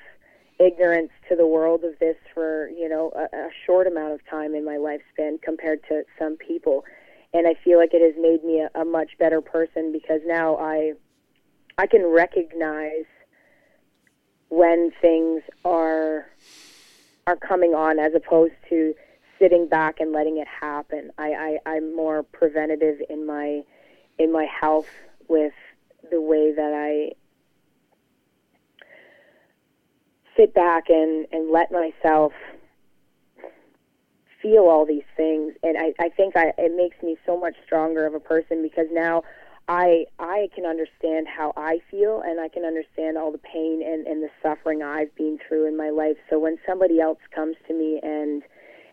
ignorance 0.59 1.11
to 1.29 1.35
the 1.35 1.47
world 1.47 1.83
of 1.83 1.99
this 1.99 2.17
for 2.35 2.69
you 2.69 2.89
know 2.89 3.13
a, 3.15 3.37
a 3.37 3.51
short 3.67 3.87
amount 3.87 4.13
of 4.13 4.21
time 4.29 4.55
in 4.55 4.65
my 4.65 4.77
lifespan 4.77 5.41
compared 5.41 5.83
to 5.89 6.03
some 6.19 6.37
people, 6.37 6.85
and 7.35 7.47
I 7.47 7.55
feel 7.65 7.79
like 7.79 7.95
it 7.95 8.03
has 8.03 8.21
made 8.21 8.45
me 8.45 8.61
a, 8.61 8.81
a 8.81 8.85
much 8.85 9.19
better 9.19 9.41
person 9.41 9.93
because 9.93 10.21
now 10.27 10.57
I 10.57 10.93
I 11.79 11.87
can 11.87 12.07
recognize 12.07 13.07
when 14.49 14.93
things 15.01 15.43
are 15.65 16.27
are 17.27 17.37
coming 17.37 17.75
on 17.75 17.99
as 17.99 18.15
opposed 18.15 18.55
to 18.69 18.95
sitting 19.39 19.67
back 19.67 19.99
and 19.99 20.13
letting 20.13 20.39
it 20.39 20.47
happen. 20.47 21.11
I, 21.19 21.59
I, 21.67 21.71
I'm 21.71 21.97
more 21.97 22.23
preventative 22.23 23.01
in 23.09 23.27
my 23.27 23.63
in 24.19 24.33
my 24.33 24.45
health 24.45 24.89
with 25.29 25.55
the 26.11 26.21
way 26.21 26.53
that 26.55 26.73
I 26.75 27.13
sit 30.37 30.55
back 30.55 30.85
and, 30.89 31.27
and 31.33 31.51
let 31.51 31.73
myself 31.73 32.33
feel 34.43 34.65
all 34.65 34.85
these 34.85 35.07
things 35.17 35.55
and 35.63 35.79
I, 35.79 35.95
I 35.99 36.09
think 36.09 36.37
I, 36.37 36.53
it 36.59 36.77
makes 36.77 37.03
me 37.03 37.17
so 37.25 37.39
much 37.39 37.55
stronger 37.65 38.05
of 38.05 38.15
a 38.15 38.21
person 38.21 38.63
because 38.63 38.87
now 38.93 39.23
I 39.69 40.07
I 40.19 40.49
can 40.55 40.67
understand 40.67 41.29
how 41.29 41.53
I 41.57 41.81
feel 41.91 42.23
and 42.25 42.41
I 42.41 42.49
can 42.49 42.65
understand 42.65 43.17
all 43.17 43.31
the 43.31 43.39
pain 43.39 43.83
and, 43.85 44.07
and 44.07 44.23
the 44.23 44.31
suffering 44.43 44.83
I've 44.83 45.15
been 45.15 45.39
through 45.47 45.67
in 45.67 45.77
my 45.77 45.91
life. 45.91 46.17
So 46.29 46.39
when 46.39 46.59
somebody 46.67 47.01
else 47.01 47.19
comes 47.35 47.57
to 47.69 47.75
me 47.75 48.01
and 48.03 48.43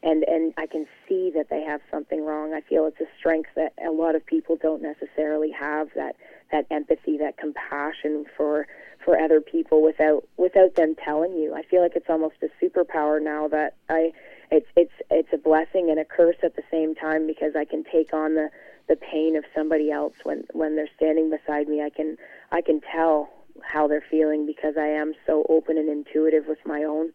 and 0.04 0.24
and 0.24 0.54
I 0.58 0.68
can 0.68 0.86
see 1.08 1.32
that 1.36 1.50
they 1.50 1.64
have 1.64 1.82
something 1.92 2.24
wrong, 2.24 2.54
I 2.54 2.62
feel 2.62 2.86
it's 2.86 3.02
a 3.02 3.10
strength 3.18 3.50
that 3.56 3.74
a 3.86 3.92
lot 3.92 4.16
of 4.16 4.26
people 4.26 4.58
don't 4.62 4.82
necessarily 4.82 5.52
have 5.52 5.90
that 5.96 6.16
that 6.52 6.66
empathy, 6.72 7.18
that 7.18 7.38
compassion 7.38 8.26
for 8.38 8.68
for 9.04 9.20
other 9.20 9.42
people 9.42 9.82
without 9.82 10.28
without 10.38 10.76
them 10.76 10.96
telling 11.04 11.34
you. 11.34 11.56
I 11.56 11.64
feel 11.64 11.82
like 11.82 11.96
it's 11.96 12.10
almost 12.10 12.36
a 12.44 12.50
superpower 12.64 13.22
now 13.22 13.48
that 13.48 13.76
I 13.90 14.14
it's 14.52 14.68
it's 14.76 14.94
it's 15.10 15.30
a 15.34 15.38
blessing 15.38 15.90
and 15.90 16.00
a 16.00 16.06
curse 16.06 16.38
at 16.44 16.56
the 16.56 16.64
same 16.72 16.96
time 16.96 17.28
because 17.28 17.56
I 17.56 17.66
can 17.66 17.84
take 17.84 18.14
on 18.14 18.36
the 18.36 18.50
the 18.88 18.96
pain 18.96 19.36
of 19.36 19.46
somebody 19.56 19.92
else. 19.92 20.14
When 20.24 20.44
when 20.54 20.76
they're 20.76 20.90
standing 20.96 21.30
beside 21.30 21.68
me. 21.68 21.82
I 21.82 21.90
can 21.90 22.18
I 22.52 22.62
can 22.62 22.82
tell 22.82 23.30
how 23.64 23.88
they're 23.88 24.04
feeling 24.10 24.46
because 24.46 24.76
I 24.78 24.88
am 24.88 25.14
so 25.26 25.46
open 25.50 25.78
and 25.78 25.90
intuitive 25.90 26.46
with 26.48 26.60
my 26.66 26.84
own 26.84 27.12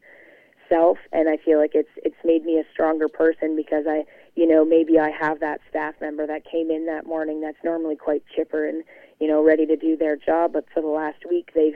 self. 0.68 0.98
And 1.12 1.28
I 1.28 1.36
feel 1.36 1.58
like 1.58 1.72
it's 1.74 1.90
it's 1.96 2.16
made 2.24 2.44
me 2.44 2.58
a 2.58 2.64
stronger 2.72 3.08
person 3.08 3.56
because 3.56 3.84
I 3.88 4.04
you 4.36 4.46
know 4.46 4.64
maybe 4.64 4.98
I 4.98 5.10
have 5.10 5.40
that 5.40 5.60
staff 5.68 5.94
member 6.00 6.26
that 6.26 6.44
came 6.50 6.70
in 6.70 6.86
that 6.86 7.06
morning 7.06 7.40
that's 7.40 7.62
normally 7.64 7.96
quite 7.96 8.22
chipper 8.34 8.66
and 8.66 8.84
you 9.20 9.26
know 9.28 9.44
ready 9.44 9.66
to 9.66 9.76
do 9.76 9.96
their 9.96 10.16
job. 10.16 10.52
But 10.52 10.66
for 10.72 10.80
the 10.80 10.88
last 10.88 11.24
week 11.28 11.50
they've 11.54 11.74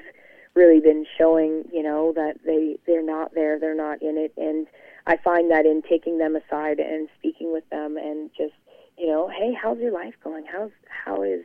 really 0.55 0.81
been 0.81 1.05
showing 1.17 1.65
you 1.73 1.83
know 1.83 2.13
that 2.15 2.39
they 2.45 2.79
they're 2.87 3.05
not 3.05 3.35
there. 3.35 3.59
They're 3.59 3.75
not 3.75 4.01
in 4.03 4.17
it. 4.17 4.33
And 4.37 4.67
I 5.09 5.17
find 5.17 5.51
that 5.51 5.65
in 5.65 5.83
taking 5.83 6.19
them 6.19 6.37
aside 6.37 6.79
and 6.79 7.09
speaking 7.19 7.51
with 7.51 7.69
them 7.71 7.97
and 7.97 8.31
just 8.37 8.53
you 8.99 9.07
know, 9.07 9.29
hey, 9.29 9.55
how's 9.55 9.79
your 9.79 9.93
life 9.93 10.15
going? 10.23 10.45
How's 10.45 10.71
how 10.89 11.23
is 11.23 11.45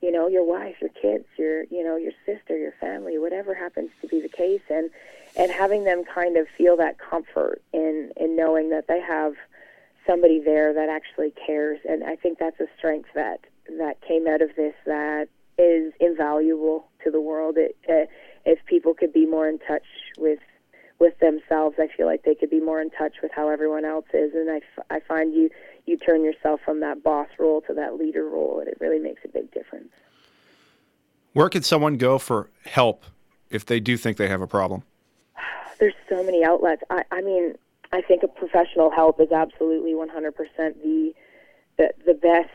you 0.00 0.10
know 0.10 0.26
your 0.28 0.44
wife, 0.44 0.76
your 0.80 0.90
kids, 0.90 1.26
your 1.36 1.64
you 1.64 1.84
know 1.84 1.96
your 1.96 2.12
sister, 2.24 2.56
your 2.56 2.72
family, 2.80 3.18
whatever 3.18 3.54
happens 3.54 3.90
to 4.00 4.08
be 4.08 4.20
the 4.20 4.28
case, 4.28 4.62
and 4.70 4.90
and 5.36 5.52
having 5.52 5.84
them 5.84 6.04
kind 6.04 6.36
of 6.36 6.46
feel 6.56 6.76
that 6.78 6.98
comfort 6.98 7.60
in 7.72 8.12
in 8.16 8.36
knowing 8.36 8.70
that 8.70 8.86
they 8.88 9.00
have 9.00 9.34
somebody 10.06 10.40
there 10.40 10.72
that 10.72 10.88
actually 10.88 11.32
cares, 11.46 11.80
and 11.88 12.04
I 12.04 12.16
think 12.16 12.38
that's 12.38 12.60
a 12.60 12.68
strength 12.78 13.10
that 13.14 13.40
that 13.78 14.00
came 14.00 14.26
out 14.26 14.40
of 14.40 14.50
this 14.56 14.74
that 14.86 15.28
is 15.58 15.92
invaluable 16.00 16.86
to 17.02 17.10
the 17.10 17.20
world. 17.20 17.56
It, 17.58 17.76
uh, 17.88 18.06
if 18.46 18.64
people 18.66 18.94
could 18.94 19.12
be 19.12 19.26
more 19.26 19.48
in 19.48 19.58
touch 19.58 19.86
with 20.16 20.40
with 21.04 21.18
themselves, 21.18 21.76
I 21.78 21.88
feel 21.94 22.06
like 22.06 22.24
they 22.24 22.34
could 22.34 22.48
be 22.48 22.60
more 22.60 22.80
in 22.80 22.88
touch 22.88 23.16
with 23.22 23.30
how 23.30 23.50
everyone 23.50 23.84
else 23.84 24.06
is. 24.14 24.32
And 24.34 24.50
I, 24.50 24.56
f- 24.56 24.86
I 24.90 25.00
find 25.00 25.34
you 25.34 25.50
you 25.84 25.98
turn 25.98 26.24
yourself 26.24 26.60
from 26.64 26.80
that 26.80 27.02
boss 27.02 27.28
role 27.38 27.60
to 27.62 27.74
that 27.74 27.98
leader 27.98 28.26
role, 28.26 28.58
and 28.58 28.68
it 28.68 28.78
really 28.80 28.98
makes 28.98 29.20
a 29.22 29.28
big 29.28 29.52
difference. 29.52 29.90
Where 31.34 31.50
can 31.50 31.62
someone 31.62 31.98
go 31.98 32.18
for 32.18 32.48
help 32.64 33.04
if 33.50 33.66
they 33.66 33.80
do 33.80 33.98
think 33.98 34.16
they 34.16 34.28
have 34.28 34.40
a 34.40 34.46
problem? 34.46 34.82
There's 35.78 35.94
so 36.08 36.24
many 36.24 36.42
outlets. 36.42 36.82
I, 36.88 37.02
I 37.10 37.20
mean, 37.20 37.54
I 37.92 38.00
think 38.00 38.22
a 38.22 38.28
professional 38.28 38.90
help 38.90 39.20
is 39.20 39.30
absolutely 39.30 39.92
100% 39.92 40.32
the 40.56 41.12
the, 41.76 41.92
the 42.06 42.14
best 42.14 42.50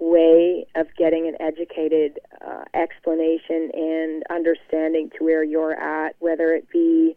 way 0.00 0.66
of 0.74 0.86
getting 0.96 1.28
an 1.28 1.36
educated 1.40 2.18
uh, 2.44 2.64
explanation 2.74 3.70
and 3.74 4.24
understanding 4.30 5.10
to 5.18 5.24
where 5.24 5.44
you're 5.44 5.78
at, 5.78 6.16
whether 6.20 6.54
it 6.54 6.66
be, 6.70 7.14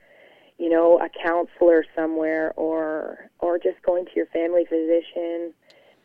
you 0.58 0.70
know, 0.70 0.99
a 0.99 1.10
counselor 1.10 1.86
somewhere 1.95 2.53
or 2.56 3.30
or 3.39 3.58
just 3.58 3.82
going 3.82 4.06
to 4.06 4.12
your 4.16 4.28
family 4.28 4.66
physician, 4.66 5.53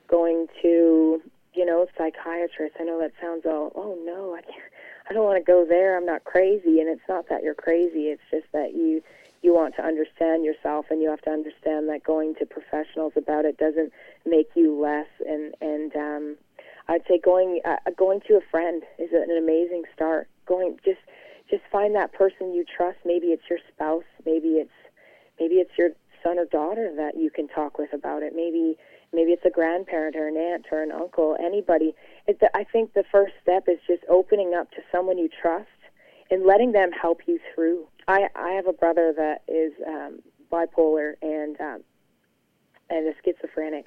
going 0.08 0.46
to, 0.62 1.22
you 1.54 1.64
know, 1.64 1.86
psychiatrist. 1.96 2.76
I 2.80 2.84
know 2.84 3.00
that 3.00 3.12
sounds 3.20 3.46
all, 3.46 3.72
oh 3.74 3.98
no, 4.04 4.34
I 4.34 4.42
can't, 4.42 4.72
I 5.08 5.12
don't 5.12 5.24
want 5.24 5.38
to 5.38 5.44
go 5.44 5.64
there. 5.64 5.96
I'm 5.96 6.06
not 6.06 6.24
crazy, 6.24 6.80
and 6.80 6.88
it's 6.88 7.08
not 7.08 7.28
that 7.28 7.42
you're 7.42 7.54
crazy. 7.54 8.08
It's 8.08 8.22
just 8.30 8.46
that 8.52 8.74
you 8.74 9.02
you 9.42 9.54
want 9.54 9.74
to 9.76 9.82
understand 9.82 10.44
yourself 10.44 10.86
and 10.90 11.00
you 11.00 11.08
have 11.08 11.22
to 11.22 11.30
understand 11.30 11.88
that 11.88 12.04
going 12.04 12.34
to 12.34 12.46
professionals 12.46 13.12
about 13.16 13.44
it 13.44 13.56
doesn't 13.56 13.92
make 14.26 14.50
you 14.54 14.78
less 14.78 15.06
and 15.26 15.54
and 15.60 15.96
um 15.96 16.36
I'd 16.88 17.02
say 17.08 17.18
going 17.18 17.60
uh, 17.64 17.76
going 17.96 18.20
to 18.28 18.34
a 18.34 18.40
friend 18.50 18.82
is 18.98 19.10
an 19.12 19.36
amazing 19.36 19.84
start 19.94 20.28
going 20.44 20.78
just 20.84 20.98
just 21.50 21.62
find 21.70 21.94
that 21.94 22.12
person 22.12 22.54
you 22.54 22.64
trust. 22.64 22.98
Maybe 23.04 23.28
it's 23.28 23.42
your 23.50 23.58
spouse. 23.72 24.04
Maybe 24.24 24.60
it's 24.60 24.70
maybe 25.38 25.56
it's 25.56 25.72
your 25.76 25.90
son 26.22 26.38
or 26.38 26.44
daughter 26.44 26.92
that 26.96 27.16
you 27.16 27.30
can 27.30 27.48
talk 27.48 27.78
with 27.78 27.92
about 27.92 28.22
it. 28.22 28.32
Maybe 28.34 28.76
maybe 29.12 29.32
it's 29.32 29.44
a 29.44 29.50
grandparent 29.50 30.16
or 30.16 30.28
an 30.28 30.36
aunt 30.36 30.66
or 30.70 30.82
an 30.82 30.92
uncle 30.92 31.36
anybody. 31.40 31.94
It, 32.26 32.40
I 32.54 32.64
think 32.64 32.94
the 32.94 33.04
first 33.10 33.32
step 33.42 33.64
is 33.68 33.78
just 33.86 34.02
opening 34.08 34.54
up 34.54 34.70
to 34.72 34.78
someone 34.92 35.18
you 35.18 35.28
trust 35.28 35.68
and 36.30 36.46
letting 36.46 36.72
them 36.72 36.90
help 36.92 37.22
you 37.26 37.40
through. 37.54 37.86
I 38.06 38.28
I 38.34 38.50
have 38.52 38.66
a 38.66 38.72
brother 38.72 39.12
that 39.16 39.42
is 39.48 39.72
um, 39.86 40.20
bipolar 40.52 41.14
and 41.22 41.60
um, 41.60 41.82
and 42.88 43.08
a 43.08 43.12
schizophrenic, 43.24 43.86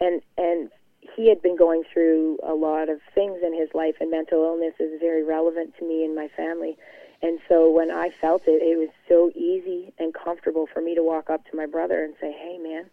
and 0.00 0.22
and 0.36 0.70
he 1.16 1.28
had 1.28 1.42
been 1.42 1.56
going 1.56 1.84
through 1.92 2.38
a 2.42 2.54
lot 2.54 2.88
of 2.88 2.98
things 3.14 3.38
in 3.44 3.52
his 3.52 3.68
life, 3.74 3.96
and 4.00 4.10
mental 4.10 4.42
illness 4.42 4.74
is 4.80 5.00
very 5.00 5.22
relevant 5.22 5.74
to 5.78 5.86
me 5.86 6.04
and 6.04 6.14
my 6.14 6.28
family. 6.36 6.76
And 7.24 7.38
so 7.48 7.70
when 7.70 7.90
I 7.90 8.10
felt 8.20 8.42
it, 8.46 8.60
it 8.60 8.76
was 8.76 8.90
so 9.08 9.30
easy 9.34 9.94
and 9.98 10.12
comfortable 10.12 10.68
for 10.70 10.82
me 10.82 10.94
to 10.94 11.02
walk 11.02 11.30
up 11.30 11.42
to 11.46 11.56
my 11.56 11.64
brother 11.64 12.04
and 12.04 12.12
say, 12.20 12.30
"Hey, 12.32 12.58
man, 12.58 12.90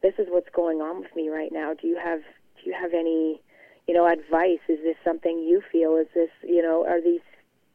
this 0.00 0.14
is 0.18 0.28
what's 0.30 0.48
going 0.48 0.80
on 0.80 1.00
with 1.00 1.14
me 1.14 1.28
right 1.28 1.52
now. 1.52 1.74
Do 1.74 1.86
you 1.86 1.98
have 2.02 2.22
do 2.56 2.70
you 2.70 2.72
have 2.72 2.94
any, 2.94 3.38
you 3.86 3.92
know, 3.92 4.06
advice? 4.06 4.64
Is 4.66 4.78
this 4.82 4.96
something 5.04 5.40
you 5.40 5.60
feel? 5.70 5.96
Is 5.96 6.06
this, 6.14 6.30
you 6.42 6.62
know, 6.62 6.86
are 6.86 7.02
these 7.02 7.20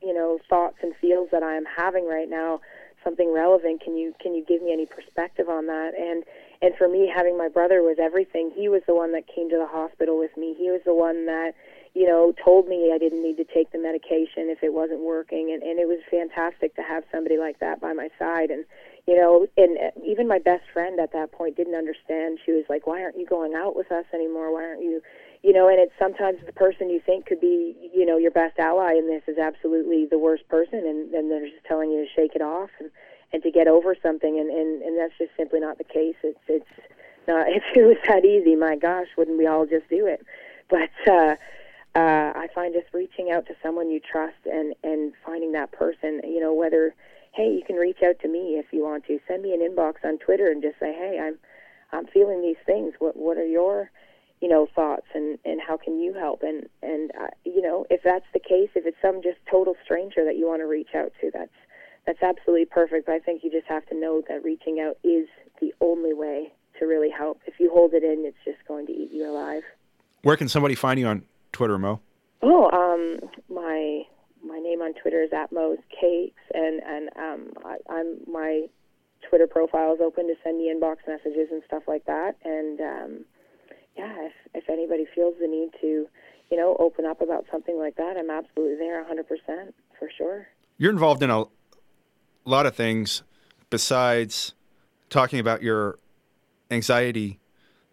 you 0.02 0.12
know 0.12 0.40
thoughts 0.50 0.78
and 0.82 0.96
feels 1.00 1.30
that 1.32 1.44
I 1.44 1.56
am 1.56 1.66
having 1.66 2.08
right 2.08 2.28
now 2.28 2.62
something 3.04 3.32
relevant 3.32 3.82
can 3.82 3.96
you 3.96 4.14
can 4.20 4.34
you 4.34 4.44
give 4.44 4.62
me 4.64 4.74
any 4.74 4.88
perspective 4.88 5.50
on 5.50 5.68
that 5.68 5.92
and 5.98 6.24
and 6.62 6.76
for 6.78 6.88
me 6.88 7.12
having 7.14 7.38
my 7.38 7.48
brother 7.48 7.82
was 7.82 7.98
everything 8.00 8.52
he 8.56 8.70
was 8.70 8.82
the 8.88 8.96
one 8.96 9.12
that 9.12 9.28
came 9.28 9.50
to 9.50 9.58
the 9.58 9.68
hospital 9.68 10.18
with 10.18 10.36
me 10.38 10.56
he 10.58 10.70
was 10.72 10.82
the 10.86 10.94
one 10.94 11.26
that 11.28 11.54
you 11.94 12.08
know 12.08 12.34
told 12.44 12.68
me 12.68 12.92
I 12.94 12.98
didn't 12.98 13.24
need 13.24 13.38
to 13.38 13.46
take 13.46 13.72
the 13.72 13.80
medication 13.80 14.50
if 14.50 14.64
it 14.64 14.74
wasn't 14.74 15.02
working 15.02 15.52
and 15.52 15.62
and 15.62 15.80
it 15.80 15.88
was 15.88 16.00
fantastic 16.10 16.76
to 16.76 16.82
have 16.82 17.04
somebody 17.12 17.38
like 17.38 17.60
that 17.60 17.82
by 17.82 17.94
my 17.94 18.10
side 18.18 18.50
and 18.50 18.66
you 19.08 19.16
know 19.18 19.48
and 19.58 19.78
even 20.06 20.28
my 20.28 20.40
best 20.40 20.64
friend 20.74 21.00
at 21.00 21.14
that 21.14 21.32
point 21.32 21.58
didn't 21.58 21.76
understand 21.76 22.40
she 22.46 22.52
was 22.52 22.66
like 22.70 22.88
why 22.88 23.02
aren't 23.02 23.18
you 23.18 23.26
going 23.26 23.54
out 23.54 23.76
with 23.76 23.92
us 23.92 24.06
anymore 24.14 24.54
why 24.54 24.64
aren't 24.64 24.84
you 24.84 25.02
you 25.44 25.54
know, 25.54 25.68
and 25.68 25.80
it's 25.80 25.94
sometimes 25.98 26.38
the 26.46 26.54
person 26.54 26.90
you 26.90 27.02
think 27.04 27.26
could 27.26 27.42
be, 27.42 27.76
you 27.94 28.06
know, 28.06 28.18
your 28.18 28.32
best 28.32 28.60
ally 28.60 28.94
in 28.94 29.08
this 29.08 29.24
is 29.28 29.40
absolutely 29.40 30.06
the 30.06 30.20
worst 30.20 30.48
person, 30.50 30.80
and, 30.86 31.14
and 31.14 31.32
they're 31.32 31.50
just 31.50 31.66
telling 31.68 31.92
you 31.92 32.06
to 32.06 32.12
shake 32.16 32.36
it 32.36 32.42
off 32.42 32.70
and, 32.80 32.92
and 33.34 33.42
to 33.42 33.50
get 33.50 33.68
over 33.68 33.96
something, 34.04 34.40
and, 34.40 34.50
and, 34.52 34.84
and 34.84 35.00
that's 35.00 35.18
just 35.18 35.32
simply 35.36 35.60
not 35.60 35.78
the 35.80 35.84
case. 35.84 36.16
It's 36.24 36.40
it's 36.48 36.70
not. 37.28 37.48
If 37.50 37.64
it 37.76 37.84
was 37.84 37.98
that 38.08 38.24
easy, 38.24 38.56
my 38.56 38.76
gosh, 38.76 39.08
wouldn't 39.18 39.38
we 39.38 39.48
all 39.48 39.66
just 39.66 39.90
do 39.90 40.06
it? 40.06 40.24
But 40.70 41.12
uh, 41.12 41.36
uh, 41.96 42.32
I 42.36 42.48
find 42.56 42.74
just 42.74 42.94
reaching 42.94 43.32
out 43.32 43.46
to 43.48 43.54
someone 43.62 43.90
you 43.90 44.00
trust 44.00 44.38
and 44.46 44.74
and 44.84 45.14
finding 45.26 45.52
that 45.54 45.72
person, 45.72 46.22
you 46.24 46.40
know, 46.40 46.54
whether 46.54 46.96
hey, 47.34 47.54
you 47.54 47.62
can 47.66 47.78
reach 47.78 48.04
out 48.04 48.20
to 48.22 48.28
me 48.28 48.60
if 48.60 48.68
you 48.72 48.84
want 48.84 49.06
to. 49.08 49.20
Send 49.28 49.42
me 49.44 49.54
an 49.54 49.62
inbox 49.62 49.96
on 50.04 50.18
Twitter 50.18 50.48
and 50.52 50.62
just 50.62 50.80
say, 50.80 50.94
hey, 50.94 51.20
I'm 51.22 51.38
I'm 51.92 52.08
feeling 52.08 52.42
these 52.42 52.62
things. 52.66 52.94
What 53.00 53.18
what 53.18 53.38
are 53.38 53.46
your 53.46 53.92
you 54.42 54.48
know 54.48 54.68
thoughts 54.76 55.06
and 55.14 55.38
and 55.46 55.62
how 55.66 55.78
can 55.78 56.00
you 56.00 56.14
help 56.14 56.44
and 56.44 56.68
and 56.82 57.12
uh, 57.20 57.28
you 57.46 57.62
know 57.62 57.86
if 57.90 58.02
that's 58.04 58.26
the 58.34 58.40
case 58.40 58.70
if 58.76 58.86
it's 58.86 58.98
some 59.02 59.22
just 59.22 59.38
total 59.50 59.76
stranger 59.84 60.26
that 60.26 60.36
you 60.36 60.48
want 60.48 60.62
to 60.62 60.66
reach 60.66 60.96
out 60.96 61.12
to 61.22 61.30
that's 61.32 61.54
that's 62.08 62.22
absolutely 62.24 62.66
perfect 62.66 63.06
but 63.06 63.14
i 63.14 63.20
think 63.20 63.44
you 63.44 63.52
just 63.52 63.68
have 63.68 63.86
to 63.86 63.96
know 63.96 64.22
that 64.28 64.44
reaching 64.44 64.80
out 64.80 64.98
is 65.04 65.28
the 65.62 65.72
only 65.80 66.14
way 66.14 66.52
to 66.80 66.86
really 66.86 67.10
help 67.10 67.40
if 67.46 67.60
you 67.60 67.70
hold 67.72 67.94
it 67.94 68.04
in 68.04 68.26
it's 68.26 68.38
just 68.44 68.58
going 68.68 68.88
to 68.88 68.92
eat 68.92 69.12
you 69.14 69.30
alive 69.30 69.64
where 70.24 70.36
can 70.36 70.50
somebody 70.50 70.74
find 70.74 71.00
you 71.00 71.06
on 71.06 71.24
twitter 71.52 71.78
Moe 71.78 72.00
oh 72.42 72.70
um 72.72 73.30
my 73.50 74.04
my 74.44 74.60
name 74.60 74.82
on 74.82 74.94
twitter 75.02 75.22
is 75.22 75.32
at 75.34 75.52
mo's 75.52 75.78
cakes 75.90 76.42
and 76.54 76.82
and 76.84 77.10
um 77.18 77.54
I, 77.66 77.78
i'm 77.90 78.18
my 78.32 78.68
twitter 79.30 79.48
profile 79.48 79.94
is 79.94 80.00
open 80.02 80.28
to 80.28 80.34
send 80.44 80.58
me 80.58 80.74
inbox 80.74 80.98
messages 81.08 81.50
and 81.52 81.62
stuff 81.68 81.84
like 81.88 82.06
that 82.06 82.36
and 82.44 82.82
um 82.82 83.26
yeah, 83.98 84.26
if, 84.26 84.34
if 84.54 84.70
anybody 84.70 85.06
feels 85.14 85.36
the 85.40 85.48
need 85.48 85.72
to, 85.82 86.08
you 86.50 86.58
know, 86.58 86.76
open 86.80 87.06
up 87.06 87.22
about 87.22 87.46
something 87.52 87.78
like 87.78 87.96
that, 87.96 88.18
I'm 88.18 88.30
absolutely 88.30 88.78
there 88.78 89.04
100% 89.04 89.74
for 90.00 90.10
sure. 90.18 90.48
You're 90.78 90.92
involved 90.92 91.22
in 91.24 91.30
a 91.30 91.46
lot 92.46 92.66
of 92.66 92.76
things 92.76 93.24
besides 93.70 94.54
talking 95.10 95.40
about 95.40 95.62
your 95.62 96.00
anxiety 96.70 97.40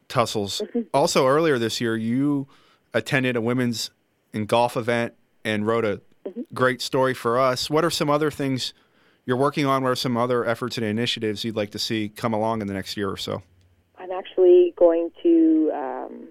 tussles. 0.09 0.62
Also, 0.94 1.26
earlier 1.26 1.59
this 1.59 1.80
year, 1.80 1.96
you 1.96 2.46
attended 2.95 3.36
a 3.36 3.41
women's 3.41 3.91
in 4.32 4.47
golf 4.47 4.76
event 4.76 5.14
and 5.45 5.66
wrote 5.66 5.84
a 5.84 6.01
mm-hmm. 6.26 6.43
great 6.53 6.82
story 6.82 7.14
for 7.14 7.39
us. 7.39 7.70
What 7.70 7.84
are 7.84 7.91
some 7.91 8.11
other 8.11 8.30
things 8.30 8.72
you're 9.24 9.36
working 9.36 9.66
on? 9.66 9.82
What 9.82 9.91
are 9.91 9.97
some 9.97 10.16
other 10.16 10.45
efforts 10.45 10.76
and 10.78 10.86
initiatives 10.86 11.45
you'd 11.45 11.57
like 11.57 11.70
to 11.70 11.78
see 11.78 12.09
come 12.09 12.32
along 12.32 12.61
in 12.61 12.66
the 12.66 12.74
next 12.74 12.97
year 12.97 13.11
or 13.11 13.16
so? 13.16 13.43
I'm 13.99 14.12
actually 14.12 14.74
going 14.76 15.11
to 15.22 15.70
um, 15.74 16.28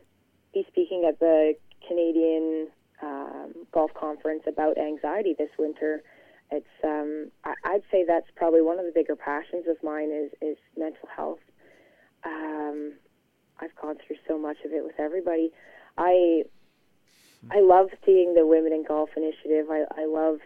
be 0.53 0.65
speaking 0.69 1.05
at 1.07 1.19
the 1.19 1.53
Canadian 1.87 2.67
um, 3.01 3.53
Golf 3.71 3.93
Conference 3.93 4.43
about 4.47 4.77
anxiety 4.77 5.35
this 5.37 5.49
winter. 5.59 6.01
It's 6.49 6.65
um, 6.83 7.29
I, 7.43 7.53
I'd 7.65 7.83
say 7.91 8.05
that's 8.07 8.27
probably 8.35 8.61
one 8.61 8.79
of 8.79 8.85
the 8.85 8.91
bigger 8.93 9.15
passions 9.15 9.65
of 9.67 9.77
mine 9.83 10.11
is 10.11 10.31
is 10.41 10.57
mental 10.77 11.09
health. 11.13 11.39
Um, 12.23 12.93
I've 13.59 13.75
gone 13.75 13.97
through 14.05 14.17
so 14.27 14.37
much 14.37 14.57
of 14.65 14.71
it 14.71 14.83
with 14.83 14.99
everybody. 14.99 15.51
I 15.97 16.43
I 17.51 17.61
love 17.61 17.89
seeing 18.05 18.33
the 18.33 18.45
Women 18.45 18.73
in 18.73 18.83
Golf 18.83 19.09
initiative. 19.15 19.67
I, 19.69 19.85
I 19.95 20.05
love 20.05 20.39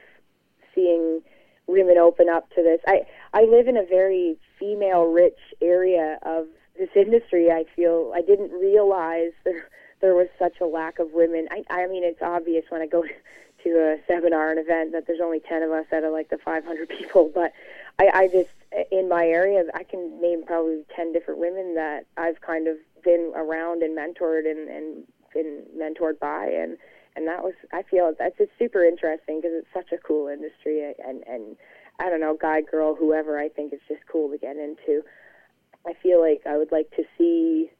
seeing 0.76 1.22
women 1.68 1.98
open 1.98 2.30
up 2.30 2.50
to 2.52 2.64
this. 2.64 2.80
I 2.88 3.02
I 3.34 3.44
live 3.44 3.68
in 3.68 3.78
a 3.78 3.86
very 3.86 4.38
female 4.60 5.04
rich 5.04 5.40
area 5.62 6.20
of 6.24 6.48
this 6.78 6.90
industry, 6.96 7.52
I 7.52 7.66
feel 7.76 8.12
I 8.16 8.22
didn't 8.22 8.52
realize 8.52 9.32
there 9.46 9.70
there 10.02 10.16
was 10.16 10.28
such 10.40 10.60
a 10.62 10.66
lack 10.66 11.00
of 11.00 11.14
women. 11.14 11.48
I 11.52 11.64
I 11.70 11.88
mean, 11.88 12.04
it's 12.04 12.22
obvious 12.22 12.66
when 12.70 12.82
I 12.82 12.88
go 12.88 13.04
to 13.64 13.70
a 13.70 13.98
seminar, 14.08 14.52
an 14.52 14.58
event, 14.58 14.92
that 14.94 15.06
there's 15.06 15.22
only 15.22 15.40
ten 15.40 15.62
of 15.64 15.72
us 15.72 15.86
out 15.94 16.04
of 16.04 16.12
like 16.12 16.30
the 16.30 16.38
500 16.38 16.90
people. 16.98 17.32
But 17.34 17.54
I 18.00 18.10
I 18.14 18.28
just 18.28 18.50
in 18.92 19.10
my 19.10 19.26
area, 19.26 19.64
I 19.74 19.84
can 19.84 20.22
name 20.22 20.44
probably 20.46 20.84
ten 20.96 21.14
different 21.14 21.40
women 21.40 21.76
that 21.76 22.06
I've 22.18 22.42
kind 22.42 22.68
of 22.68 22.78
been 23.04 23.32
around 23.36 23.84
and 23.84 23.98
mentored 23.98 24.50
and 24.50 24.70
and 24.70 25.04
been 25.34 25.64
mentored 25.78 26.20
by 26.20 26.46
and 26.46 26.78
and 27.16 27.28
that 27.28 27.44
was 27.44 27.54
I 27.74 27.84
feel 27.84 28.14
that's 28.18 28.38
just 28.38 28.52
super 28.58 28.84
interesting 28.84 29.42
because 29.42 29.52
it's 29.54 29.74
such 29.74 29.92
a 29.92 30.02
cool 30.02 30.28
industry 30.28 30.94
and 31.06 31.24
and 31.28 31.56
I 32.00 32.10
don't 32.10 32.22
know 32.22 32.38
guy 32.40 32.62
girl 32.62 32.96
whoever 32.96 33.38
I 33.40 33.50
think 33.50 33.74
it's 33.74 33.84
just 33.88 34.02
cool 34.12 34.30
to 34.32 34.38
get 34.38 34.58
into. 34.58 35.04
I 35.86 35.94
feel 36.02 36.22
like 36.22 36.42
I 36.46 36.58
would 36.58 36.72
like 36.72 36.92
to 36.92 37.04
see 37.18 37.72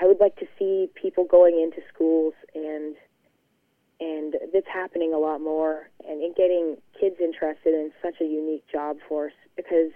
I 0.00 0.06
would 0.06 0.20
like 0.20 0.36
to 0.36 0.46
see 0.58 0.88
people 0.94 1.24
going 1.24 1.60
into 1.60 1.86
schools 1.92 2.34
and 2.54 2.96
and 4.00 4.34
it's 4.54 4.68
happening 4.72 5.12
a 5.12 5.18
lot 5.18 5.40
more 5.40 5.90
and 6.06 6.22
in 6.22 6.32
getting 6.36 6.76
kids 6.98 7.16
interested 7.20 7.74
in 7.74 7.90
such 8.02 8.20
a 8.20 8.24
unique 8.24 8.64
job 8.70 8.96
force 9.08 9.32
because 9.56 9.90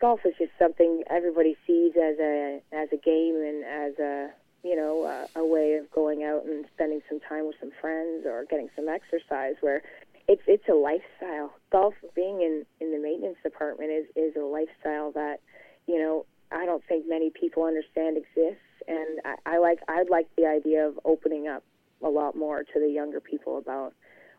golf 0.00 0.20
is 0.26 0.34
just 0.38 0.52
something 0.58 1.02
everybody 1.08 1.56
sees 1.66 1.92
as 1.96 2.18
a 2.20 2.60
as 2.72 2.88
a 2.92 2.96
game 2.96 3.36
and 3.36 3.64
as 3.64 3.98
a 3.98 4.28
you 4.66 4.74
know 4.76 5.04
a, 5.04 5.40
a 5.40 5.46
way 5.46 5.74
of 5.74 5.90
going 5.92 6.24
out 6.24 6.44
and 6.44 6.64
spending 6.74 7.00
some 7.08 7.20
time 7.20 7.46
with 7.46 7.56
some 7.60 7.70
friends 7.80 8.26
or 8.26 8.44
getting 8.50 8.68
some 8.74 8.88
exercise 8.88 9.54
where 9.60 9.82
it's 10.28 10.42
it's 10.46 10.68
a 10.68 10.74
lifestyle. 10.74 11.52
Golf 11.70 11.94
being 12.14 12.40
in 12.42 12.66
in 12.80 12.92
the 12.92 12.98
maintenance 12.98 13.38
department 13.42 13.90
is 13.90 14.06
is 14.16 14.34
a 14.36 14.44
lifestyle 14.44 15.12
that 15.12 15.40
you 15.86 15.98
know 15.98 16.26
I 16.50 16.66
don't 16.66 16.82
think 16.88 17.06
many 17.08 17.30
people 17.30 17.64
understand 17.64 18.16
exists, 18.16 18.64
and 18.88 19.20
I, 19.24 19.54
I 19.54 19.58
like 19.58 19.80
I'd 19.88 20.10
like 20.10 20.26
the 20.36 20.46
idea 20.46 20.86
of 20.86 20.98
opening 21.04 21.46
up 21.46 21.62
a 22.02 22.08
lot 22.08 22.36
more 22.36 22.62
to 22.62 22.80
the 22.80 22.88
younger 22.88 23.20
people 23.20 23.58
about 23.58 23.94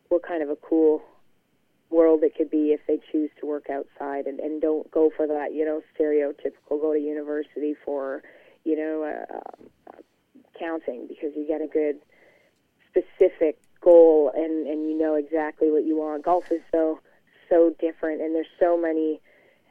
what 0.09 0.23
kind 0.23 0.43
of 0.43 0.49
a 0.49 0.55
cool 0.57 1.01
world 1.89 2.21
it 2.23 2.35
could 2.35 2.49
be 2.49 2.73
if 2.73 2.81
they 2.87 2.99
choose 3.11 3.29
to 3.39 3.45
work 3.45 3.69
outside 3.69 4.25
and, 4.27 4.39
and 4.39 4.61
don't 4.61 4.91
go 4.91 5.09
for 5.15 5.25
that 5.25 5.53
you 5.53 5.63
know 5.63 5.81
stereotypical 5.97 6.81
go 6.81 6.93
to 6.93 6.99
university 6.99 7.73
for 7.85 8.21
you 8.65 8.75
know 8.75 9.03
uh, 9.03 9.37
uh, 9.37 9.97
counting 10.59 11.07
because 11.07 11.31
you 11.35 11.45
get 11.47 11.61
a 11.61 11.67
good 11.67 11.97
specific 12.89 13.59
goal 13.81 14.31
and 14.35 14.67
and 14.67 14.89
you 14.89 14.97
know 14.97 15.15
exactly 15.15 15.69
what 15.71 15.85
you 15.85 15.95
want 15.95 16.23
golf 16.23 16.51
is 16.51 16.61
so 16.71 16.99
so 17.49 17.73
different 17.79 18.21
and 18.21 18.35
there's 18.35 18.47
so 18.59 18.77
many 18.77 19.21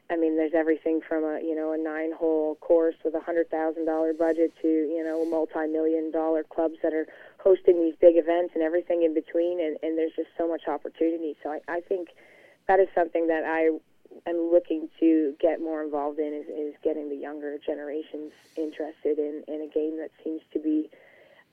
I 0.09 0.16
mean, 0.16 0.37
there's 0.37 0.55
everything 0.55 1.01
from 1.07 1.24
a 1.24 1.41
you 1.43 1.55
know 1.55 1.72
a 1.72 1.78
nine-hole 1.78 2.57
course 2.57 2.95
with 3.05 3.14
a 3.14 3.20
hundred 3.20 3.51
thousand 3.51 3.87
dollar 3.87 4.12
budget 4.12 4.53
to 4.62 4.68
you 4.68 5.03
know 5.05 5.24
multi-million 5.24 6.12
dollar 6.12 6.45
clubs 6.45 6.76
that 6.82 6.95
are 6.95 7.07
hosting 7.39 7.82
these 7.82 7.95
big 8.01 8.16
events 8.16 8.53
and 8.55 8.62
everything 8.62 9.03
in 9.03 9.14
between, 9.14 9.61
and, 9.61 9.76
and 9.82 9.99
there's 9.99 10.14
just 10.14 10.28
so 10.39 10.47
much 10.49 10.62
opportunity. 10.68 11.37
So 11.43 11.51
I, 11.51 11.61
I 11.68 11.80
think 11.80 12.11
that 12.68 12.78
is 12.78 12.89
something 12.95 13.26
that 13.26 13.45
I 13.45 13.70
am 14.26 14.50
looking 14.52 14.88
to 15.00 15.34
get 15.40 15.61
more 15.61 15.82
involved 15.82 16.18
in 16.18 16.32
is, 16.32 16.46
is 16.48 16.74
getting 16.82 17.09
the 17.09 17.16
younger 17.16 17.59
generations 17.64 18.32
interested 18.57 19.18
in, 19.18 19.42
in 19.48 19.62
a 19.62 19.68
game 19.72 19.96
that 19.98 20.11
seems 20.22 20.42
to 20.52 20.59
be 20.59 20.90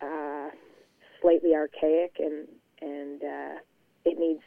uh, 0.01 0.49
slightly 1.21 1.53
archaic 1.55 2.17
and 2.19 2.47
and 2.81 3.23
uh, 3.23 3.59
it 4.05 4.19
needs 4.19 4.43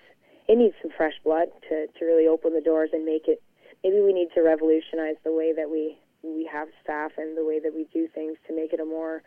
it 0.48 0.59
needs 0.59 0.74
some 0.82 0.90
fresh 0.96 1.14
blood 1.24 1.48
to, 1.68 1.86
to 1.98 2.04
really 2.04 2.26
open 2.26 2.54
the 2.54 2.61
doors 2.61 2.90
and 2.92 3.04
make 3.04 3.26
it 3.26 3.42
maybe 3.82 4.00
we 4.00 4.12
need 4.12 4.28
to 4.34 4.42
revolutionize 4.42 5.16
the 5.24 5.32
way 5.32 5.52
that 5.52 5.70
we 5.70 5.98
we 6.22 6.48
have 6.50 6.68
staff 6.82 7.12
and 7.16 7.36
the 7.36 7.44
way 7.44 7.61
that 7.61 7.74
we 7.74 7.86
do 7.92 8.09
things 8.14 8.36
to 8.46 8.54
make 8.54 8.72
it 8.72 8.80
a 8.80 8.84
more 8.84 9.22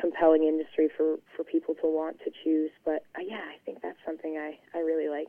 compelling 0.00 0.44
industry 0.44 0.88
for 0.96 1.16
for 1.36 1.44
people 1.44 1.74
to 1.74 1.86
want 1.86 2.18
to 2.20 2.30
choose. 2.44 2.70
But 2.84 3.04
uh, 3.16 3.22
yeah, 3.26 3.42
I 3.42 3.58
think 3.64 3.82
that's 3.82 3.98
something 4.06 4.36
I 4.38 4.58
I 4.76 4.80
really 4.80 5.08
like. 5.08 5.28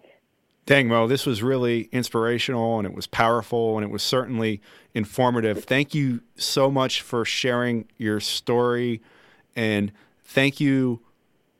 Dang, 0.65 0.87
Moe, 0.87 1.07
this 1.07 1.25
was 1.25 1.43
really 1.43 1.89
inspirational 1.91 2.77
and 2.77 2.87
it 2.87 2.93
was 2.93 3.05
powerful 3.05 3.77
and 3.77 3.83
it 3.83 3.91
was 3.91 4.01
certainly 4.01 4.61
informative. 4.93 5.65
Thank 5.65 5.93
you 5.93 6.21
so 6.35 6.71
much 6.71 7.01
for 7.01 7.25
sharing 7.25 7.89
your 7.97 8.21
story 8.21 9.01
and 9.55 9.91
thank 10.23 10.59
you 10.59 11.01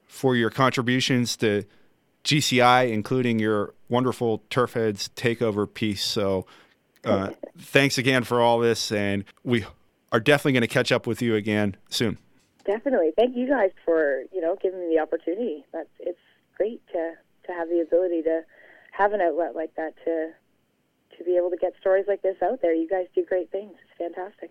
for 0.08 0.36
your 0.36 0.49
contributions 0.49 1.36
to 1.38 1.66
GCI, 2.24 2.91
including 2.91 3.39
your 3.39 3.74
wonderful 3.89 4.43
Turfheads 4.49 5.10
takeover 5.10 5.72
piece. 5.72 6.04
So, 6.04 6.45
uh, 7.04 7.32
thanks 7.58 7.97
again 7.97 8.24
for 8.24 8.39
all 8.39 8.60
this, 8.60 8.91
and 8.91 9.26
we 9.43 9.66
are 10.14 10.22
definitely 10.22 10.54
going 10.54 10.62
to 10.62 10.68
catch 10.68 10.91
up 10.91 11.06
with 11.06 11.22
you 11.22 11.36
again 11.36 11.76
soon. 11.89 12.18
Definitely. 12.66 13.12
Thank 13.18 13.36
you 13.36 13.47
guys 13.47 13.72
for 13.84 14.24
you 14.32 14.39
know 14.39 14.56
giving 14.62 14.80
me 14.88 14.95
the 14.95 15.01
opportunity. 15.01 15.66
That's 15.74 15.89
it's 15.99 16.20
great 16.56 16.82
to 16.93 17.14
to 17.47 17.51
have 17.51 17.68
the 17.68 17.82
ability 17.82 18.22
to 18.22 18.43
have 18.94 19.14
an 19.14 19.22
outlet 19.22 19.56
like 19.56 19.76
that 19.76 19.94
to 20.06 20.30
to 21.18 21.24
be 21.24 21.38
able 21.38 21.50
to 21.50 21.58
get 21.58 21.74
stories 21.80 22.06
like 22.08 22.22
this 22.22 22.38
out 22.41 22.62
there. 22.62 22.74
You 22.74 22.88
guys 22.89 23.06
do 23.14 23.24
great 23.24 23.52
things. 23.52 23.74
It's 23.74 23.98
fantastic. 23.98 24.50